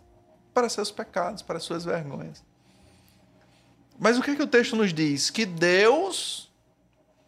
para 0.55 0.69
seus 0.69 0.91
pecados, 0.91 1.43
para 1.43 1.59
suas 1.61 1.85
vergonhas. 1.85 2.43
Mas 3.99 4.17
o 4.17 4.23
que, 4.23 4.31
é 4.31 4.37
que 4.37 4.43
o 4.43 4.47
texto 4.47 4.75
nos 4.75 4.95
diz? 4.95 5.29
Que 5.29 5.45
Deus 5.45 6.51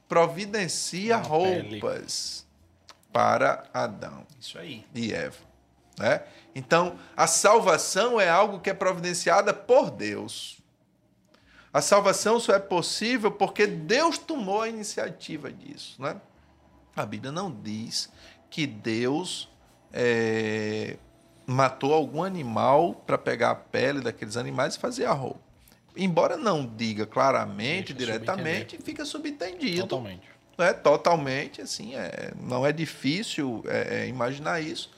providencia 0.09 1.19
Uma 1.19 1.27
roupas 1.27 2.47
pele. 2.47 3.13
para 3.13 3.65
Adão. 3.75 4.27
Isso 4.41 4.59
aí. 4.59 4.87
E 4.95 5.13
Eva. 5.13 5.37
Né? 5.99 6.23
Então, 6.55 6.99
a 7.15 7.27
salvação 7.27 8.19
é 8.19 8.31
algo 8.31 8.61
que 8.61 8.71
é 8.71 8.75
providenciada 8.75 9.53
por 9.53 9.91
Deus. 9.91 10.62
A 11.73 11.81
salvação 11.81 12.39
só 12.39 12.55
é 12.55 12.59
possível 12.59 13.31
porque 13.31 13.67
Deus 13.67 14.19
tomou 14.19 14.63
a 14.63 14.69
iniciativa 14.69 15.51
disso. 15.51 16.01
Né? 16.01 16.21
A 16.95 17.07
Bíblia 17.07 17.33
não 17.33 17.51
diz 17.51 18.11
que 18.51 18.67
Deus 18.67 19.49
é, 19.93 20.97
matou 21.47 21.95
algum 21.95 22.23
animal 22.23 22.95
para 23.07 23.17
pegar 23.17 23.51
a 23.51 23.55
pele 23.55 24.01
daqueles 24.01 24.37
animais 24.37 24.75
e 24.75 24.79
fazer 24.79 25.07
a 25.07 25.13
roupa 25.13 25.53
embora 25.97 26.37
não 26.37 26.67
diga 26.67 27.07
claramente, 27.07 27.93
diretamente, 27.93 28.79
fica 28.79 29.05
subentendido. 29.05 29.83
Totalmente. 29.83 30.31
É, 30.59 30.73
totalmente, 30.73 31.63
assim, 31.63 31.95
é, 31.95 32.33
não 32.41 32.67
é 32.67 32.73
difícil 32.73 33.65
é, 33.67 34.03
é, 34.03 34.09
imaginar 34.09 34.61
isso, 34.61 34.91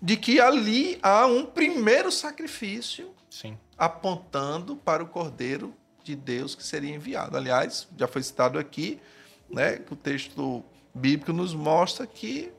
de 0.00 0.16
que 0.16 0.40
ali 0.40 0.98
há 1.02 1.26
um 1.26 1.44
primeiro 1.44 2.10
sacrifício 2.10 3.12
Sim. 3.28 3.58
apontando 3.76 4.76
para 4.76 5.02
o 5.02 5.06
Cordeiro 5.06 5.74
de 6.10 6.22
Deus 6.22 6.54
que 6.54 6.62
seria 6.62 6.94
enviado. 6.94 7.36
Aliás, 7.36 7.88
já 7.96 8.06
foi 8.06 8.22
citado 8.22 8.58
aqui, 8.58 9.00
né, 9.48 9.78
que 9.78 9.92
o 9.92 9.96
texto 9.96 10.64
bíblico 10.94 11.32
nos 11.32 11.54
mostra 11.54 12.06
que 12.06 12.52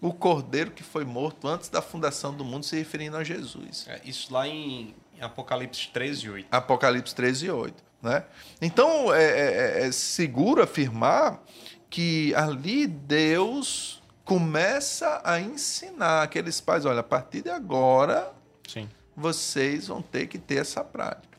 o 0.00 0.12
cordeiro 0.12 0.70
que 0.70 0.82
foi 0.82 1.04
morto 1.04 1.48
antes 1.48 1.68
da 1.68 1.80
fundação 1.80 2.34
do 2.34 2.44
mundo, 2.44 2.64
se 2.64 2.76
referindo 2.76 3.16
a 3.16 3.24
Jesus. 3.24 3.86
É, 3.88 4.00
isso 4.04 4.32
lá 4.32 4.46
em 4.46 4.94
Apocalipse 5.20 5.88
13, 5.92 6.28
8. 6.30 6.48
Apocalipse 6.50 7.14
13, 7.14 7.50
8. 7.50 7.84
Né? 8.02 8.22
Então, 8.60 9.14
é, 9.14 9.24
é, 9.24 9.80
é, 9.82 9.86
é 9.86 9.92
seguro 9.92 10.62
afirmar 10.62 11.42
que 11.88 12.34
ali 12.34 12.86
Deus 12.86 14.02
começa 14.24 15.22
a 15.24 15.40
ensinar 15.40 16.22
aqueles 16.22 16.60
pais: 16.60 16.84
olha, 16.84 17.00
a 17.00 17.04
partir 17.04 17.42
de 17.42 17.50
agora, 17.50 18.32
Sim. 18.68 18.88
vocês 19.16 19.86
vão 19.86 20.02
ter 20.02 20.26
que 20.26 20.38
ter 20.38 20.56
essa 20.56 20.84
prática. 20.84 21.33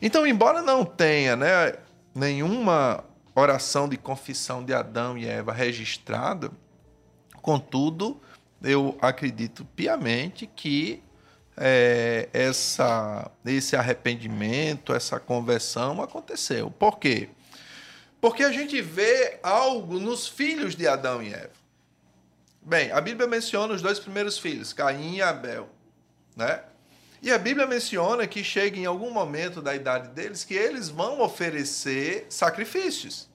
Então, 0.00 0.26
embora 0.26 0.62
não 0.62 0.84
tenha 0.84 1.36
né, 1.36 1.74
nenhuma 2.14 3.04
oração 3.34 3.88
de 3.88 3.96
confissão 3.96 4.64
de 4.64 4.72
Adão 4.72 5.16
e 5.16 5.26
Eva 5.26 5.52
registrada, 5.52 6.50
contudo, 7.42 8.20
eu 8.62 8.96
acredito 9.00 9.64
piamente 9.64 10.46
que 10.46 11.02
é, 11.56 12.28
essa, 12.32 13.30
esse 13.44 13.76
arrependimento, 13.76 14.94
essa 14.94 15.20
conversão 15.20 16.02
aconteceu. 16.02 16.70
Por 16.70 16.98
quê? 16.98 17.28
Porque 18.20 18.42
a 18.42 18.52
gente 18.52 18.80
vê 18.80 19.38
algo 19.42 19.98
nos 19.98 20.26
filhos 20.26 20.74
de 20.74 20.86
Adão 20.86 21.22
e 21.22 21.32
Eva. 21.32 21.50
Bem, 22.62 22.92
a 22.92 23.00
Bíblia 23.00 23.26
menciona 23.26 23.72
os 23.72 23.80
dois 23.80 23.98
primeiros 23.98 24.38
filhos, 24.38 24.72
Caim 24.72 25.16
e 25.16 25.22
Abel. 25.22 25.68
né? 26.36 26.62
E 27.22 27.30
a 27.30 27.38
Bíblia 27.38 27.66
menciona 27.66 28.26
que 28.26 28.42
chega 28.42 28.78
em 28.78 28.86
algum 28.86 29.10
momento 29.10 29.60
da 29.60 29.74
idade 29.74 30.08
deles 30.08 30.42
que 30.42 30.54
eles 30.54 30.88
vão 30.88 31.20
oferecer 31.20 32.26
sacrifícios 32.30 33.28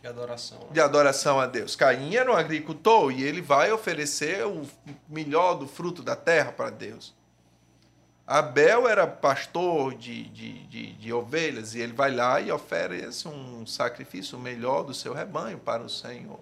De 0.00 0.06
adoração. 0.06 0.58
né? 0.58 0.66
de 0.70 0.80
adoração 0.80 1.40
a 1.40 1.46
Deus. 1.46 1.74
Caim 1.74 2.14
era 2.14 2.30
um 2.30 2.36
agricultor 2.36 3.10
e 3.10 3.22
ele 3.22 3.40
vai 3.40 3.72
oferecer 3.72 4.46
o 4.46 4.66
melhor 5.08 5.54
do 5.54 5.66
fruto 5.66 6.02
da 6.02 6.14
terra 6.14 6.52
para 6.52 6.68
Deus. 6.68 7.14
Abel 8.26 8.86
era 8.86 9.06
pastor 9.08 9.94
de, 9.94 10.24
de, 10.24 10.64
de, 10.66 10.92
de 10.92 11.12
ovelhas 11.12 11.74
e 11.74 11.80
ele 11.80 11.92
vai 11.92 12.14
lá 12.14 12.40
e 12.40 12.52
oferece 12.52 13.26
um 13.26 13.66
sacrifício 13.66 14.38
melhor 14.38 14.84
do 14.84 14.94
seu 14.94 15.12
rebanho 15.12 15.58
para 15.58 15.82
o 15.82 15.88
Senhor. 15.88 16.38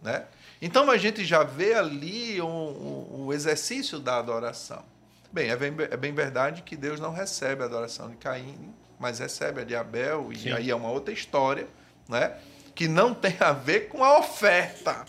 Né? 0.00 0.26
Então 0.60 0.88
a 0.90 0.96
gente 0.96 1.24
já 1.24 1.42
vê 1.42 1.74
ali 1.74 2.40
o, 2.40 2.46
o, 2.46 3.24
o 3.26 3.32
exercício 3.32 3.98
da 3.98 4.18
adoração. 4.18 4.84
Bem, 5.32 5.48
é 5.48 5.56
bem, 5.56 5.74
é 5.90 5.96
bem 5.96 6.12
verdade 6.12 6.62
que 6.62 6.76
Deus 6.76 7.00
não 7.00 7.12
recebe 7.12 7.62
a 7.62 7.66
adoração 7.66 8.10
de 8.10 8.16
Caim, 8.16 8.74
mas 8.98 9.18
recebe 9.18 9.62
a 9.62 9.64
de 9.64 9.74
Abel, 9.74 10.30
e 10.30 10.38
Sim. 10.38 10.52
aí 10.52 10.70
é 10.70 10.74
uma 10.74 10.90
outra 10.90 11.12
história, 11.12 11.66
né? 12.08 12.36
que 12.74 12.86
não 12.88 13.14
tem 13.14 13.36
a 13.40 13.52
ver 13.52 13.88
com 13.88 14.04
a 14.04 14.18
oferta. 14.18 15.04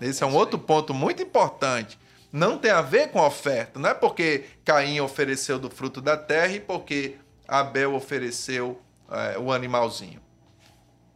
Esse 0.00 0.22
é 0.22 0.26
um 0.26 0.34
outro 0.34 0.58
ponto 0.58 0.94
muito 0.94 1.22
importante. 1.22 1.98
Não 2.32 2.56
tem 2.56 2.70
a 2.70 2.80
ver 2.80 3.08
com 3.10 3.18
a 3.18 3.26
oferta. 3.26 3.78
Não 3.78 3.90
é 3.90 3.94
porque 3.94 4.44
Caim 4.64 5.00
ofereceu 5.00 5.58
do 5.58 5.68
fruto 5.68 6.00
da 6.00 6.16
terra 6.16 6.52
e 6.52 6.60
porque 6.60 7.16
Abel 7.46 7.94
ofereceu 7.94 8.80
é, 9.10 9.38
o 9.38 9.52
animalzinho. 9.52 10.20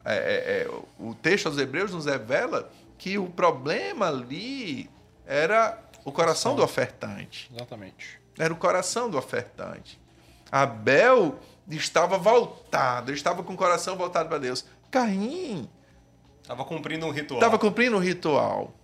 É, 0.05 0.17
é, 0.17 0.63
é, 0.63 0.71
o 0.99 1.15
texto 1.15 1.47
aos 1.47 1.57
Hebreus 1.57 1.93
nos 1.93 2.07
revela 2.07 2.71
que 2.99 3.17
o 3.17 3.27
problema 3.27 4.09
ali 4.09 4.91
era 5.27 5.79
o 6.05 6.13
coração 6.13 6.55
do 6.55 6.63
ofertante. 6.63 7.51
Exatamente. 7.55 8.21
Era 8.39 8.53
o 8.53 8.57
coração 8.57 9.09
do 9.09 9.17
ofertante. 9.19 10.01
Abel 10.51 11.39
estava 11.69 12.19
voltado, 12.19 13.13
estava 13.13 13.43
com 13.43 13.55
o 13.55 13.57
coração 13.57 13.97
voltado 13.97 14.29
para 14.29 14.39
Deus. 14.39 14.65
Caim 14.91 15.69
Tava 16.47 16.65
cumprindo 16.65 17.07
um 17.07 17.11
ritual. 17.11 17.39
estava 17.41 17.59
cumprindo 17.59 17.97
o 17.97 18.01
ritual. 18.01 18.75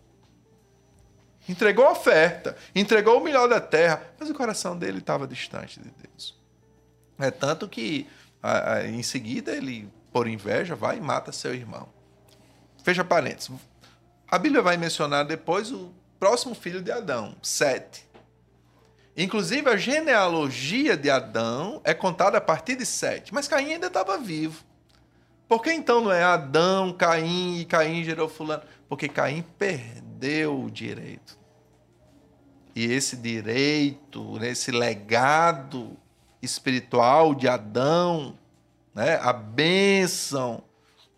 Entregou 1.49 1.87
a 1.87 1.93
oferta, 1.93 2.57
entregou 2.75 3.19
o 3.19 3.25
melhor 3.25 3.49
da 3.49 3.61
terra, 3.61 4.03
mas 4.19 4.31
o 4.31 4.35
coração 4.35 4.77
dele 4.79 4.99
estava 4.99 5.27
distante 5.27 5.81
de 5.81 5.91
Deus. 5.91 6.39
É 7.19 7.31
tanto 7.31 7.69
que, 7.69 8.07
a- 8.43 8.75
a- 8.75 8.87
em 8.89 9.03
seguida, 9.03 9.53
ele, 9.55 9.91
por 10.13 10.27
inveja, 10.29 10.75
vai 10.77 10.99
e 10.99 11.01
mata 11.01 11.33
seu 11.33 11.55
irmão. 11.55 11.89
Fecha 12.85 13.05
parênteses. 13.05 13.51
A 14.31 14.39
Bíblia 14.39 14.63
vai 14.63 14.77
mencionar 14.77 15.25
depois 15.25 15.73
o 15.73 15.93
próximo 16.21 16.55
filho 16.55 16.83
de 16.83 16.93
Adão, 16.93 17.35
Sete. 17.43 18.07
Inclusive, 19.17 19.69
a 19.69 19.77
genealogia 19.77 20.97
de 20.97 21.11
Adão 21.11 21.81
é 21.83 21.95
contada 21.95 22.39
a 22.39 22.41
partir 22.41 22.77
de 22.77 22.85
Sete, 22.85 23.35
mas 23.35 23.49
Caim 23.49 23.73
ainda 23.73 23.87
estava 23.87 24.19
vivo. 24.19 24.63
Por 25.49 25.63
que 25.63 25.73
então 25.73 26.01
não 26.01 26.13
é 26.13 26.23
Adão, 26.23 26.93
Caim 26.93 27.59
e 27.59 27.65
Caim 27.65 28.05
gerou 28.05 28.29
fulano? 28.29 28.63
Porque 28.89 29.09
Caim 29.09 29.43
perdeu 29.59 30.63
o 30.63 30.71
direito. 30.71 31.37
E 32.77 32.85
esse 32.85 33.17
direito, 33.17 34.39
esse 34.45 34.71
legado 34.71 35.97
espiritual 36.41 37.35
de 37.35 37.49
Adão, 37.49 38.39
né, 38.95 39.19
a 39.21 39.33
bênção 39.33 40.63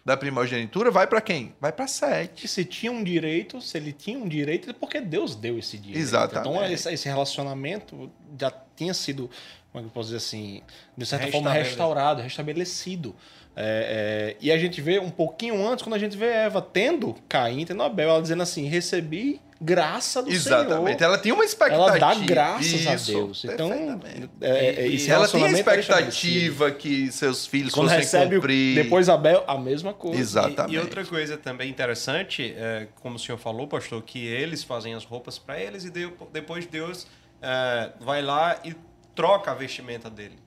da 0.05 0.17
primogenitura 0.17 0.91
vai 0.91 1.07
para 1.07 1.21
quem? 1.21 1.55
Vai 1.61 1.73
para 1.73 1.85
E 1.85 1.89
Sete. 1.89 2.49
se 2.49 2.65
tinha 2.65 2.91
um 2.91 3.05
direito, 3.05 3.61
se 3.61 3.77
ele 3.77 3.93
tinha 3.93 4.19
um 4.19 4.27
direito, 4.29 4.71
é 4.71 4.73
porque 4.73 5.01
Deus 5.01 5.35
deu 5.35 5.59
esse 5.59 5.79
direito. 5.79 6.01
Exatamente. 6.01 6.49
Então 6.49 6.65
esse, 6.67 6.93
esse 6.93 7.09
relacionamento 7.09 8.11
já 8.39 8.53
tinha 8.75 8.95
sido, 8.95 9.31
como 9.71 9.79
é 9.79 9.81
que 9.81 9.87
eu 9.87 9.93
posso 9.93 10.09
dizer 10.09 10.19
assim, 10.19 10.63
de 10.97 11.07
certa 11.07 11.29
forma 11.31 11.53
restaurado, 11.53 12.21
restabelecido. 12.21 13.15
É, 13.55 14.35
é, 14.35 14.37
e 14.41 14.51
a 14.51 14.59
gente 14.59 14.81
vê 14.81 14.99
um 14.99 15.11
pouquinho 15.11 15.65
antes, 15.67 15.85
quando 15.85 15.95
a 15.95 15.99
gente 15.99 16.17
vê 16.17 16.27
Eva 16.27 16.61
tendo 16.61 17.15
Caim, 17.29 17.65
tendo 17.65 17.83
Abel, 17.83 18.09
ela 18.09 18.23
dizendo 18.23 18.43
assim, 18.43 18.67
recebi 18.67 19.41
graça 19.63 20.23
do 20.23 20.31
Exatamente. 20.31 20.99
Senhor. 20.99 21.11
Ela 21.11 21.19
tinha 21.19 21.35
uma 21.35 21.45
expectativa. 21.45 21.97
Ela 21.97 21.99
dá 21.99 22.15
graças 22.17 22.87
a 22.87 22.95
Isso, 22.95 23.13
Deus. 23.13 23.45
Então, 23.45 23.73
é, 23.73 24.47
é, 24.49 24.89
E- 24.89 24.97
esse 24.97 25.11
ela 25.11 25.29
tinha 25.29 25.47
a 25.47 25.49
é 25.49 25.53
expectativa 25.53 26.71
que 26.73 27.11
seus 27.13 27.47
filhos 27.47 27.73
Quando 27.73 27.87
fossem 27.87 28.01
recebe 28.01 28.37
cumprir. 28.37 28.75
depois 28.75 29.09
Abel, 29.09 29.45
a 29.47 29.57
mesma 29.57 29.95
coisa. 29.95 30.21
Exatamente. 30.21 30.73
E, 30.73 30.77
e 30.77 30.79
outra 30.79 31.05
coisa 31.05 31.37
também 31.37 31.71
interessante, 31.71 32.53
é, 32.57 32.89
como 33.01 33.17
o 33.17 33.19
senhor 33.19 33.39
falou, 33.39 33.69
pastor, 33.69 34.03
que 34.03 34.27
eles 34.27 34.65
fazem 34.65 34.95
as 34.95 35.05
roupas 35.05 35.39
para 35.39 35.61
eles 35.61 35.85
e 35.85 35.91
depois 36.33 36.67
Deus 36.67 37.07
é, 37.41 37.91
vai 38.01 38.21
lá 38.23 38.59
e 38.65 38.75
troca 39.15 39.51
a 39.51 39.55
vestimenta 39.55 40.11
dele. 40.11 40.42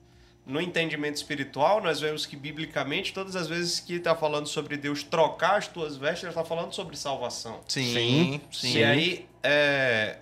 No 0.46 0.60
entendimento 0.60 1.16
espiritual, 1.16 1.82
nós 1.82 2.00
vemos 2.00 2.24
que 2.24 2.36
biblicamente, 2.36 3.12
todas 3.12 3.34
as 3.34 3.48
vezes 3.48 3.80
que 3.80 3.94
está 3.94 4.14
falando 4.14 4.46
sobre 4.46 4.76
Deus 4.76 5.02
trocar 5.02 5.56
as 5.56 5.66
tuas 5.66 5.96
vestes, 5.96 6.22
ele 6.22 6.30
está 6.30 6.44
falando 6.44 6.72
sobre 6.72 6.96
salvação. 6.96 7.60
Sim, 7.66 7.92
Sim, 7.92 8.40
sim. 8.52 8.78
E 8.78 8.84
aí, 8.84 9.26
é, 9.42 10.18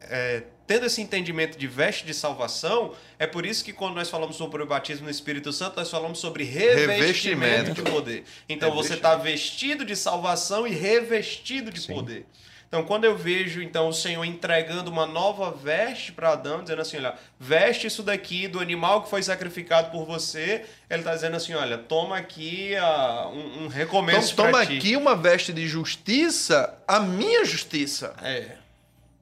é, 0.00 0.42
tendo 0.66 0.84
esse 0.84 1.00
entendimento 1.00 1.56
de 1.56 1.66
veste 1.66 2.04
de 2.04 2.12
salvação, 2.12 2.92
é 3.18 3.26
por 3.26 3.46
isso 3.46 3.64
que 3.64 3.72
quando 3.72 3.94
nós 3.94 4.10
falamos 4.10 4.36
sobre 4.36 4.62
o 4.62 4.66
batismo 4.66 5.04
no 5.04 5.10
Espírito 5.10 5.52
Santo, 5.52 5.76
nós 5.76 5.90
falamos 5.90 6.18
sobre 6.18 6.42
revestimento, 6.42 6.90
Revestimento. 6.90 7.74
de 7.74 7.82
poder. 7.82 8.24
Então 8.48 8.74
você 8.74 8.94
está 8.94 9.14
vestido 9.14 9.84
de 9.84 9.94
salvação 9.94 10.66
e 10.66 10.70
revestido 10.70 11.70
de 11.70 11.80
Sim. 11.80 11.94
poder. 11.94 12.26
Então, 12.68 12.84
quando 12.84 13.04
eu 13.04 13.16
vejo 13.16 13.62
então 13.62 13.88
o 13.88 13.94
Senhor 13.94 14.22
entregando 14.26 14.90
uma 14.90 15.06
nova 15.06 15.50
veste 15.50 16.12
para 16.12 16.32
Adão, 16.32 16.62
dizendo 16.62 16.82
assim, 16.82 16.98
olha, 16.98 17.14
veste 17.40 17.86
isso 17.86 18.02
daqui 18.02 18.46
do 18.46 18.60
animal 18.60 19.02
que 19.02 19.08
foi 19.08 19.22
sacrificado 19.22 19.90
por 19.90 20.04
você, 20.04 20.66
ele 20.90 21.00
está 21.00 21.14
dizendo 21.14 21.34
assim, 21.36 21.54
olha, 21.54 21.78
toma 21.78 22.18
aqui 22.18 22.76
ah, 22.76 23.26
um, 23.32 23.64
um 23.64 23.68
recomeço 23.68 24.34
Então, 24.34 24.44
toma 24.44 24.58
para 24.58 24.66
ti. 24.66 24.76
aqui 24.76 24.96
uma 24.96 25.16
veste 25.16 25.50
de 25.50 25.66
justiça, 25.66 26.74
a 26.86 27.00
minha 27.00 27.42
justiça. 27.44 28.14
É. 28.22 28.56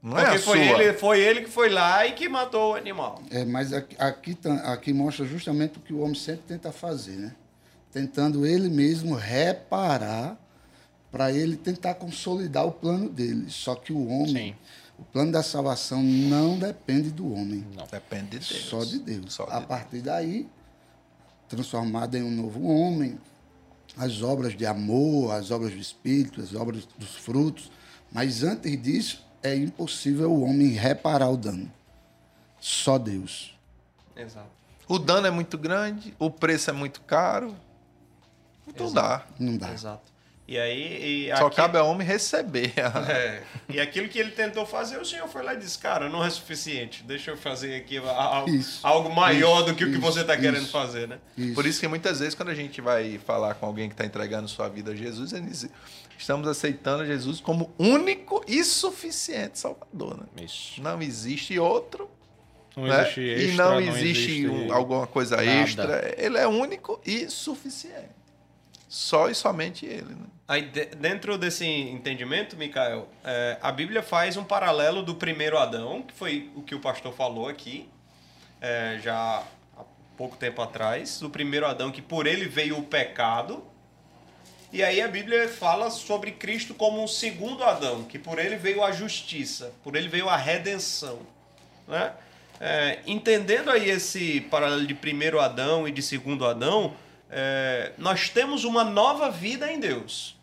Não 0.02 0.18
é 0.18 0.22
Porque 0.22 0.36
a 0.36 0.40
foi 0.40 0.58
sua. 0.68 0.82
ele, 0.82 0.92
foi 0.94 1.20
ele 1.20 1.40
que 1.42 1.50
foi 1.50 1.68
lá 1.68 2.04
e 2.04 2.12
que 2.12 2.28
matou 2.28 2.72
o 2.72 2.74
animal. 2.74 3.22
É, 3.30 3.44
mas 3.44 3.72
aqui, 3.72 3.96
aqui, 3.98 4.34
tá- 4.34 4.72
aqui 4.72 4.92
mostra 4.92 5.24
justamente 5.24 5.78
o 5.78 5.80
que 5.80 5.92
o 5.92 6.00
homem 6.00 6.14
sempre 6.16 6.42
tenta 6.48 6.72
fazer, 6.72 7.12
né? 7.16 7.32
Tentando 7.92 8.44
ele 8.44 8.68
mesmo 8.68 9.14
reparar 9.14 10.36
para 11.16 11.32
ele 11.32 11.56
tentar 11.56 11.94
consolidar 11.94 12.66
o 12.66 12.72
plano 12.72 13.08
dele. 13.08 13.48
Só 13.48 13.74
que 13.74 13.90
o 13.90 14.06
homem, 14.06 14.52
Sim. 14.52 14.56
o 14.98 15.02
plano 15.04 15.32
da 15.32 15.42
salvação 15.42 16.02
não 16.02 16.58
depende 16.58 17.10
do 17.10 17.32
homem, 17.32 17.66
Não. 17.74 17.86
Depende 17.86 18.38
de 18.38 18.48
Deus. 18.48 18.64
só 18.68 18.84
de 18.84 18.98
Deus. 18.98 19.32
Só 19.32 19.46
de 19.46 19.52
a 19.52 19.54
Deus. 19.56 19.66
partir 19.66 20.02
daí, 20.02 20.46
transformado 21.48 22.16
em 22.16 22.22
um 22.22 22.30
novo 22.30 22.66
homem, 22.66 23.18
as 23.96 24.20
obras 24.20 24.54
de 24.54 24.66
amor, 24.66 25.32
as 25.32 25.50
obras 25.50 25.72
do 25.72 25.78
Espírito, 25.78 26.42
as 26.42 26.54
obras 26.54 26.86
dos 26.98 27.14
frutos. 27.14 27.70
Mas 28.12 28.42
antes 28.42 28.80
disso, 28.82 29.24
é 29.42 29.56
impossível 29.56 30.30
o 30.30 30.42
homem 30.42 30.68
reparar 30.68 31.30
o 31.30 31.36
dano. 31.38 31.72
Só 32.60 32.98
Deus. 32.98 33.56
Exato. 34.14 34.50
O 34.86 34.98
dano 34.98 35.26
é 35.26 35.30
muito 35.30 35.56
grande, 35.56 36.14
o 36.18 36.30
preço 36.30 36.68
é 36.68 36.72
muito 36.74 37.00
caro. 37.00 37.56
Não 38.66 38.86
Exato. 38.86 38.92
dá. 38.94 39.26
Não 39.38 39.56
dá. 39.56 39.72
Exato. 39.72 40.15
E 40.48 40.56
aí. 40.56 41.26
E 41.28 41.36
Só 41.36 41.46
aqui- 41.48 41.56
cabe 41.56 41.76
ao 41.76 41.88
homem 41.88 42.06
receber. 42.06 42.72
É, 43.08 43.42
e 43.68 43.80
aquilo 43.80 44.08
que 44.08 44.18
ele 44.18 44.30
tentou 44.30 44.64
fazer, 44.64 44.96
o 44.98 45.04
senhor 45.04 45.26
foi 45.28 45.42
lá 45.42 45.54
e 45.54 45.56
disse, 45.56 45.76
cara, 45.78 46.08
não 46.08 46.24
é 46.24 46.30
suficiente. 46.30 47.02
Deixa 47.02 47.32
eu 47.32 47.36
fazer 47.36 47.74
aqui 47.76 47.98
a- 47.98 48.10
algo, 48.10 48.50
Isso. 48.50 48.78
algo 48.86 49.12
maior 49.14 49.56
Isso, 49.62 49.66
do 49.66 49.74
que 49.74 49.84
o 49.84 49.88
que 49.88 49.92
isso, 49.94 50.00
você 50.00 50.20
está 50.20 50.36
querendo 50.36 50.62
isso. 50.62 50.70
fazer, 50.72 51.08
né? 51.08 51.18
Isso. 51.36 51.54
Por 51.54 51.66
isso 51.66 51.80
que 51.80 51.88
muitas 51.88 52.20
vezes, 52.20 52.34
quando 52.34 52.50
a 52.50 52.54
gente 52.54 52.80
vai 52.80 53.18
falar 53.26 53.54
com 53.54 53.66
alguém 53.66 53.88
que 53.88 53.94
está 53.94 54.04
entregando 54.04 54.46
sua 54.48 54.68
vida 54.68 54.92
a 54.92 54.94
Jesus, 54.94 55.32
ele 55.32 55.46
diz, 55.46 55.68
estamos 56.16 56.46
aceitando 56.46 57.04
Jesus 57.04 57.40
como 57.40 57.74
único 57.76 58.44
e 58.46 58.62
suficiente 58.62 59.58
Salvador. 59.58 60.16
Né? 60.18 60.44
Isso. 60.44 60.80
Não 60.80 61.02
existe 61.02 61.58
outro. 61.58 62.08
Não 62.76 62.84
né? 62.84 63.00
existe 63.02 63.20
extra, 63.20 63.52
e 63.52 63.56
não, 63.56 63.80
existe, 63.80 64.08
existe 64.08 64.48
um- 64.48 64.72
alguma 64.72 65.06
coisa 65.08 65.36
nada. 65.38 65.50
extra. 65.50 66.14
Ele 66.18 66.38
é 66.38 66.46
único 66.46 67.00
e 67.04 67.28
suficiente. 67.28 68.14
Só 68.88 69.28
e 69.28 69.34
somente 69.34 69.84
ele. 69.84 70.14
Né? 70.14 70.26
Aí, 70.48 70.62
de- 70.62 70.86
dentro 70.86 71.36
desse 71.36 71.66
entendimento, 71.66 72.56
Mikael, 72.56 73.08
é, 73.24 73.58
a 73.60 73.72
Bíblia 73.72 74.02
faz 74.02 74.36
um 74.36 74.44
paralelo 74.44 75.02
do 75.02 75.14
primeiro 75.14 75.58
Adão, 75.58 76.02
que 76.02 76.14
foi 76.14 76.50
o 76.54 76.62
que 76.62 76.74
o 76.74 76.80
pastor 76.80 77.12
falou 77.12 77.48
aqui, 77.48 77.88
é, 78.60 79.00
já 79.02 79.42
há 79.76 79.82
pouco 80.16 80.36
tempo 80.36 80.62
atrás, 80.62 81.18
do 81.18 81.28
primeiro 81.28 81.66
Adão, 81.66 81.90
que 81.90 82.00
por 82.00 82.26
ele 82.26 82.46
veio 82.46 82.78
o 82.78 82.82
pecado. 82.84 83.64
E 84.72 84.82
aí 84.82 85.00
a 85.00 85.08
Bíblia 85.08 85.48
fala 85.48 85.90
sobre 85.90 86.32
Cristo 86.32 86.74
como 86.74 87.02
um 87.02 87.08
segundo 87.08 87.64
Adão, 87.64 88.04
que 88.04 88.18
por 88.18 88.38
ele 88.38 88.56
veio 88.56 88.84
a 88.84 88.92
justiça, 88.92 89.72
por 89.82 89.96
ele 89.96 90.08
veio 90.08 90.28
a 90.28 90.36
redenção. 90.36 91.20
Né? 91.88 92.12
É, 92.60 93.00
entendendo 93.06 93.70
aí 93.70 93.90
esse 93.90 94.40
paralelo 94.42 94.86
de 94.86 94.94
primeiro 94.94 95.40
Adão 95.40 95.86
e 95.86 95.92
de 95.92 96.02
segundo 96.02 96.46
Adão, 96.46 96.94
é, 97.30 97.92
nós 97.98 98.28
temos 98.28 98.64
uma 98.64 98.84
nova 98.84 99.30
vida 99.30 99.70
em 99.70 99.78
Deus. 99.80 100.34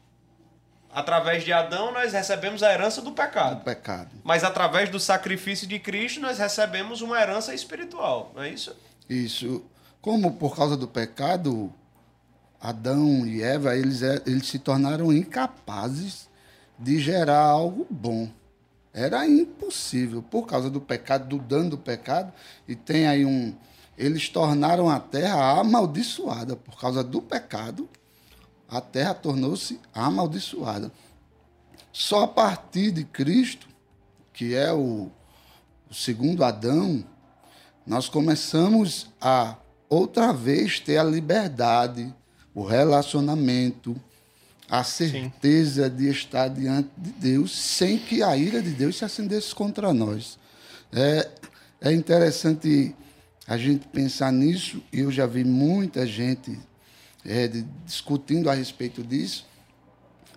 através 0.95 1.43
de 1.43 1.51
Adão 1.51 1.91
nós 1.91 2.13
recebemos 2.13 2.61
a 2.61 2.71
herança 2.71 3.01
do 3.01 3.09
do 3.09 3.15
pecado. 3.15 3.63
pecado. 3.63 4.11
Mas 4.23 4.43
através 4.43 4.89
do 4.91 4.99
sacrifício 4.99 5.65
de 5.67 5.79
Cristo 5.79 6.19
nós 6.21 6.37
recebemos 6.37 7.01
uma 7.01 7.19
herança 7.19 7.51
espiritual, 7.53 8.31
não 8.35 8.43
é 8.43 8.49
isso? 8.49 8.75
Isso. 9.09 9.63
Como 10.01 10.33
por 10.33 10.55
causa 10.55 10.77
do 10.77 10.87
pecado, 10.87 11.73
Adão 12.61 13.25
e 13.25 13.41
Eva, 13.41 13.75
eles, 13.75 14.03
é- 14.03 14.21
eles 14.27 14.47
se 14.47 14.59
tornaram 14.59 15.11
incapazes 15.11 16.29
de 16.77 16.99
gerar 16.99 17.39
algo 17.43 17.87
bom. 17.89 18.29
Era 18.93 19.25
impossível, 19.27 20.21
por 20.21 20.45
causa 20.45 20.69
do 20.69 20.79
pecado, 20.79 21.25
do 21.27 21.39
dano 21.39 21.71
do 21.71 21.77
pecado. 21.77 22.31
E 22.67 22.75
tem 22.75 23.07
aí 23.07 23.25
um. 23.25 23.55
Eles 24.03 24.27
tornaram 24.27 24.89
a 24.89 24.99
terra 24.99 25.61
amaldiçoada. 25.61 26.57
Por 26.57 26.77
causa 26.77 27.01
do 27.01 27.21
pecado, 27.21 27.87
a 28.67 28.81
terra 28.81 29.13
tornou-se 29.13 29.79
amaldiçoada. 29.93 30.91
Só 31.93 32.23
a 32.23 32.27
partir 32.27 32.91
de 32.91 33.05
Cristo, 33.05 33.65
que 34.33 34.55
é 34.55 34.73
o, 34.73 35.09
o 35.89 35.93
segundo 35.93 36.43
Adão, 36.43 37.01
nós 37.87 38.09
começamos 38.09 39.07
a 39.21 39.55
outra 39.87 40.33
vez 40.33 40.81
ter 40.81 40.97
a 40.97 41.03
liberdade, 41.03 42.13
o 42.53 42.61
relacionamento, 42.61 43.95
a 44.69 44.83
certeza 44.83 45.89
de 45.89 46.09
estar 46.09 46.49
diante 46.49 46.89
de 46.97 47.11
Deus 47.11 47.57
sem 47.57 47.97
que 47.97 48.21
a 48.21 48.35
ira 48.35 48.61
de 48.61 48.71
Deus 48.71 48.97
se 48.97 49.05
acendesse 49.05 49.55
contra 49.55 49.93
nós. 49.93 50.37
É, 50.91 51.29
é 51.79 51.93
interessante 51.93 52.93
a 53.47 53.57
gente 53.57 53.87
pensar 53.87 54.31
nisso, 54.31 54.81
e 54.91 54.99
eu 55.01 55.11
já 55.11 55.25
vi 55.25 55.43
muita 55.43 56.05
gente 56.07 56.57
é, 57.25 57.47
de- 57.47 57.65
discutindo 57.85 58.49
a 58.49 58.53
respeito 58.53 59.03
disso, 59.03 59.45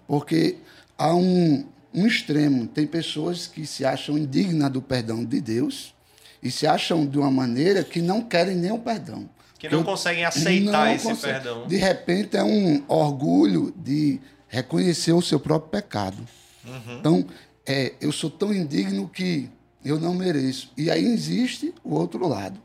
porque 0.06 0.56
há 0.98 1.14
um, 1.14 1.64
um 1.94 2.06
extremo. 2.06 2.66
Tem 2.66 2.86
pessoas 2.86 3.46
que 3.46 3.66
se 3.66 3.84
acham 3.84 4.16
indignas 4.18 4.70
do 4.70 4.80
perdão 4.82 5.24
de 5.24 5.40
Deus 5.40 5.94
e 6.42 6.50
se 6.50 6.66
acham 6.66 7.06
de 7.06 7.18
uma 7.18 7.30
maneira 7.30 7.82
que 7.82 8.00
não 8.00 8.22
querem 8.22 8.56
nem 8.56 8.70
o 8.72 8.78
perdão. 8.78 9.28
Que 9.58 9.68
não 9.68 9.78
Eu- 9.80 9.84
conseguem 9.84 10.24
aceitar 10.24 10.86
não 10.86 10.92
esse 10.94 11.04
consegue. 11.04 11.32
perdão. 11.34 11.66
De 11.66 11.76
repente 11.76 12.36
é 12.36 12.44
um 12.44 12.82
orgulho 12.88 13.72
de 13.76 14.20
reconhecer 14.48 15.12
o 15.12 15.22
seu 15.22 15.40
próprio 15.40 15.70
pecado. 15.70 16.18
Então, 16.98 17.24
é, 17.64 17.94
eu 18.00 18.10
sou 18.12 18.28
tão 18.28 18.52
indigno 18.52 19.08
que 19.08 19.48
eu 19.84 19.98
não 20.00 20.14
mereço. 20.14 20.70
E 20.76 20.90
aí 20.90 21.04
existe 21.04 21.72
o 21.84 21.94
outro 21.94 22.26
lado. 22.28 22.60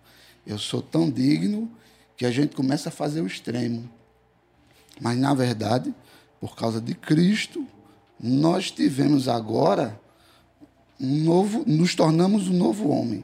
Eu 0.45 0.57
sou 0.57 0.81
tão 0.81 1.09
digno 1.09 1.69
que 2.17 2.25
a 2.25 2.31
gente 2.31 2.55
começa 2.55 2.89
a 2.89 2.91
fazer 2.91 3.21
o 3.21 3.27
extremo. 3.27 3.89
Mas, 4.99 5.17
na 5.17 5.33
verdade, 5.33 5.93
por 6.39 6.55
causa 6.55 6.79
de 6.81 6.93
Cristo, 6.93 7.65
nós 8.19 8.69
tivemos 8.71 9.27
agora 9.27 9.99
um 10.99 11.23
novo, 11.23 11.63
nos 11.65 11.95
tornamos 11.95 12.47
um 12.47 12.53
novo 12.53 12.89
homem. 12.89 13.23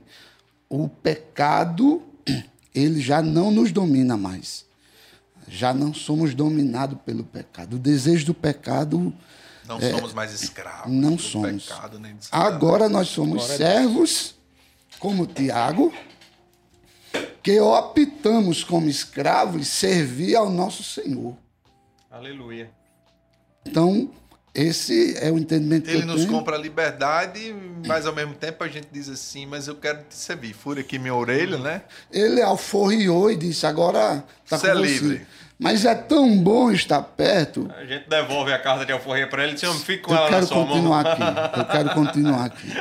O 0.70 0.88
pecado, 0.90 2.02
ele 2.74 3.00
já 3.00 3.22
não 3.22 3.52
nos 3.52 3.72
domina 3.72 4.18
mais. 4.18 4.66
Já 5.48 5.74
não 5.74 5.94
somos 5.94 6.34
dominados 6.34 6.98
pelo 7.06 7.24
pecado. 7.24 7.76
O 7.76 7.80
desejo 7.80 8.26
do 8.26 8.34
pecado, 8.34 9.14
Não 9.66 9.80
somos 9.80 10.14
mais 10.14 10.34
escravos 10.34 10.92
não 10.92 11.16
do 11.16 11.22
somos. 11.22 11.66
pecado 11.68 12.00
nem 12.00 12.16
de 12.16 12.26
Satanás. 12.26 12.54
agora 12.56 12.90
nós 12.90 13.08
somos 13.08 13.44
servos, 13.44 14.36
como 15.00 15.26
Tiago, 15.26 15.94
que 17.48 17.62
optamos 17.62 18.62
como 18.62 18.90
escravos 18.90 19.70
servir 19.70 20.36
ao 20.36 20.50
nosso 20.50 20.84
Senhor. 20.84 21.34
Aleluia. 22.12 22.70
Então, 23.66 24.12
esse 24.54 25.16
é 25.18 25.32
o 25.32 25.38
entendimento 25.38 25.86
que 25.86 25.92
Ele 25.92 26.02
eu 26.02 26.08
nos 26.08 26.22
tenho. 26.26 26.34
compra 26.34 26.58
a 26.58 26.60
liberdade, 26.60 27.56
mas 27.86 28.06
ao 28.06 28.14
mesmo 28.14 28.34
tempo 28.34 28.66
a 28.66 28.68
gente 28.68 28.90
diz 28.92 29.08
assim, 29.08 29.46
mas 29.46 29.66
eu 29.70 29.76
quero 29.76 30.00
te 30.10 30.16
servir. 30.16 30.54
Fura 30.54 30.82
aqui 30.82 31.00
minha 31.00 31.16
orelha, 31.16 31.58
né? 31.58 31.84
Ele 32.12 32.42
alforriou 32.42 33.32
e 33.32 33.38
disse: 33.38 33.66
agora 33.66 34.26
está 34.44 34.58
Você 34.58 34.68
com 34.68 34.74
é 34.74 34.76
você. 34.76 34.86
livre. 34.86 35.28
Mas 35.58 35.86
é 35.86 35.96
tão 35.96 36.38
bom 36.38 36.70
estar 36.70 37.02
perto. 37.02 37.72
A 37.78 37.86
gente 37.86 38.10
devolve 38.10 38.52
a 38.52 38.60
carta 38.60 38.86
de 38.86 38.92
alforria 38.92 39.26
para 39.30 39.44
ele 39.46 39.54
e 39.54 39.56
diz, 39.56 39.84
fica 39.84 40.04
com 40.04 40.12
Eu 40.12 40.18
ela 40.18 40.26
na 40.26 40.36
quero 40.36 40.48
sua 40.48 40.66
continuar 40.66 41.04
mão. 41.04 41.14
aqui. 41.14 41.60
Eu 41.60 41.66
quero 41.66 41.90
continuar 41.96 42.46
aqui. 42.46 42.74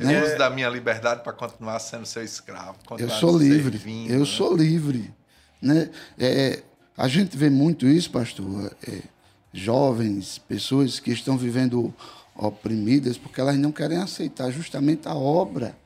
Eu 0.00 0.24
uso 0.24 0.38
da 0.38 0.48
minha 0.50 0.68
liberdade 0.68 1.22
para 1.22 1.32
continuar 1.32 1.78
sendo 1.78 2.06
seu 2.06 2.24
escravo. 2.24 2.76
Eu 2.98 3.10
sou 3.10 3.36
livre. 3.38 3.78
servindo, 3.78 4.10
Eu 4.12 4.20
né? 4.20 4.24
sou 4.24 4.56
livre. 4.56 5.12
Né? 5.60 5.90
É, 6.18 6.62
a 6.96 7.06
gente 7.06 7.36
vê 7.36 7.50
muito 7.50 7.86
isso, 7.86 8.10
pastor. 8.10 8.72
é, 8.86 9.02
jovens, 9.52 10.38
pessoas 10.38 11.00
que 11.00 11.10
estão 11.10 11.36
vivendo 11.36 11.92
oprimidas 12.36 13.18
porque 13.18 13.40
elas 13.40 13.56
não 13.58 13.72
querem 13.72 13.98
aceitar 13.98 14.50
justamente 14.50 15.06
a 15.08 15.14
obra 15.14 15.76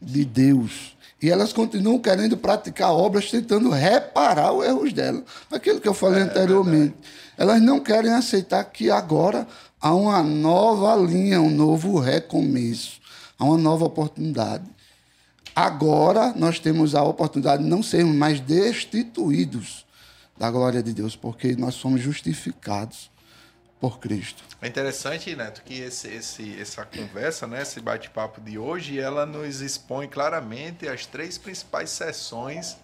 de 0.00 0.24
Deus. 0.24 0.96
E 1.20 1.28
elas 1.28 1.52
continuam 1.52 1.98
querendo 1.98 2.36
praticar 2.36 2.92
obras 2.92 3.28
tentando 3.30 3.70
reparar 3.70 4.52
os 4.52 4.64
erros 4.64 4.92
dela. 4.92 5.24
Aquilo 5.50 5.80
que 5.80 5.88
eu 5.88 5.94
falei 5.94 6.22
anteriormente. 6.22 6.94
Elas 7.36 7.60
não 7.60 7.80
querem 7.80 8.12
aceitar 8.12 8.62
que 8.64 8.88
agora 8.88 9.46
há 9.80 9.94
uma 9.94 10.22
nova 10.22 10.94
linha, 10.96 11.40
um 11.40 11.50
novo 11.50 11.98
recomeço, 11.98 13.00
há 13.38 13.44
uma 13.44 13.58
nova 13.58 13.84
oportunidade. 13.84 14.64
Agora 15.54 16.32
nós 16.36 16.58
temos 16.58 16.94
a 16.94 17.02
oportunidade 17.02 17.62
de 17.62 17.68
não 17.68 17.82
sermos 17.82 18.14
mais 18.14 18.40
destituídos 18.40 19.84
da 20.36 20.50
glória 20.50 20.82
de 20.82 20.92
Deus, 20.92 21.16
porque 21.16 21.56
nós 21.56 21.74
somos 21.74 22.00
justificados 22.00 23.10
por 23.80 23.98
Cristo. 23.98 24.42
É 24.60 24.68
interessante, 24.68 25.34
Neto, 25.34 25.62
que 25.64 25.80
esse, 25.80 26.08
esse, 26.08 26.60
essa 26.60 26.84
conversa, 26.84 27.46
né, 27.46 27.62
esse 27.62 27.80
bate-papo 27.80 28.40
de 28.40 28.58
hoje, 28.58 28.98
ela 28.98 29.24
nos 29.24 29.60
expõe 29.60 30.08
claramente 30.08 30.88
as 30.88 31.06
três 31.06 31.38
principais 31.38 31.90
seções 31.90 32.76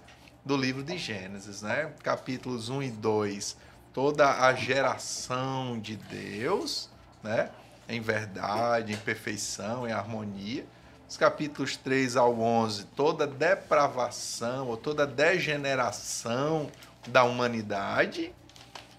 do 0.44 0.56
livro 0.56 0.82
de 0.82 0.98
Gênesis, 0.98 1.62
né? 1.62 1.90
Capítulos 2.02 2.68
1 2.68 2.82
e 2.82 2.90
2, 2.90 3.56
toda 3.94 4.44
a 4.44 4.52
geração 4.52 5.78
de 5.78 5.96
Deus, 5.96 6.90
né? 7.22 7.48
Em 7.88 8.00
verdade, 8.00 8.92
em 8.92 8.96
perfeição, 8.96 9.88
em 9.88 9.92
harmonia. 9.92 10.66
Os 11.08 11.16
capítulos 11.16 11.76
3 11.76 12.16
ao 12.16 12.38
11, 12.40 12.86
toda 12.96 13.26
depravação 13.26 14.66
ou 14.66 14.76
toda 14.76 15.06
degeneração 15.06 16.68
da 17.06 17.22
humanidade. 17.22 18.34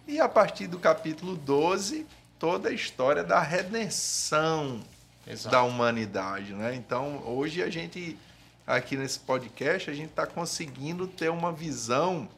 E 0.07 0.19
a 0.21 0.29
partir 0.29 0.67
do 0.67 0.79
capítulo 0.79 1.35
12, 1.35 2.07
toda 2.39 2.69
a 2.69 2.71
história 2.71 3.23
da 3.23 3.41
redenção 3.41 4.79
Exato. 5.27 5.49
da 5.49 5.63
humanidade, 5.63 6.53
né? 6.53 6.73
Então, 6.73 7.21
hoje 7.25 7.61
a 7.61 7.69
gente 7.69 8.17
aqui 8.65 8.95
nesse 8.95 9.19
podcast, 9.19 9.89
a 9.89 9.93
gente 9.93 10.09
está 10.09 10.25
conseguindo 10.25 11.07
ter 11.07 11.29
uma 11.29 11.51
visão 11.51 12.29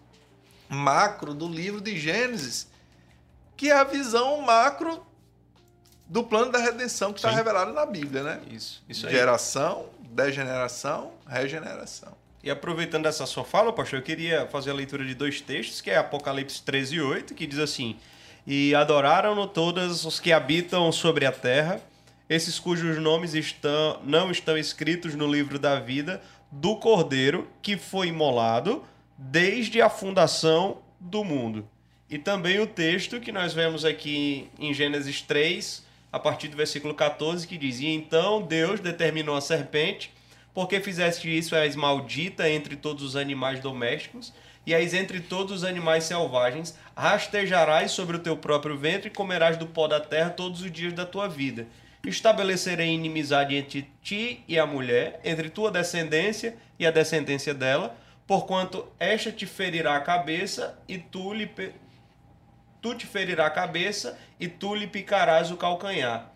macro 0.69 1.33
do 1.33 1.47
livro 1.47 1.81
de 1.81 1.97
Gênesis, 1.97 2.67
que 3.55 3.69
é 3.69 3.73
a 3.73 3.83
visão 3.83 4.41
macro 4.41 5.05
do 6.07 6.23
plano 6.23 6.51
da 6.51 6.59
redenção 6.59 7.11
que 7.11 7.19
está 7.19 7.31
revelado 7.31 7.73
na 7.73 7.85
Bíblia, 7.85 8.23
né? 8.23 8.41
Isso, 8.49 8.83
isso 8.87 9.07
aí. 9.07 9.13
Geração, 9.13 9.87
degeneração, 9.99 11.11
regeneração. 11.27 12.15
E 12.43 12.49
aproveitando 12.49 13.07
essa 13.07 13.25
sua 13.25 13.43
fala, 13.43 13.73
pastor, 13.73 13.99
eu 13.99 14.03
queria 14.03 14.47
fazer 14.47 14.71
a 14.71 14.73
leitura 14.73 15.03
de 15.03 15.13
dois 15.13 15.41
textos, 15.41 15.81
que 15.81 15.89
é 15.89 15.97
Apocalipse 15.97 16.61
13, 16.61 17.01
8, 17.01 17.33
que 17.33 17.45
diz 17.45 17.59
assim: 17.59 17.97
E 18.45 18.73
adoraram-no 18.73 19.47
todos 19.47 20.05
os 20.05 20.19
que 20.19 20.31
habitam 20.31 20.89
sobre 20.91 21.25
a 21.25 21.31
terra, 21.31 21.81
esses 22.29 22.57
cujos 22.57 22.97
nomes 22.99 23.33
estão, 23.33 23.99
não 24.03 24.31
estão 24.31 24.57
escritos 24.57 25.15
no 25.15 25.29
livro 25.29 25.59
da 25.59 25.79
vida 25.79 26.21
do 26.49 26.77
Cordeiro, 26.77 27.47
que 27.61 27.75
foi 27.75 28.07
imolado 28.07 28.83
desde 29.17 29.81
a 29.81 29.89
fundação 29.89 30.79
do 30.99 31.23
mundo. 31.23 31.67
E 32.09 32.17
também 32.17 32.59
o 32.59 32.67
texto 32.67 33.19
que 33.19 33.31
nós 33.31 33.53
vemos 33.53 33.83
aqui 33.83 34.49
em 34.57 34.73
Gênesis 34.73 35.21
3, 35.21 35.85
a 36.11 36.19
partir 36.19 36.47
do 36.47 36.55
versículo 36.55 36.93
14, 36.93 37.47
que 37.47 37.57
diz: 37.57 37.79
E 37.79 37.87
então 37.87 38.41
Deus 38.41 38.79
determinou 38.79 39.35
a 39.35 39.41
serpente 39.41 40.15
porque 40.57 40.79
fizeste 40.79 41.29
isso, 41.37 41.55
és 41.55 41.75
maldita 41.75 42.49
entre 42.49 42.75
todos 42.75 43.03
os 43.03 43.15
animais 43.15 43.59
domésticos, 43.59 44.33
e 44.65 44.73
és 44.73 44.91
entre 44.95 45.19
todos 45.19 45.57
os 45.57 45.63
animais 45.63 46.05
selvagens, 46.05 46.75
rastejarás 46.95 47.91
sobre 47.91 48.15
o 48.15 48.19
teu 48.19 48.35
próprio 48.35 48.75
ventre 48.75 49.09
e 49.09 49.13
comerás 49.13 49.55
do 49.55 49.67
pó 49.67 49.87
da 49.87 49.99
terra 49.99 50.31
todos 50.31 50.63
os 50.63 50.71
dias 50.71 50.93
da 50.93 51.05
tua 51.05 51.29
vida. 51.29 51.67
Estabelecerei 52.03 52.87
inimizade 52.87 53.55
entre 53.55 53.87
ti 54.01 54.43
e 54.47 54.57
a 54.57 54.65
mulher, 54.65 55.21
entre 55.23 55.47
tua 55.47 55.69
descendência 55.69 56.57
e 56.79 56.87
a 56.87 56.91
descendência 56.91 57.53
dela, 57.53 57.95
porquanto 58.27 58.85
esta 58.99 59.31
te 59.31 59.45
ferirá 59.47 59.95
a 59.95 60.01
cabeça 60.01 60.77
e 60.87 60.97
tu 60.97 61.33
lhe 61.33 61.47
pe- 61.47 61.73
tu 62.81 62.93
te 62.93 63.07
ferirá 63.07 63.47
a 63.47 63.49
cabeça 63.49 64.19
e 64.39 64.47
tu 64.47 64.75
lhe 64.75 64.85
picarás 64.85 65.49
o 65.49 65.57
calcanhar. 65.57 66.31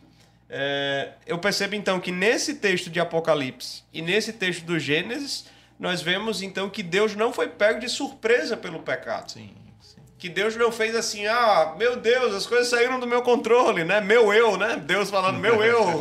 É, 0.50 1.14
eu 1.26 1.38
percebo 1.38 1.76
então 1.76 2.00
que 2.00 2.12
nesse 2.12 2.56
texto 2.56 2.89
de 2.89 3.00
Apocalipse 3.00 3.84
e 3.94 4.02
nesse 4.02 4.34
texto 4.34 4.64
do 4.66 4.80
Gênesis, 4.80 5.46
nós 5.80 6.02
vemos 6.02 6.42
então 6.42 6.70
que 6.70 6.84
Deus 6.84 7.16
não 7.16 7.32
foi 7.32 7.48
pego 7.48 7.80
de 7.80 7.88
surpresa 7.89 8.58
pelo 8.58 8.80
pecado. 8.80 9.32
Sim. 9.32 9.54
Que 10.22 10.30
Deus 10.30 10.55
não 10.55 10.72
fez 10.72 10.95
assim, 10.95 11.26
ah, 11.26 11.74
meu 11.80 11.95
Deus, 11.95 12.36
as 12.36 12.45
coisas 12.45 12.67
saíram 12.67 12.99
do 12.99 13.07
meu 13.07 13.24
controle, 13.24 13.84
né? 13.84 13.99
Meu 13.99 14.32
eu, 14.32 14.55
né? 14.55 14.80
Deus 14.80 15.09
falando, 15.09 15.39
meu 15.39 15.63
eu. 15.63 15.99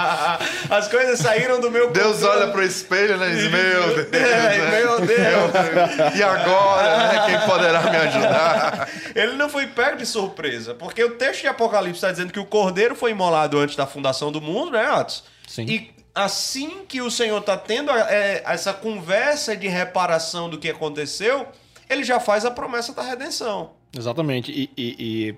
as 0.70 0.88
coisas 0.88 1.18
saíram 1.18 1.60
do 1.60 1.70
meu 1.70 1.90
Deus 1.90 2.20
controle. 2.20 2.38
olha 2.38 2.52
pro 2.52 2.62
espelho 2.62 3.18
né, 3.18 3.30
e 3.30 3.36
diz, 3.36 3.50
meu 3.50 3.94
Deus. 4.08 4.14
É, 4.14 4.58
né? 4.58 4.70
meu 4.80 5.00
Deus. 5.00 6.16
E 6.16 6.22
agora, 6.22 6.96
né? 6.96 7.26
Quem 7.26 7.46
poderá 7.46 7.82
me 7.82 7.96
ajudar? 7.98 8.88
Ele 9.14 9.34
não 9.34 9.50
foi 9.50 9.66
pego 9.66 9.98
de 9.98 10.06
surpresa, 10.06 10.72
porque 10.72 11.04
o 11.04 11.10
texto 11.16 11.42
de 11.42 11.48
Apocalipse 11.48 11.98
está 11.98 12.10
dizendo 12.10 12.32
que 12.32 12.40
o 12.40 12.46
cordeiro 12.46 12.96
foi 12.96 13.10
imolado 13.10 13.58
antes 13.58 13.76
da 13.76 13.86
fundação 13.86 14.32
do 14.32 14.40
mundo, 14.40 14.70
né, 14.70 14.86
Atos? 14.86 15.22
Sim. 15.46 15.66
E 15.68 15.90
assim 16.14 16.86
que 16.88 17.02
o 17.02 17.10
Senhor 17.10 17.40
está 17.40 17.58
tendo 17.58 17.90
é, 17.90 18.42
essa 18.46 18.72
conversa 18.72 19.54
de 19.54 19.68
reparação 19.68 20.48
do 20.48 20.56
que 20.56 20.70
aconteceu, 20.70 21.46
ele 21.90 22.04
já 22.04 22.18
faz 22.20 22.44
a 22.44 22.50
promessa 22.50 22.92
da 22.94 23.02
redenção. 23.02 23.72
Exatamente. 23.96 24.50
E, 24.52 24.70
e- 24.76 24.96
e 24.98 25.34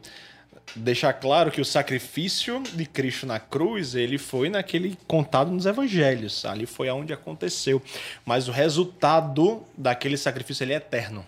deixar 0.76 1.12
claro 1.14 1.50
que 1.50 1.61
o 1.61 1.64
sacrifício 1.64 2.62
de 2.74 2.86
Cristo 2.86 3.26
na 3.26 3.40
cruz, 3.40 3.94
ele 3.94 4.18
foi 4.18 4.48
naquele 4.48 4.96
contado 5.07 5.50
nos 5.50 5.66
evangelhos. 5.66 6.44
Ali 6.44 6.66
foi 6.66 6.88
aonde 6.88 7.12
aconteceu. 7.12 7.82
Mas 8.24 8.48
o 8.48 8.53
resultado 8.53 9.62
daquele 9.76 10.16
sacrifício 10.16 10.62
ele 10.64 10.72
é 10.72 10.76
eterno. 10.76 11.26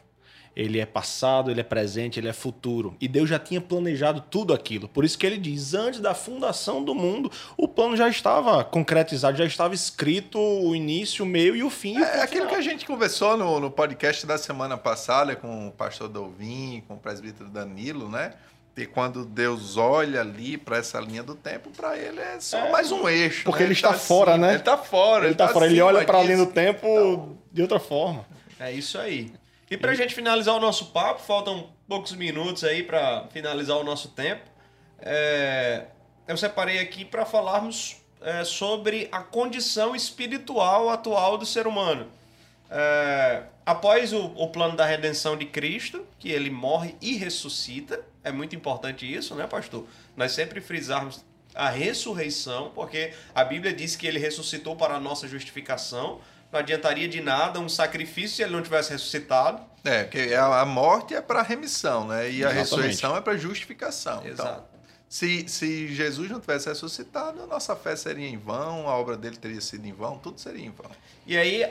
Ele 0.56 0.78
é 0.78 0.86
passado, 0.86 1.50
ele 1.50 1.60
é 1.60 1.64
presente, 1.64 2.20
ele 2.20 2.28
é 2.28 2.32
futuro. 2.32 2.96
E 3.00 3.08
Deus 3.08 3.28
já 3.28 3.38
tinha 3.38 3.60
planejado 3.60 4.20
tudo 4.20 4.54
aquilo. 4.54 4.88
Por 4.88 5.04
isso 5.04 5.18
que 5.18 5.26
ele 5.26 5.36
diz: 5.36 5.74
antes 5.74 6.00
da 6.00 6.14
fundação 6.14 6.82
do 6.82 6.94
mundo, 6.94 7.30
o 7.56 7.66
plano 7.66 7.96
já 7.96 8.08
estava 8.08 8.62
concretizado, 8.62 9.36
já 9.36 9.44
estava 9.44 9.74
escrito 9.74 10.38
o 10.38 10.74
início, 10.74 11.24
o 11.24 11.28
meio 11.28 11.56
e 11.56 11.62
o 11.62 11.70
fim. 11.70 11.94
e 11.94 12.00
o 12.00 12.04
É 12.04 12.10
ponto 12.10 12.22
aquilo 12.22 12.46
que 12.46 12.54
a 12.54 12.60
gente 12.60 12.86
conversou 12.86 13.36
no, 13.36 13.58
no 13.58 13.70
podcast 13.70 14.24
da 14.26 14.38
semana 14.38 14.76
passada 14.76 15.34
com 15.34 15.68
o 15.68 15.72
pastor 15.72 16.08
Dolvin, 16.08 16.82
com 16.86 16.94
o 16.94 16.98
presbítero 16.98 17.50
Danilo, 17.50 18.08
né? 18.08 18.34
E 18.76 18.86
quando 18.86 19.24
Deus 19.24 19.76
olha 19.76 20.20
ali 20.20 20.56
para 20.56 20.78
essa 20.78 20.98
linha 20.98 21.22
do 21.22 21.36
tempo, 21.36 21.70
para 21.70 21.96
ele 21.96 22.18
é 22.18 22.40
só 22.40 22.70
mais 22.72 22.90
um 22.90 23.08
eixo. 23.08 23.44
Porque 23.44 23.60
né? 23.60 23.66
ele 23.66 23.72
está 23.72 23.92
tá 23.92 23.98
fora, 23.98 24.32
acima, 24.32 24.46
né? 24.46 24.52
Ele 24.52 24.60
está 24.60 24.76
fora. 24.76 25.26
Ele 25.26 25.34
tá 25.34 25.48
fora, 25.48 25.66
ele 25.66 25.80
olha 25.80 26.04
para 26.04 26.18
a 26.18 26.22
linha 26.22 26.38
do 26.38 26.46
tempo 26.46 27.36
de 27.52 27.62
outra 27.62 27.78
forma. 27.78 28.26
É 28.58 28.72
isso 28.72 28.98
aí. 28.98 29.32
E 29.70 29.76
pra 29.76 29.94
gente 29.94 30.14
finalizar 30.14 30.54
o 30.54 30.60
nosso 30.60 30.86
papo, 30.86 31.20
faltam 31.20 31.70
poucos 31.88 32.12
minutos 32.12 32.64
aí 32.64 32.82
pra 32.82 33.26
finalizar 33.32 33.76
o 33.76 33.84
nosso 33.84 34.08
tempo. 34.08 34.42
É, 35.00 35.86
eu 36.28 36.36
separei 36.36 36.78
aqui 36.78 37.04
para 37.04 37.24
falarmos 37.24 37.96
é, 38.20 38.44
sobre 38.44 39.08
a 39.12 39.20
condição 39.20 39.94
espiritual 39.94 40.88
atual 40.90 41.36
do 41.38 41.46
ser 41.46 41.66
humano. 41.66 42.10
É, 42.70 43.44
após 43.64 44.12
o, 44.12 44.26
o 44.36 44.48
plano 44.48 44.76
da 44.76 44.84
redenção 44.84 45.36
de 45.36 45.46
Cristo, 45.46 46.06
que 46.18 46.30
ele 46.30 46.50
morre 46.50 46.96
e 47.00 47.16
ressuscita, 47.16 48.04
é 48.22 48.32
muito 48.32 48.56
importante 48.56 49.10
isso, 49.10 49.34
né, 49.34 49.46
pastor? 49.46 49.86
Nós 50.16 50.32
sempre 50.32 50.60
frisarmos 50.60 51.24
a 51.54 51.68
ressurreição, 51.68 52.72
porque 52.74 53.12
a 53.34 53.44
Bíblia 53.44 53.72
diz 53.72 53.94
que 53.94 54.06
ele 54.06 54.18
ressuscitou 54.18 54.74
para 54.74 54.94
a 54.94 55.00
nossa 55.00 55.28
justificação. 55.28 56.20
Não 56.54 56.60
adiantaria 56.60 57.08
de 57.08 57.20
nada 57.20 57.58
um 57.58 57.68
sacrifício 57.68 58.36
se 58.36 58.42
ele 58.44 58.52
não 58.52 58.62
tivesse 58.62 58.92
ressuscitado. 58.92 59.60
É, 59.84 60.04
porque 60.04 60.32
a 60.34 60.60
a 60.60 60.64
morte 60.64 61.12
é 61.14 61.20
para 61.20 61.42
remissão, 61.42 62.06
né? 62.06 62.26
E 62.30 62.36
a 62.36 62.50
Exatamente. 62.50 62.58
ressurreição 62.58 63.16
é 63.16 63.20
para 63.20 63.36
justificação. 63.36 64.18
Então, 64.24 64.46
Exato. 64.46 64.64
se, 65.08 65.48
se 65.48 65.88
Jesus 65.92 66.30
não 66.30 66.38
tivesse 66.40 66.68
ressuscitado, 66.68 67.42
a 67.42 67.46
nossa 67.46 67.74
fé 67.74 67.96
seria 67.96 68.28
em 68.28 68.38
vão, 68.38 68.88
a 68.88 68.96
obra 68.96 69.16
dele 69.16 69.36
teria 69.36 69.60
sido 69.60 69.84
em 69.86 69.92
vão, 69.92 70.16
tudo 70.16 70.40
seria 70.40 70.64
em 70.64 70.70
vão. 70.70 70.90
E 71.26 71.36
aí, 71.36 71.62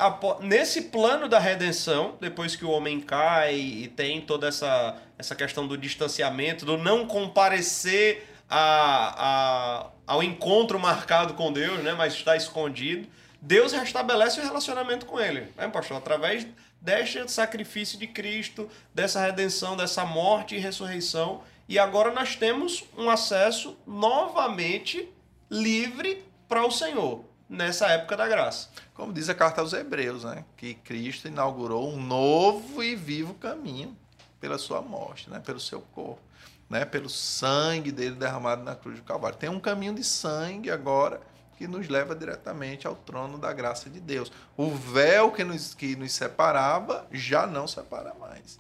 nesse 0.42 0.82
plano 0.84 1.30
da 1.30 1.40
redenção, 1.40 2.16
depois 2.20 2.56
que 2.56 2.66
o 2.66 2.70
homem 2.70 3.00
cai 3.00 3.56
e 3.56 3.88
tem 3.88 4.20
toda 4.20 4.48
essa, 4.50 4.98
essa 5.18 5.34
questão 5.34 5.66
do 5.66 5.78
distanciamento, 5.78 6.66
do 6.66 6.78
não 6.78 7.08
comparecer 7.08 8.28
a, 8.50 9.16
a- 9.18 9.88
ao 10.06 10.22
encontro 10.22 10.78
marcado 10.78 11.34
com 11.36 11.52
Deus, 11.54 11.82
né, 11.82 11.94
mas 11.94 12.14
está 12.14 12.36
escondido, 12.36 13.08
Deus 13.46 13.74
restabelece 13.74 14.40
o 14.40 14.44
relacionamento 14.44 15.06
com 15.06 15.20
ele, 15.20 15.52
né, 15.58 15.68
pastor? 15.68 15.98
Através 15.98 16.48
deste 16.80 17.30
sacrifício 17.30 18.00
de 18.00 18.08
Cristo, 18.08 18.70
dessa 18.94 19.20
redenção, 19.20 19.76
dessa 19.76 20.06
morte 20.06 20.56
e 20.56 20.60
ressurreição. 20.60 21.44
E 21.68 21.78
agora 21.78 22.10
nós 22.14 22.38
temos 22.38 22.86
um 22.98 23.10
acesso 23.10 23.78
novamente 23.86 25.10
livre 25.52 26.24
para 26.48 26.66
o 26.66 26.72
Senhor, 26.72 27.26
nessa 27.50 27.88
época 27.88 28.16
da 28.16 28.30
graça. 28.30 28.70
Como 28.94 29.12
diz 29.12 29.28
a 29.28 29.36
carta 29.36 29.60
aos 29.60 29.74
Hebreus, 29.74 30.24
né? 30.24 30.46
Que 30.56 30.76
Cristo 30.76 31.28
inaugurou 31.28 31.92
um 31.92 32.02
novo 32.02 32.82
e 32.82 32.96
vivo 32.96 33.34
caminho 33.34 33.94
pela 34.40 34.58
sua 34.58 34.82
morte, 34.82 35.30
né? 35.30 35.42
Pelo 35.46 35.60
seu 35.60 35.82
corpo, 35.82 36.22
né? 36.70 36.86
Pelo 36.86 37.10
sangue 37.10 37.92
dele 37.92 38.16
derramado 38.16 38.64
na 38.64 38.74
cruz 38.74 39.00
do 39.00 39.04
Calvário. 39.04 39.38
Tem 39.38 39.50
um 39.50 39.60
caminho 39.60 39.94
de 39.94 40.04
sangue 40.06 40.72
agora 40.72 41.20
que 41.64 41.68
nos 41.68 41.88
leva 41.88 42.14
diretamente 42.14 42.86
ao 42.86 42.94
trono 42.94 43.38
da 43.38 43.54
graça 43.54 43.90
de 43.90 44.02
Deus. 44.02 44.30
O 44.58 44.70
véu 44.70 45.32
que 45.32 45.46
nos, 45.46 45.74
que 45.74 45.96
nos 45.96 46.12
separava 46.12 47.08
já 47.10 47.48
não 47.48 47.66
separa 47.68 48.14
mais. 48.20 48.60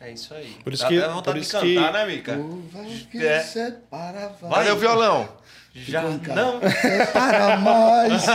É 0.00 0.10
isso 0.10 0.32
aí. 0.32 0.56
Por 0.64 0.72
isso 0.72 0.82
Dá 0.84 0.88
que- 0.88 0.98
até 0.98 1.08
vontade 1.08 1.24
por 1.24 1.34
de 1.34 1.40
isso 1.40 1.52
cantar, 1.52 1.66
que- 1.66 1.92
né, 1.92 2.06
Mica? 2.06 2.32
O 2.38 2.62
véu 2.72 2.84
que 3.10 3.26
É. 3.26 3.40
separa 3.42 4.28
vai. 4.40 4.70
O 4.72 4.76
violão? 4.78 5.28
Já 5.74 6.00
não. 6.02 6.60
Separa 6.80 7.56
mais. 7.58 8.22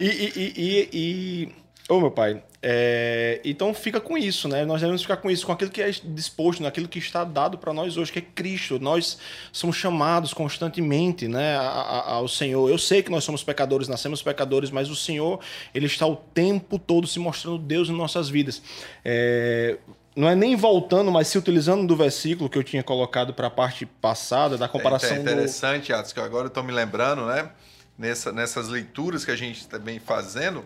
E, 0.00 0.06
e, 0.06 0.52
e, 0.56 0.88
e- 0.92 1.54
Ô, 1.90 1.98
meu 1.98 2.10
pai, 2.12 2.40
é, 2.62 3.40
então 3.44 3.74
fica 3.74 4.00
com 4.00 4.16
isso, 4.16 4.46
né? 4.46 4.64
Nós 4.64 4.80
devemos 4.80 5.02
ficar 5.02 5.16
com 5.16 5.28
isso, 5.28 5.44
com 5.44 5.50
aquilo 5.50 5.72
que 5.72 5.82
é 5.82 5.90
disposto, 5.90 6.62
naquilo 6.62 6.86
que 6.86 7.00
está 7.00 7.24
dado 7.24 7.58
para 7.58 7.72
nós 7.72 7.96
hoje, 7.96 8.12
que 8.12 8.20
é 8.20 8.22
Cristo. 8.22 8.78
Nós 8.78 9.18
somos 9.50 9.74
chamados 9.74 10.32
constantemente, 10.32 11.26
né, 11.26 11.56
a- 11.56 11.62
a- 11.62 12.12
ao 12.12 12.28
Senhor. 12.28 12.70
Eu 12.70 12.78
sei 12.78 13.02
que 13.02 13.10
nós 13.10 13.24
somos 13.24 13.42
pecadores, 13.42 13.88
nascemos 13.88 14.22
pecadores, 14.22 14.70
mas 14.70 14.88
o 14.88 14.94
Senhor, 14.94 15.40
ele 15.74 15.86
está 15.86 16.06
o 16.06 16.14
tempo 16.14 16.78
todo 16.78 17.08
se 17.08 17.18
mostrando 17.18 17.58
Deus 17.58 17.88
em 17.88 17.96
nossas 17.96 18.28
vidas. 18.28 18.62
É, 19.04 19.76
não 20.14 20.28
é 20.28 20.36
nem 20.36 20.54
voltando, 20.54 21.10
mas 21.10 21.26
se 21.26 21.38
utilizando 21.38 21.84
do 21.88 21.96
versículo 21.96 22.48
que 22.48 22.56
eu 22.56 22.62
tinha 22.62 22.84
colocado 22.84 23.34
para 23.34 23.48
a 23.48 23.50
parte 23.50 23.84
passada, 23.84 24.56
da 24.56 24.68
comparação 24.68 25.10
é 25.10 25.14
do... 25.14 25.20
interessante, 25.22 25.92
Atos, 25.92 26.12
que 26.12 26.20
agora 26.20 26.44
eu 26.44 26.48
estou 26.48 26.62
me 26.62 26.72
lembrando, 26.72 27.26
né? 27.26 27.50
Nessa, 27.98 28.30
nessas 28.30 28.68
leituras 28.68 29.24
que 29.24 29.30
a 29.30 29.36
gente 29.36 29.58
está 29.60 29.78
bem 29.78 29.98
fazendo, 29.98 30.64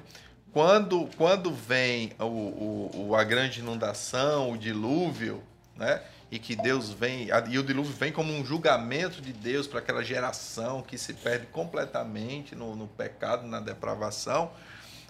quando, 0.54 1.10
quando 1.16 1.52
vem 1.52 2.12
o, 2.16 3.08
o, 3.08 3.16
a 3.16 3.24
grande 3.24 3.58
inundação, 3.58 4.52
o 4.52 4.56
dilúvio, 4.56 5.42
né? 5.76 6.00
E 6.30 6.38
que 6.38 6.54
Deus 6.54 6.90
vem, 6.90 7.28
e 7.50 7.58
o 7.58 7.62
dilúvio 7.62 7.92
vem 7.92 8.12
como 8.12 8.32
um 8.32 8.44
julgamento 8.44 9.20
de 9.20 9.32
Deus 9.32 9.66
para 9.66 9.80
aquela 9.80 10.02
geração 10.02 10.80
que 10.80 10.96
se 10.96 11.12
perde 11.12 11.46
completamente 11.46 12.54
no, 12.54 12.76
no 12.76 12.86
pecado, 12.86 13.46
na 13.48 13.58
depravação. 13.58 14.52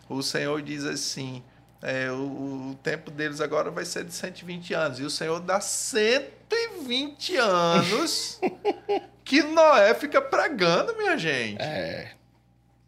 O 0.08 0.22
Senhor 0.22 0.62
diz 0.62 0.84
assim: 0.84 1.42
é, 1.82 2.10
o, 2.10 2.70
o 2.70 2.78
tempo 2.82 3.10
deles 3.10 3.42
agora 3.42 3.70
vai 3.70 3.84
ser 3.84 4.04
de 4.04 4.14
120 4.14 4.72
anos. 4.72 4.98
E 4.98 5.02
o 5.02 5.10
Senhor 5.10 5.40
dá 5.40 5.60
120 5.60 7.36
anos 7.36 8.40
que 9.22 9.42
Noé 9.42 9.92
fica 9.92 10.22
pregando, 10.22 10.96
minha 10.96 11.18
gente. 11.18 11.60
É, 11.60 12.12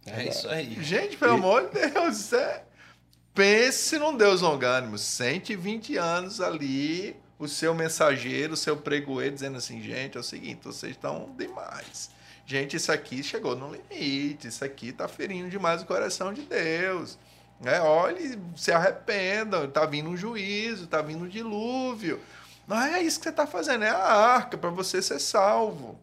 É 0.06 0.28
isso 0.28 0.48
aí. 0.48 0.82
Gente, 0.82 1.16
pelo 1.16 1.34
amor 1.34 1.68
de 1.68 1.88
Deus, 1.88 2.18
isso 2.18 2.36
é... 2.36 2.62
pense 3.34 3.98
num 3.98 4.16
Deus 4.16 4.40
longânimo. 4.40 4.96
120 4.96 5.96
anos 5.96 6.40
ali, 6.40 7.16
o 7.38 7.48
seu 7.48 7.74
mensageiro, 7.74 8.54
o 8.54 8.56
seu 8.56 8.76
pregoeiro, 8.76 9.34
dizendo 9.34 9.58
assim, 9.58 9.82
gente, 9.82 10.16
é 10.16 10.20
o 10.20 10.24
seguinte, 10.24 10.60
vocês 10.64 10.92
estão 10.92 11.34
demais. 11.36 12.10
Gente, 12.46 12.76
isso 12.76 12.92
aqui 12.92 13.22
chegou 13.22 13.56
no 13.56 13.72
limite, 13.72 14.46
isso 14.46 14.64
aqui 14.64 14.90
está 14.90 15.08
ferindo 15.08 15.50
demais 15.50 15.82
o 15.82 15.86
coração 15.86 16.32
de 16.32 16.42
Deus. 16.42 17.18
Né? 17.60 17.80
Olhe, 17.80 18.38
se 18.56 18.70
arrependam, 18.70 19.64
está 19.64 19.84
vindo 19.84 20.08
um 20.08 20.16
juízo, 20.16 20.84
está 20.84 21.02
vindo 21.02 21.24
um 21.24 21.28
dilúvio. 21.28 22.20
Não 22.66 22.80
é 22.80 23.02
isso 23.02 23.18
que 23.18 23.24
você 23.24 23.30
está 23.30 23.46
fazendo, 23.46 23.84
é 23.84 23.90
a 23.90 23.96
arca 23.96 24.56
para 24.56 24.70
você 24.70 25.02
ser 25.02 25.18
salvo. 25.18 25.98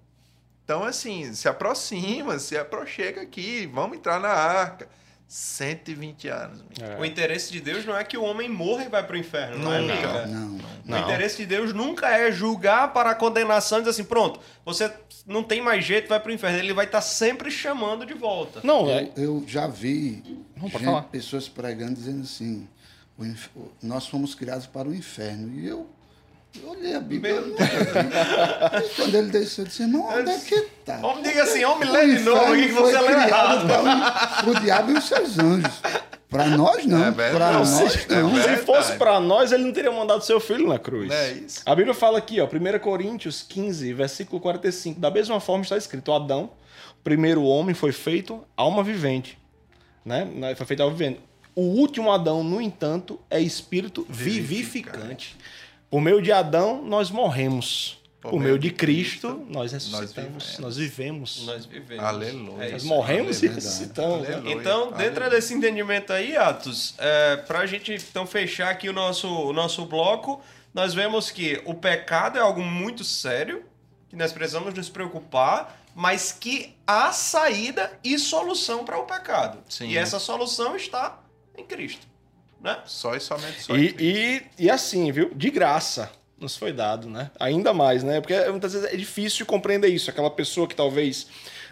Então, 0.63 0.83
assim, 0.83 1.33
se 1.33 1.47
aproxima, 1.47 2.39
se 2.39 2.57
aproxega 2.57 3.21
aqui, 3.21 3.65
vamos 3.71 3.97
entrar 3.97 4.19
na 4.19 4.29
arca. 4.29 4.87
120 5.27 6.27
anos. 6.27 6.59
amigo. 6.61 7.01
O 7.01 7.05
interesse 7.05 7.51
de 7.51 7.59
Deus 7.59 7.83
não 7.85 7.97
é 7.97 8.03
que 8.03 8.15
o 8.15 8.23
homem 8.23 8.47
morra 8.47 8.83
e 8.85 8.87
vai 8.89 9.01
para 9.03 9.15
o 9.15 9.17
inferno, 9.17 9.57
não, 9.57 9.73
é, 9.73 9.79
Nunca. 9.81 9.93
amiga? 9.93 10.25
Não. 10.27 10.55
O 10.55 10.59
Não. 10.85 10.99
interesse 11.01 11.37
de 11.37 11.45
Deus 11.47 11.73
nunca 11.73 12.07
é 12.09 12.31
julgar 12.31 12.93
para 12.93 13.09
a 13.11 13.15
condenação 13.15 13.79
e 13.79 13.81
dizer 13.81 13.89
assim, 13.91 14.03
pronto, 14.03 14.39
você 14.63 14.93
não 15.25 15.41
tem 15.43 15.59
mais 15.59 15.83
jeito, 15.83 16.07
vai 16.07 16.19
para 16.19 16.29
o 16.29 16.33
inferno. 16.33 16.59
Ele 16.59 16.73
vai 16.73 16.85
estar 16.85 17.01
sempre 17.01 17.49
chamando 17.49 18.05
de 18.05 18.13
volta. 18.13 18.61
Não, 18.63 18.87
é, 18.89 19.09
Eu, 19.15 19.37
eu 19.39 19.43
já 19.47 19.65
vi 19.65 20.23
Não, 20.55 20.69
gente- 20.69 21.07
pessoas 21.09 21.49
pregando 21.49 21.95
dizendo 21.95 22.21
assim: 22.21 22.67
o 23.17 23.25
inf- 23.25 23.49
nós 23.81 24.05
fomos 24.05 24.35
criados 24.35 24.67
para 24.67 24.87
o 24.87 24.93
inferno. 24.93 25.51
E 25.59 25.65
eu, 25.67 25.89
eu 26.61 26.69
olhei 26.69 26.95
a 26.95 26.99
Bíblia. 26.99 27.33
eu 27.35 27.47
nunca 27.47 27.63
vi. 27.65 28.85
E 28.85 28.89
quando 28.95 29.15
ele 29.15 29.29
desceu, 29.31 29.63
eu 29.63 29.67
disse: 29.67 29.83
irmão, 29.83 30.07
onde 30.07 30.29
é 30.29 30.37
que 30.39 30.55
está? 30.55 30.97
Homem, 31.05 31.23
diga 31.23 31.43
assim, 31.43 31.63
homem, 31.63 31.89
lê 31.89 32.15
de 32.17 32.23
novo 32.23 32.53
aqui 32.53 32.67
que 32.67 32.71
você 32.73 32.99
leu 32.99 33.11
errado. 33.19 33.67
Para 33.67 34.49
o 34.49 34.59
diabo 34.59 34.91
e 34.91 34.97
os 34.97 35.03
seus 35.07 35.39
anjos. 35.39 35.81
Para 36.29 36.47
nós, 36.47 36.83
não. 36.85 37.05
É 37.07 37.11
para 37.11 37.51
Não, 37.51 37.59
nós, 37.59 37.69
se- 37.69 38.11
é 38.11 38.15
não. 38.21 38.35
Se 38.41 38.57
fosse 38.57 38.93
pra 38.97 39.19
nós, 39.19 39.51
ele 39.51 39.63
não 39.65 39.71
teria 39.71 39.91
mandado 39.91 40.23
seu 40.25 40.39
filho 40.39 40.67
na 40.67 40.79
cruz. 40.79 41.11
É 41.11 41.31
isso? 41.33 41.61
A 41.63 41.75
Bíblia 41.75 41.93
fala 41.93 42.17
aqui, 42.17 42.41
ó, 42.41 42.45
1 42.47 42.79
Coríntios 42.79 43.45
15, 43.47 43.93
versículo 43.93 44.41
45. 44.41 44.99
Da 44.99 45.11
mesma 45.11 45.39
forma 45.39 45.63
está 45.63 45.77
escrito: 45.77 46.11
Adão, 46.11 46.49
primeiro 47.03 47.43
homem, 47.43 47.75
foi 47.75 47.91
feito 47.91 48.43
alma 48.57 48.83
vivente. 48.83 49.37
Né? 50.03 50.27
Foi 50.55 50.65
feito 50.65 50.81
alma 50.81 50.95
vivente. 50.95 51.19
O 51.55 51.61
último 51.61 52.11
Adão, 52.11 52.43
no 52.43 52.59
entanto, 52.59 53.19
é 53.29 53.39
espírito 53.39 54.03
vivificante. 54.09 55.37
Por 55.93 56.01
meio 56.01 56.23
de 56.23 56.31
Adão, 56.31 56.81
nós 56.83 57.11
morremos. 57.11 58.01
Por, 58.19 58.39
meio 58.39 58.57
de 58.57 58.71
Cristo, 58.71 59.45
nós 59.47 59.73
ressuscitamos. 59.73 60.57
Nós 60.57 60.75
vivemos. 60.75 61.45
Nós 61.45 61.67
vivemos. 61.67 62.03
Aleluia. 62.03 62.63
É 62.63 62.71
Nós 62.71 62.83
morremos 62.83 63.43
e 63.43 63.45
Aleluia. 63.45 63.63
ressuscitamos. 63.63 64.27
né? 64.27 64.33
Aleluia. 64.33 64.55
Então, 64.55 64.85
dentro 64.87 65.21
Aleluia. 65.21 65.29
desse 65.29 65.53
entendimento 65.53 66.11
aí, 66.11 66.35
Atos, 66.35 66.95
é, 66.97 67.35
para 67.35 67.59
a 67.59 67.67
gente 67.67 67.93
então 67.93 68.25
fechar 68.25 68.71
aqui 68.71 68.89
o 68.89 68.93
nosso, 68.93 69.27
o 69.27 69.53
nosso 69.53 69.85
bloco, 69.85 70.41
nós 70.73 70.95
vemos 70.95 71.29
que 71.29 71.61
o 71.63 71.75
pecado 71.75 72.39
é 72.39 72.41
algo 72.41 72.63
muito 72.63 73.03
sério, 73.03 73.63
que 74.09 74.15
nós 74.15 74.33
precisamos 74.33 74.73
nos 74.73 74.89
preocupar, 74.89 75.79
mas 75.93 76.31
que 76.31 76.75
há 76.87 77.11
saída 77.11 77.99
e 78.03 78.17
solução 78.17 78.83
para 78.83 78.97
o 78.97 79.03
pecado. 79.03 79.59
Sim. 79.69 79.89
E 79.89 79.97
essa 79.99 80.17
solução 80.17 80.75
está 80.75 81.21
em 81.55 81.63
Cristo. 81.63 82.12
Né? 82.63 82.77
Só 82.85 83.13
e 83.13 83.19
somente 83.19 83.61
só. 83.61 83.75
E, 83.75 83.93
e, 83.99 84.41
e 84.57 84.71
assim, 84.71 85.11
viu? 85.11 85.29
De 85.35 85.51
graça 85.51 86.09
nos 86.39 86.57
foi 86.57 86.71
dado, 86.71 87.09
né? 87.09 87.29
Ainda 87.39 87.73
mais, 87.73 88.03
né? 88.03 88.21
Porque 88.21 88.37
muitas 88.49 88.73
vezes 88.73 88.91
é 88.91 88.95
difícil 88.95 89.45
compreender 89.45 89.89
isso. 89.89 90.09
Aquela 90.09 90.31
pessoa 90.31 90.67
que 90.67 90.75
talvez 90.75 91.27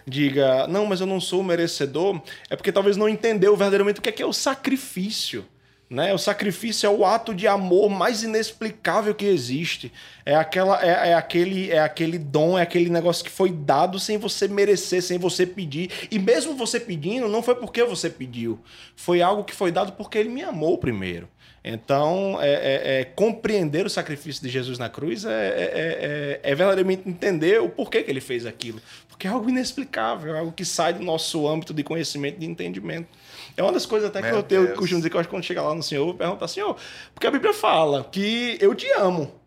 diga, 0.06 0.68
não, 0.68 0.86
mas 0.86 1.00
eu 1.00 1.08
não 1.08 1.22
sou 1.22 1.44
merecedor, 1.44 2.22
é 2.50 2.56
porque 2.56 2.72
talvez 2.72 2.98
não 2.98 3.08
entendeu 3.08 3.56
verdadeiramente 3.56 4.00
o 4.00 4.02
que 4.02 4.10
é, 4.10 4.12
que 4.12 4.24
é 4.24 4.26
o 4.26 4.34
sacrifício. 4.34 5.46
Né? 5.92 6.14
O 6.14 6.18
sacrifício 6.18 6.88
é 6.88 6.90
o 6.90 7.04
ato 7.04 7.36
de 7.36 7.50
amor 7.50 7.90
mais 7.90 8.24
inexplicável 8.24 9.14
que 9.14 9.26
existe. 9.26 9.92
É, 10.26 10.34
aquela, 10.34 10.82
é, 10.82 11.10
é 11.10 11.14
aquele, 11.14 11.70
é 11.70 11.80
aquele 11.80 12.18
dom, 12.18 12.58
é 12.58 12.62
aquele 12.62 12.90
negócio 12.90 13.26
que 13.26 13.30
foi 13.30 13.52
dado 13.52 14.00
sem 14.00 14.18
você 14.18 14.48
merecer, 14.48 15.04
sem 15.04 15.18
você 15.18 15.46
pedir. 15.46 15.92
E 16.10 16.18
mesmo 16.18 16.56
você 16.56 16.80
pedindo, 16.80 17.28
não 17.28 17.44
foi 17.44 17.56
porque 17.56 17.84
você 17.84 18.10
pediu. 18.10 18.58
Foi 18.96 19.22
algo 19.22 19.44
que 19.44 19.54
foi 19.54 19.70
dado 19.70 19.92
porque 19.92 20.18
ele 20.18 20.30
me 20.30 20.42
amou 20.42 20.78
primeiro. 20.78 21.28
Então, 21.62 22.40
é, 22.42 22.54
é- 22.54 23.02
é 23.02 23.04
compreender 23.04 23.86
o 23.86 23.90
sacrifício 23.90 24.42
de 24.42 24.48
Jesus 24.50 24.80
na 24.80 24.88
cruz 24.88 25.26
é, 25.26 25.30
é- 25.30 25.34
é- 25.34 26.40
é- 26.46 26.52
é 26.52 26.56
verdadeiramente 26.56 27.04
entender 27.06 27.62
o 27.62 27.68
porquê 27.68 28.02
que 28.02 28.10
ele 28.10 28.22
fez 28.22 28.46
aquilo. 28.46 28.82
Porque 29.10 29.28
é 29.28 29.30
algo 29.30 29.50
inexplicável, 29.50 30.36
é 30.36 30.40
algo 30.40 30.54
que 30.54 30.64
sai 30.64 30.94
do 30.94 31.04
nosso 31.04 31.48
âmbito 31.48 31.74
de 31.74 31.84
conhecimento, 31.84 32.40
de 32.40 32.46
entendimento. 32.46 33.08
É 33.58 33.64
uma 33.64 33.72
das 33.72 33.86
coisas 33.86 34.10
até 34.10 34.22
que 34.22 34.28
Meu 34.28 34.38
eu 34.38 34.44
tenho 34.44 34.66
Deus. 34.68 34.78
costumo 34.78 35.00
dizer 35.00 35.10
que 35.10 35.16
eu 35.16 35.20
acho 35.20 35.30
que 35.30 35.36
quando 35.36 35.44
chega 35.44 35.62
lá 35.62 35.74
no 35.76 35.84
Senhor, 35.84 36.02
eu 36.02 36.06
vou 36.08 36.16
perguntar, 36.16 36.48
Senhor, 36.48 36.76
porque 37.14 37.28
a 37.28 37.32
Bíblia 37.32 37.54
fala 37.54 38.04
que 38.12 38.58
eu 38.62 38.74
te 38.76 38.90
amo. 38.94 39.41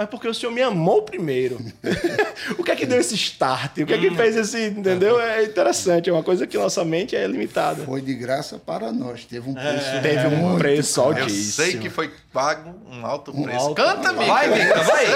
Mas 0.00 0.08
porque 0.08 0.26
o 0.26 0.32
Senhor 0.32 0.50
me 0.50 0.62
amou 0.62 1.02
primeiro. 1.02 1.60
o 2.56 2.64
que 2.64 2.70
é 2.70 2.74
que 2.74 2.86
deu 2.86 2.98
esse 2.98 3.14
start? 3.14 3.80
O 3.80 3.84
que 3.86 3.92
é 3.92 3.98
que 3.98 4.10
fez 4.12 4.34
esse. 4.34 4.68
Entendeu? 4.68 5.20
É 5.20 5.44
interessante. 5.44 6.08
É 6.08 6.12
uma 6.14 6.22
coisa 6.22 6.46
que 6.46 6.56
nossa 6.56 6.82
mente 6.86 7.14
é 7.14 7.26
limitada. 7.26 7.84
Foi 7.84 8.00
de 8.00 8.14
graça 8.14 8.58
para 8.58 8.90
nós. 8.92 9.26
Teve 9.26 9.50
um 9.50 9.52
preço. 9.52 10.00
Teve 10.00 10.26
um 10.28 10.36
muito 10.36 10.58
preço 10.58 11.02
caro. 11.02 11.18
Eu 11.18 11.22
altíssimo. 11.24 11.52
sei 11.66 11.78
que 11.78 11.90
foi 11.90 12.10
pago 12.32 12.74
um 12.90 13.04
alto 13.04 13.30
Um 13.38 13.42
preço. 13.42 13.58
alto- 13.60 13.74
Canta, 13.74 14.08
amigo. 14.08 14.24
Vai, 14.24 14.48
Victor, 14.48 14.84
vai. 14.84 15.06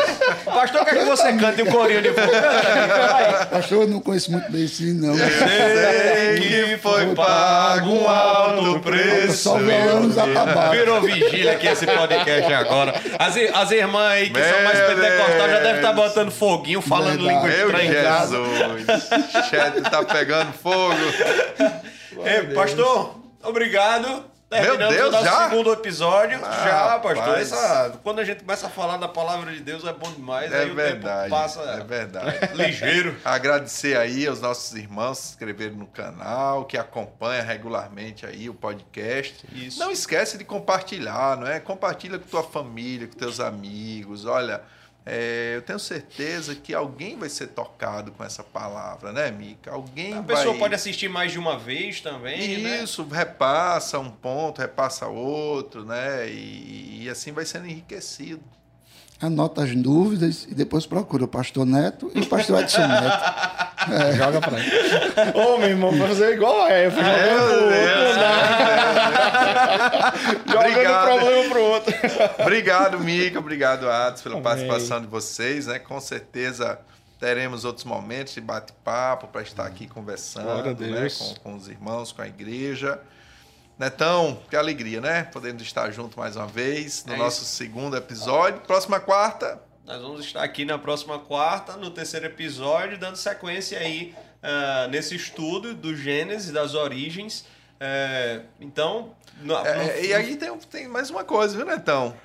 O 0.49 0.51
pastor 0.53 0.85
quer 0.85 0.99
que 0.99 1.05
você 1.07 1.32
cante 1.32 1.62
um 1.62 1.66
corinho 1.72 2.03
de. 2.03 2.11
Canta, 2.12 3.09
vai. 3.11 3.47
Pastor, 3.47 3.82
eu 3.85 3.89
não 3.89 4.01
conheço 4.01 4.32
muito 4.32 4.53
bem 4.53 4.66
esse 4.66 4.93
não. 4.93 5.14
Sei 5.16 6.41
que 6.41 6.76
foi 6.76 7.14
pago 7.14 7.89
um 7.91 8.07
alto 8.07 8.80
preço. 8.80 9.35
Só 9.45 9.57
acabados. 9.57 10.76
Virou 10.76 11.01
vigília 11.01 11.53
aqui 11.53 11.68
esse 11.68 11.87
podcast 11.87 12.53
agora. 12.53 13.01
As, 13.18 13.35
as 13.55 13.70
irmãs 13.70 14.12
aí 14.12 14.28
que 14.28 14.43
são 14.43 14.62
mais 14.62 14.74
Meu 14.79 14.97
pentecostais 14.97 15.39
já 15.39 15.47
devem 15.47 15.62
Deus. 15.62 15.77
estar 15.77 15.93
botando 15.93 16.31
foguinho, 16.31 16.83
falando 16.83 17.25
Verdade. 17.25 17.29
língua 17.29 17.49
Meu 17.49 17.66
estranha 17.66 18.01
em 18.01 18.05
casa. 18.05 18.37
Jesus. 18.37 19.49
Chat 19.51 19.81
tá 19.91 20.03
pegando 20.05 20.53
fogo. 20.53 20.95
Ei, 22.25 22.55
pastor, 22.55 23.16
obrigado. 23.43 24.25
Terminamos 24.51 24.95
Deus, 24.95 25.09
o 25.09 25.12
nosso 25.12 25.24
já? 25.24 25.49
segundo 25.51 25.72
episódio. 25.72 26.38
Ah, 26.45 26.64
já, 26.64 26.99
pastor. 27.01 27.38
Essa- 27.38 27.99
quando 28.05 28.20
a 28.20 28.24
gente 28.24 28.40
começa 28.45 28.66
a 28.68 28.70
falar 28.70 28.99
da 28.99 29.09
palavra 29.09 29.51
de 29.53 29.61
Deus 29.61 29.84
é 29.84 29.92
bom 29.92 30.12
demais. 30.12 30.53
É 30.53 30.61
aí 30.62 30.70
o 30.70 30.74
verdade. 30.74 31.22
tempo 31.24 31.30
passa 31.34 31.61
É 31.62 31.82
verdade. 31.82 32.38
ligeiro. 32.55 33.16
Agradecer 33.24 33.97
aí 33.97 34.26
aos 34.26 34.40
nossos 34.40 34.74
irmãos 34.76 35.18
que 35.18 35.24
se 35.24 35.30
inscreveram 35.32 35.74
no 35.76 35.86
canal, 35.86 36.64
que 36.66 36.76
acompanha 36.78 37.42
regularmente 37.42 38.26
aí 38.26 38.49
o 38.49 38.55
podcast. 38.55 39.45
Isso. 39.53 39.80
Não 39.80 39.90
esquece 39.90 40.38
de 40.38 40.45
compartilhar, 40.45 41.36
não 41.36 41.49
é? 41.49 41.59
Compartilha 41.59 42.18
com 42.18 42.26
tua 42.28 42.45
família, 42.45 43.09
com 43.09 43.14
teus 43.14 43.40
amigos. 43.40 44.24
Olha, 44.24 44.61
é, 45.07 45.52
eu 45.57 45.61
tenho 45.61 45.78
certeza 45.78 46.55
que 46.55 46.72
alguém 46.72 47.18
vai 47.18 47.28
ser 47.28 47.48
tocado 47.48 48.11
com 48.12 48.24
essa 48.24 48.42
palavra, 48.42 49.12
né, 49.12 49.30
Mica? 49.30 49.70
Alguém 49.70 50.14
A 50.14 50.22
pessoa 50.22 50.52
vai... 50.52 50.59
pode 50.61 50.74
assistir 50.74 51.09
mais 51.09 51.30
de 51.30 51.38
uma 51.38 51.59
vez 51.59 52.00
também, 52.00 52.59
né? 52.59 52.82
Isso, 52.82 53.07
repassa 53.07 53.98
um 53.98 54.11
ponto, 54.11 54.62
repassa 54.62 55.07
outro, 55.07 55.84
né? 55.84 56.26
E, 56.30 57.02
e 57.02 57.11
assim 57.11 57.32
vai 57.32 57.44
sendo 57.44 57.66
enriquecido. 57.66 58.42
Anota 59.20 59.62
as 59.62 59.74
dúvidas 59.76 60.44
e 60.44 60.55
depois 60.55 60.86
procura 60.86 61.24
o 61.24 61.28
pastor 61.28 61.66
Neto 61.66 62.11
e 62.14 62.20
o 62.20 62.26
pastor 62.26 62.62
Edson 62.62 62.86
Neto. 62.86 63.34
Joga 64.16 64.40
pra 64.40 64.59
ele. 64.59 64.70
Ô, 65.34 65.59
meu 65.59 65.68
irmão, 65.68 65.92
vai 65.92 66.09
fazer 66.09 66.32
igual 66.34 66.62
a 66.62 66.70
Eva, 66.70 66.96
jogando 66.96 67.48
pro 67.48 67.64
outro. 67.64 69.24
Jogando 70.47 70.70
Obrigado. 70.70 71.05
problema 71.07 71.51
pro 71.51 71.62
outro. 71.62 71.95
Obrigado, 72.41 73.01
Mica. 73.01 73.39
Obrigado, 73.39 73.89
Atos, 73.91 74.22
pela 74.22 74.37
Amém. 74.37 74.45
participação 74.45 75.01
de 75.01 75.07
vocês, 75.07 75.66
né? 75.66 75.79
Com 75.79 76.01
certeza 76.01 76.79
teremos 77.18 77.64
outros 77.64 77.85
momentos 77.85 78.35
de 78.35 78.41
bate-papo 78.41 79.29
para 79.29 79.43
estar 79.43 79.66
aqui 79.66 79.87
conversando, 79.87 80.75
né? 80.81 81.09
Com, 81.11 81.35
com 81.43 81.55
os 81.57 81.68
irmãos, 81.68 82.12
com 82.12 82.22
a 82.22 82.27
igreja. 82.27 83.01
Netão, 83.79 84.41
que 84.49 84.55
alegria, 84.57 85.01
né? 85.01 85.25
Podendo 85.25 85.62
estar 85.62 85.91
junto 85.91 86.18
mais 86.18 86.37
uma 86.37 86.47
vez 86.47 87.05
no 87.07 87.14
É 87.14 87.16
nosso 87.16 87.45
segundo 87.45 87.97
episódio. 87.97 88.61
Próxima 88.61 89.01
quarta, 89.01 89.61
Nós 89.85 90.01
vamos 90.01 90.25
estar 90.25 90.43
aqui 90.43 90.64
na 90.64 90.79
próxima 90.79 91.18
quarta, 91.18 91.77
no 91.77 91.91
terceiro 91.91 92.27
episódio, 92.27 92.97
dando 92.99 93.16
sequência 93.16 93.79
aí 93.79 94.14
ah, 94.43 94.87
nesse 94.91 95.16
estudo 95.16 95.75
do 95.75 95.97
Gênesis, 95.97 96.53
das 96.53 96.75
origens. 96.75 97.47
É, 97.87 98.41
então, 98.61 99.14
no- 99.43 99.55
É, 99.59 99.74
no- 99.99 100.05
e 100.07 100.14
aí 100.14 100.37
tem, 100.37 100.57
tem 100.70 100.89
mais 100.89 101.11
uma 101.11 101.22
coisa, 101.22 101.55
viu, 101.55 101.66
Netão? 101.66 102.16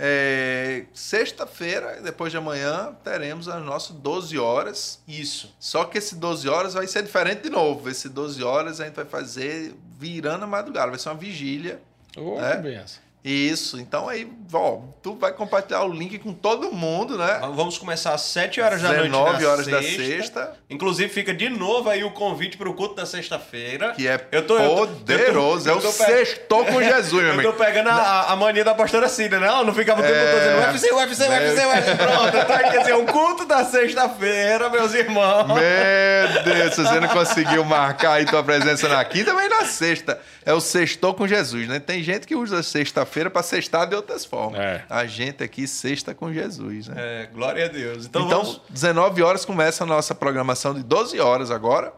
É, 0.00 0.84
Sexta-feira, 0.94 2.00
depois 2.00 2.30
de 2.30 2.38
amanhã, 2.38 2.96
teremos 3.02 3.48
as 3.48 3.60
nossas 3.64 3.96
12 3.96 4.38
horas. 4.38 5.00
isso. 5.08 5.52
Só 5.58 5.84
que 5.84 5.98
esse 5.98 6.14
12 6.14 6.48
horas 6.48 6.74
vai 6.74 6.86
ser 6.86 7.02
diferente 7.02 7.42
de 7.42 7.50
novo. 7.50 7.90
Esse 7.90 8.08
12 8.08 8.40
horas 8.44 8.80
a 8.80 8.84
gente 8.84 8.94
vai 8.94 9.04
fazer 9.04 9.74
virando 9.98 10.44
a 10.44 10.46
madrugada. 10.46 10.90
Vai 10.90 11.00
ser 11.00 11.08
uma 11.08 11.16
vigília. 11.16 11.80
Ô, 12.16 12.40
É? 12.40 12.54
que 12.56 12.62
benção. 12.62 13.02
Isso. 13.24 13.78
Então 13.80 14.08
aí, 14.08 14.30
ó, 14.52 14.78
tu 15.02 15.14
vai 15.16 15.32
compartilhar 15.32 15.82
o 15.84 15.92
link 15.92 16.18
com 16.18 16.32
todo 16.32 16.72
mundo, 16.72 17.18
né? 17.18 17.40
Vamos 17.54 17.76
começar 17.76 18.14
às 18.14 18.22
7 18.22 18.60
horas 18.60 18.80
da 18.80 18.88
noite 18.88 19.02
19 19.10 19.42
da 19.44 19.50
horas 19.50 19.66
da 19.66 19.82
sexta. 19.82 20.02
sexta. 20.04 20.52
Inclusive, 20.70 21.08
fica 21.12 21.34
de 21.34 21.48
novo 21.48 21.90
aí 21.90 22.04
o 22.04 22.10
convite 22.12 22.56
para 22.56 22.68
o 22.68 22.74
culto 22.74 22.94
da 22.94 23.04
sexta-feira. 23.04 23.92
Que 23.92 24.06
é 24.08 24.18
Eu 24.32 24.46
tô- 24.46 24.56
eu 24.58 24.68
tô- 24.70 24.76
poderoso. 24.86 25.68
eu 25.68 25.78
é 25.78 25.80
tô 25.80 25.88
o 25.88 25.92
pe- 25.92 26.04
sextou 26.04 26.64
com 26.64 26.82
Jesus, 26.82 27.12
meu 27.12 27.26
Eu 27.26 27.32
amigo. 27.34 27.52
tô 27.52 27.58
pegando 27.64 27.88
a, 27.90 28.32
a 28.32 28.36
mania 28.36 28.64
da 28.64 28.74
pastora 28.74 29.08
Cida, 29.08 29.38
né? 29.40 29.46
Ela 29.48 29.64
não 29.64 29.74
ficava 29.74 30.00
o 30.00 30.04
tempo 30.04 30.14
É. 30.14 30.30
todo 30.62 30.72
dizendo 30.72 30.96
UFC, 30.96 31.24
UFC, 31.24 31.28
UFC, 31.28 31.66
UFC. 31.66 31.94
Pronto, 31.96 32.36
então 32.36 32.70
quer 32.70 32.78
dizer, 32.78 32.94
o 32.94 33.04
culto 33.06 33.44
da 33.46 33.64
sexta-feira, 33.64 34.70
meus 34.70 34.94
irmãos. 34.94 35.46
Meu 35.48 36.42
Deus, 36.44 36.74
se 36.74 36.82
você 36.82 37.00
não 37.00 37.08
conseguiu 37.08 37.64
marcar 37.64 38.12
aí 38.14 38.24
tua 38.24 38.42
presença 38.42 38.88
na 38.88 39.04
quinta, 39.04 39.34
vem 39.34 39.48
na 39.48 39.64
sexta. 39.64 40.18
É 40.48 40.54
o 40.54 40.62
sextou 40.62 41.12
com 41.12 41.28
Jesus, 41.28 41.68
né? 41.68 41.78
Tem 41.78 42.02
gente 42.02 42.26
que 42.26 42.34
usa 42.34 42.62
sexta-feira 42.62 43.28
para 43.28 43.42
sextar 43.42 43.86
de 43.86 43.94
outras 43.94 44.24
formas. 44.24 44.58
É. 44.58 44.82
A 44.88 45.04
gente 45.04 45.44
aqui 45.44 45.68
sexta 45.68 46.14
com 46.14 46.32
Jesus, 46.32 46.88
né? 46.88 46.94
É, 46.96 47.26
glória 47.26 47.66
a 47.66 47.68
Deus. 47.68 48.06
Então, 48.06 48.24
Então, 48.24 48.42
vamos... 48.44 48.62
19 48.70 49.22
horas 49.22 49.44
começa 49.44 49.84
a 49.84 49.86
nossa 49.86 50.14
programação 50.14 50.72
de 50.72 50.82
12 50.82 51.20
horas 51.20 51.50
agora. 51.50 51.92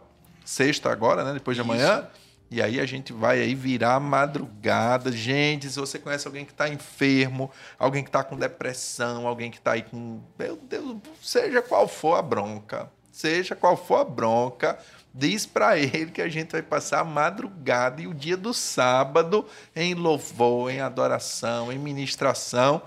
Sexta 0.44 0.90
agora, 0.90 1.22
né? 1.22 1.32
Depois 1.34 1.56
de 1.56 1.60
amanhã. 1.60 2.08
E 2.50 2.60
aí 2.60 2.80
a 2.80 2.86
gente 2.86 3.12
vai 3.12 3.40
aí 3.40 3.54
virar 3.54 3.94
a 3.94 4.00
madrugada. 4.00 5.12
Gente, 5.12 5.70
se 5.70 5.78
você 5.78 6.00
conhece 6.00 6.26
alguém 6.26 6.44
que 6.44 6.50
está 6.50 6.68
enfermo, 6.68 7.52
alguém 7.78 8.02
que 8.02 8.08
está 8.08 8.24
com 8.24 8.34
depressão, 8.34 9.28
alguém 9.28 9.52
que 9.52 9.58
está 9.58 9.74
aí 9.74 9.82
com... 9.82 10.18
Meu 10.36 10.56
Deus, 10.56 10.96
seja 11.22 11.62
qual 11.62 11.86
for 11.86 12.16
a 12.16 12.22
bronca, 12.22 12.90
seja 13.12 13.54
qual 13.54 13.76
for 13.76 14.00
a 14.00 14.04
bronca, 14.04 14.76
diz 15.14 15.46
para 15.46 15.78
ele 15.78 16.06
que 16.10 16.22
a 16.22 16.28
gente 16.28 16.52
vai 16.52 16.62
passar 16.62 17.00
a 17.00 17.04
madrugada 17.04 18.00
e 18.02 18.06
o 18.06 18.14
dia 18.14 18.36
do 18.36 18.52
sábado 18.54 19.46
em 19.74 19.94
louvor, 19.94 20.70
em 20.70 20.80
adoração, 20.80 21.72
em 21.72 21.78
ministração. 21.78 22.82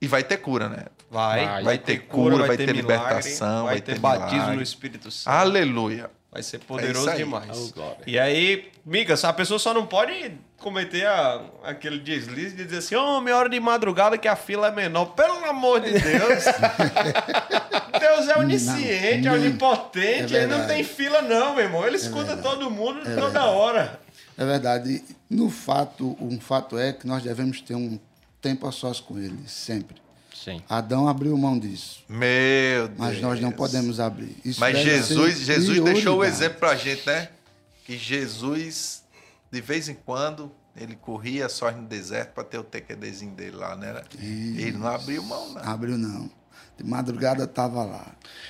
E 0.00 0.06
vai 0.06 0.24
ter 0.24 0.38
cura, 0.38 0.68
né? 0.68 0.86
Vai, 1.10 1.44
Vai 1.44 1.62
vai 1.64 1.78
ter 1.78 1.98
cura, 2.06 2.46
vai 2.46 2.56
ter 2.56 2.72
milagre, 2.72 2.80
libertação, 2.80 3.64
vai, 3.64 3.74
vai 3.74 3.80
ter 3.82 3.94
ter 3.94 3.98
batismo 3.98 4.32
milagre. 4.34 4.56
no 4.56 4.62
Espírito 4.62 5.10
Santo. 5.10 5.34
Aleluia. 5.34 6.10
Vai 6.32 6.42
ser 6.44 6.56
É 6.56 6.60
poderoso 6.60 7.10
aí. 7.10 7.16
demais. 7.18 7.74
Oh. 7.76 7.82
E 8.06 8.16
aí, 8.18 8.70
Migas, 8.86 9.24
a 9.24 9.32
pessoa 9.32 9.58
só 9.58 9.74
não 9.74 9.84
pode 9.84 10.32
cometer 10.60 11.06
a- 11.06 11.42
aquele 11.64 11.98
deslize 11.98 12.54
de 12.54 12.64
dizer 12.64 12.78
assim, 12.78 12.94
ô, 12.94 13.20
minha 13.20 13.36
hora 13.36 13.48
de 13.48 13.58
madrugada 13.58 14.16
que 14.18 14.28
a 14.28 14.36
fila 14.36 14.68
é 14.68 14.70
menor. 14.70 15.06
Pelo 15.06 15.44
amor 15.46 15.80
de 15.80 15.90
Deus! 15.92 16.44
Deus 17.98 18.28
é 18.28 18.38
onisciente, 18.38 19.26
é 19.26 19.30
Não, 19.30 19.34
onipotente, 19.34 20.34
é 20.34 20.38
ele 20.38 20.46
não 20.46 20.58
verdade. 20.58 20.74
tem 20.74 20.84
fila 20.84 21.22
não, 21.22 21.54
meu 21.54 21.64
irmão. 21.64 21.86
Ele 21.86 21.96
escuta 21.96 22.36
todo 22.36 22.70
mundo 22.70 23.00
toda 23.18 23.44
hora. 23.44 24.00
É 24.38 24.44
verdade. 24.44 25.02
No 25.28 25.50
fato, 25.50 26.16
um 26.20 26.40
fato 26.40 26.78
é 26.78 26.92
que 26.92 27.06
nós 27.06 27.22
devemos 27.22 27.60
ter 27.60 27.74
um 27.74 27.98
tempo 28.40 28.66
a 28.66 28.72
sós 28.72 29.00
com 29.00 29.18
ele, 29.18 29.38
sempre. 29.46 29.96
Sim. 30.34 30.62
Adão 30.68 31.06
abriu 31.06 31.36
mão 31.36 31.58
disso, 31.58 32.02
Meu 32.08 32.88
Deus. 32.88 32.98
mas 32.98 33.20
nós 33.20 33.40
não 33.40 33.52
podemos 33.52 34.00
abrir. 34.00 34.34
Isso 34.42 34.58
Mas 34.58 34.78
Jesus, 34.78 35.38
Jesus 35.40 35.80
deixou 35.84 36.18
o 36.18 36.24
exemplo 36.24 36.58
pra 36.58 36.74
gente, 36.74 37.06
né? 37.06 37.28
Que 37.84 37.98
Jesus, 37.98 38.99
de 39.50 39.60
vez 39.60 39.88
em 39.88 39.94
quando, 39.94 40.50
ele 40.76 40.94
corria 40.96 41.48
só 41.48 41.70
no 41.70 41.86
deserto 41.86 42.32
para 42.32 42.44
ter 42.44 42.58
o 42.58 42.64
TQDzinho 42.64 43.32
dele 43.34 43.56
lá, 43.56 43.74
né? 43.76 44.02
Ele 44.18 44.72
não 44.72 44.86
abriu 44.86 45.22
mão, 45.22 45.52
não. 45.52 45.62
Abriu 45.62 45.98
não. 45.98 46.30
De 46.76 46.84
madrugada 46.84 47.44
estava 47.44 47.84
lá. 47.84 48.06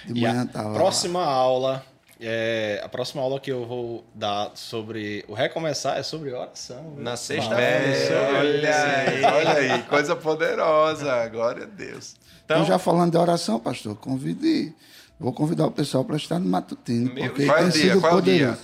De 0.06 0.12
E 0.18 0.20
manhã 0.22 0.42
a 0.42 0.44
estava 0.44 0.68
lá. 0.68 0.74
próxima 0.74 1.24
aula, 1.24 1.84
é, 2.20 2.80
a 2.84 2.88
próxima 2.88 3.22
aula 3.22 3.40
que 3.40 3.50
eu 3.50 3.66
vou 3.66 4.04
dar 4.14 4.52
sobre 4.54 5.24
o 5.26 5.34
recomeçar 5.34 5.96
é 5.98 6.02
sobre 6.02 6.32
oração. 6.32 6.92
viu? 6.94 7.02
Na 7.02 7.12
É, 7.12 7.16
sexta-feira. 7.16 8.38
olha 8.38 8.84
aí, 8.84 9.24
olha 9.24 9.74
aí, 9.76 9.82
coisa 9.84 10.14
poderosa, 10.14 11.26
glória 11.28 11.64
a 11.64 11.66
Deus. 11.66 12.14
Então, 12.44 12.58
Então, 12.58 12.64
já 12.68 12.78
falando 12.78 13.12
de 13.12 13.16
oração, 13.16 13.58
pastor, 13.58 13.96
convide, 13.96 14.74
vou 15.18 15.32
convidar 15.32 15.66
o 15.66 15.70
pessoal 15.72 16.04
para 16.04 16.16
estar 16.16 16.38
no 16.38 16.48
matutino, 16.48 17.12
Meu 17.14 17.24
porque 17.30 17.46
Qual 17.46 17.56
é 17.56 17.60
tem 17.62 17.68
o 17.68 17.72
dia? 17.72 17.82
sido 17.92 18.00
Qual 18.00 18.12
é 18.12 18.16
o 18.16 18.22
dia? 18.22 18.58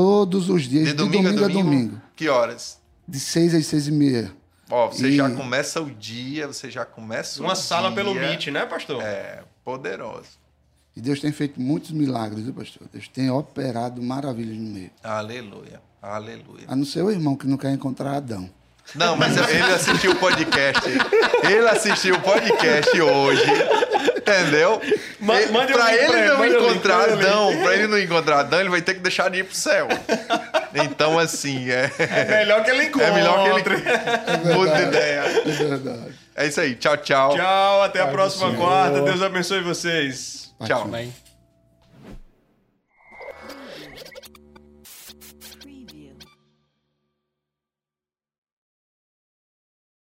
Todos 0.00 0.50
os 0.50 0.64
dias, 0.64 0.84
De 0.84 0.90
de, 0.90 0.96
domingo, 0.98 1.22
domingo, 1.30 1.44
a 1.44 1.48
domingo, 1.48 2.00
Que 2.14 2.28
horas? 2.28 2.78
de 3.08 3.18
seis 3.18 3.54
às 3.54 3.64
seis 3.64 3.88
e 3.88 3.90
meia. 3.90 4.30
Ó, 4.70 4.88
você 4.88 5.08
E- 5.08 5.16
já 5.16 5.30
começa 5.30 5.80
o 5.80 5.90
dia, 5.90 6.46
você 6.46 6.70
já 6.70 6.84
começa 6.84 7.40
o 7.40 7.46
uma 7.46 7.54
sala 7.54 7.90
pelo 7.92 8.12
dia. 8.12 8.20
Meet, 8.28 8.48
né, 8.48 8.66
pastor? 8.66 9.00
É, 9.02 9.42
poderoso. 9.64 10.28
E 10.94 11.00
Deus 11.00 11.18
tem 11.18 11.32
feito 11.32 11.58
muitos 11.58 11.92
milagres, 11.92 12.44
viu, 12.44 12.52
pastor? 12.52 12.86
Deus 12.92 13.08
tem 13.08 13.30
operado 13.30 14.02
maravilhas 14.02 14.58
no 14.58 14.68
meio. 14.70 14.90
Aleluia, 15.02 15.80
aleluia. 16.02 16.64
A 16.68 16.76
não 16.76 16.84
ser 16.84 17.00
o 17.02 17.10
irmão 17.10 17.34
que 17.34 17.46
não 17.46 17.56
quer 17.56 17.70
encontrar 17.72 18.16
Adão. 18.16 18.50
Não, 18.94 19.16
mas 19.16 19.34
ele 19.34 19.62
assistiu 19.72 20.12
o 20.12 20.16
podcast. 20.16 20.82
Ele 21.42 21.68
assistiu 21.70 22.16
o 22.16 22.20
podcast 22.20 23.00
hoje. 23.00 23.42
Entendeu? 24.26 24.80
Ma- 25.20 25.40
E- 25.40 25.46
mande 25.52 25.72
pra 25.72 25.94
ele 25.94 26.06
pra 26.06 26.18
ele, 26.18 26.28
não 26.28 26.44
link, 26.44 26.54
encontrar 26.56 27.08
link. 27.10 27.24
Adão, 27.24 27.62
pra 27.62 27.74
ele 27.74 27.86
não 27.86 27.98
encontrar 27.98 28.40
Adão, 28.40 28.60
ele 28.60 28.68
vai 28.70 28.82
ter 28.82 28.94
que 28.94 29.00
deixar 29.00 29.30
de 29.30 29.38
ir 29.38 29.44
pro 29.44 29.54
céu. 29.54 29.86
Então, 30.74 31.18
assim, 31.18 31.70
é, 31.70 31.90
É 31.98 32.38
melhor 32.38 32.64
que 32.64 32.70
ele 32.70 32.84
encontre. 32.84 33.08
é 33.08 33.12
melhor 33.12 33.62
que 33.62 33.68
ele 33.70 34.54
mude 34.54 34.74
de 34.74 34.82
ideia. 34.82 35.20
É 35.20 35.50
verdade. 35.50 36.14
É 36.34 36.46
isso 36.46 36.60
aí. 36.60 36.74
Tchau, 36.74 36.96
tchau. 36.98 37.34
Tchau, 37.36 37.82
até 37.82 38.00
a 38.00 38.02
Pai 38.02 38.10
do 38.12 38.16
próxima 38.16 38.54
quarta. 38.54 39.00
Deus 39.02 39.22
abençoe 39.22 39.60
vocês. 39.62 40.50
Tchau. 40.64 40.82
Amém. 40.82 41.14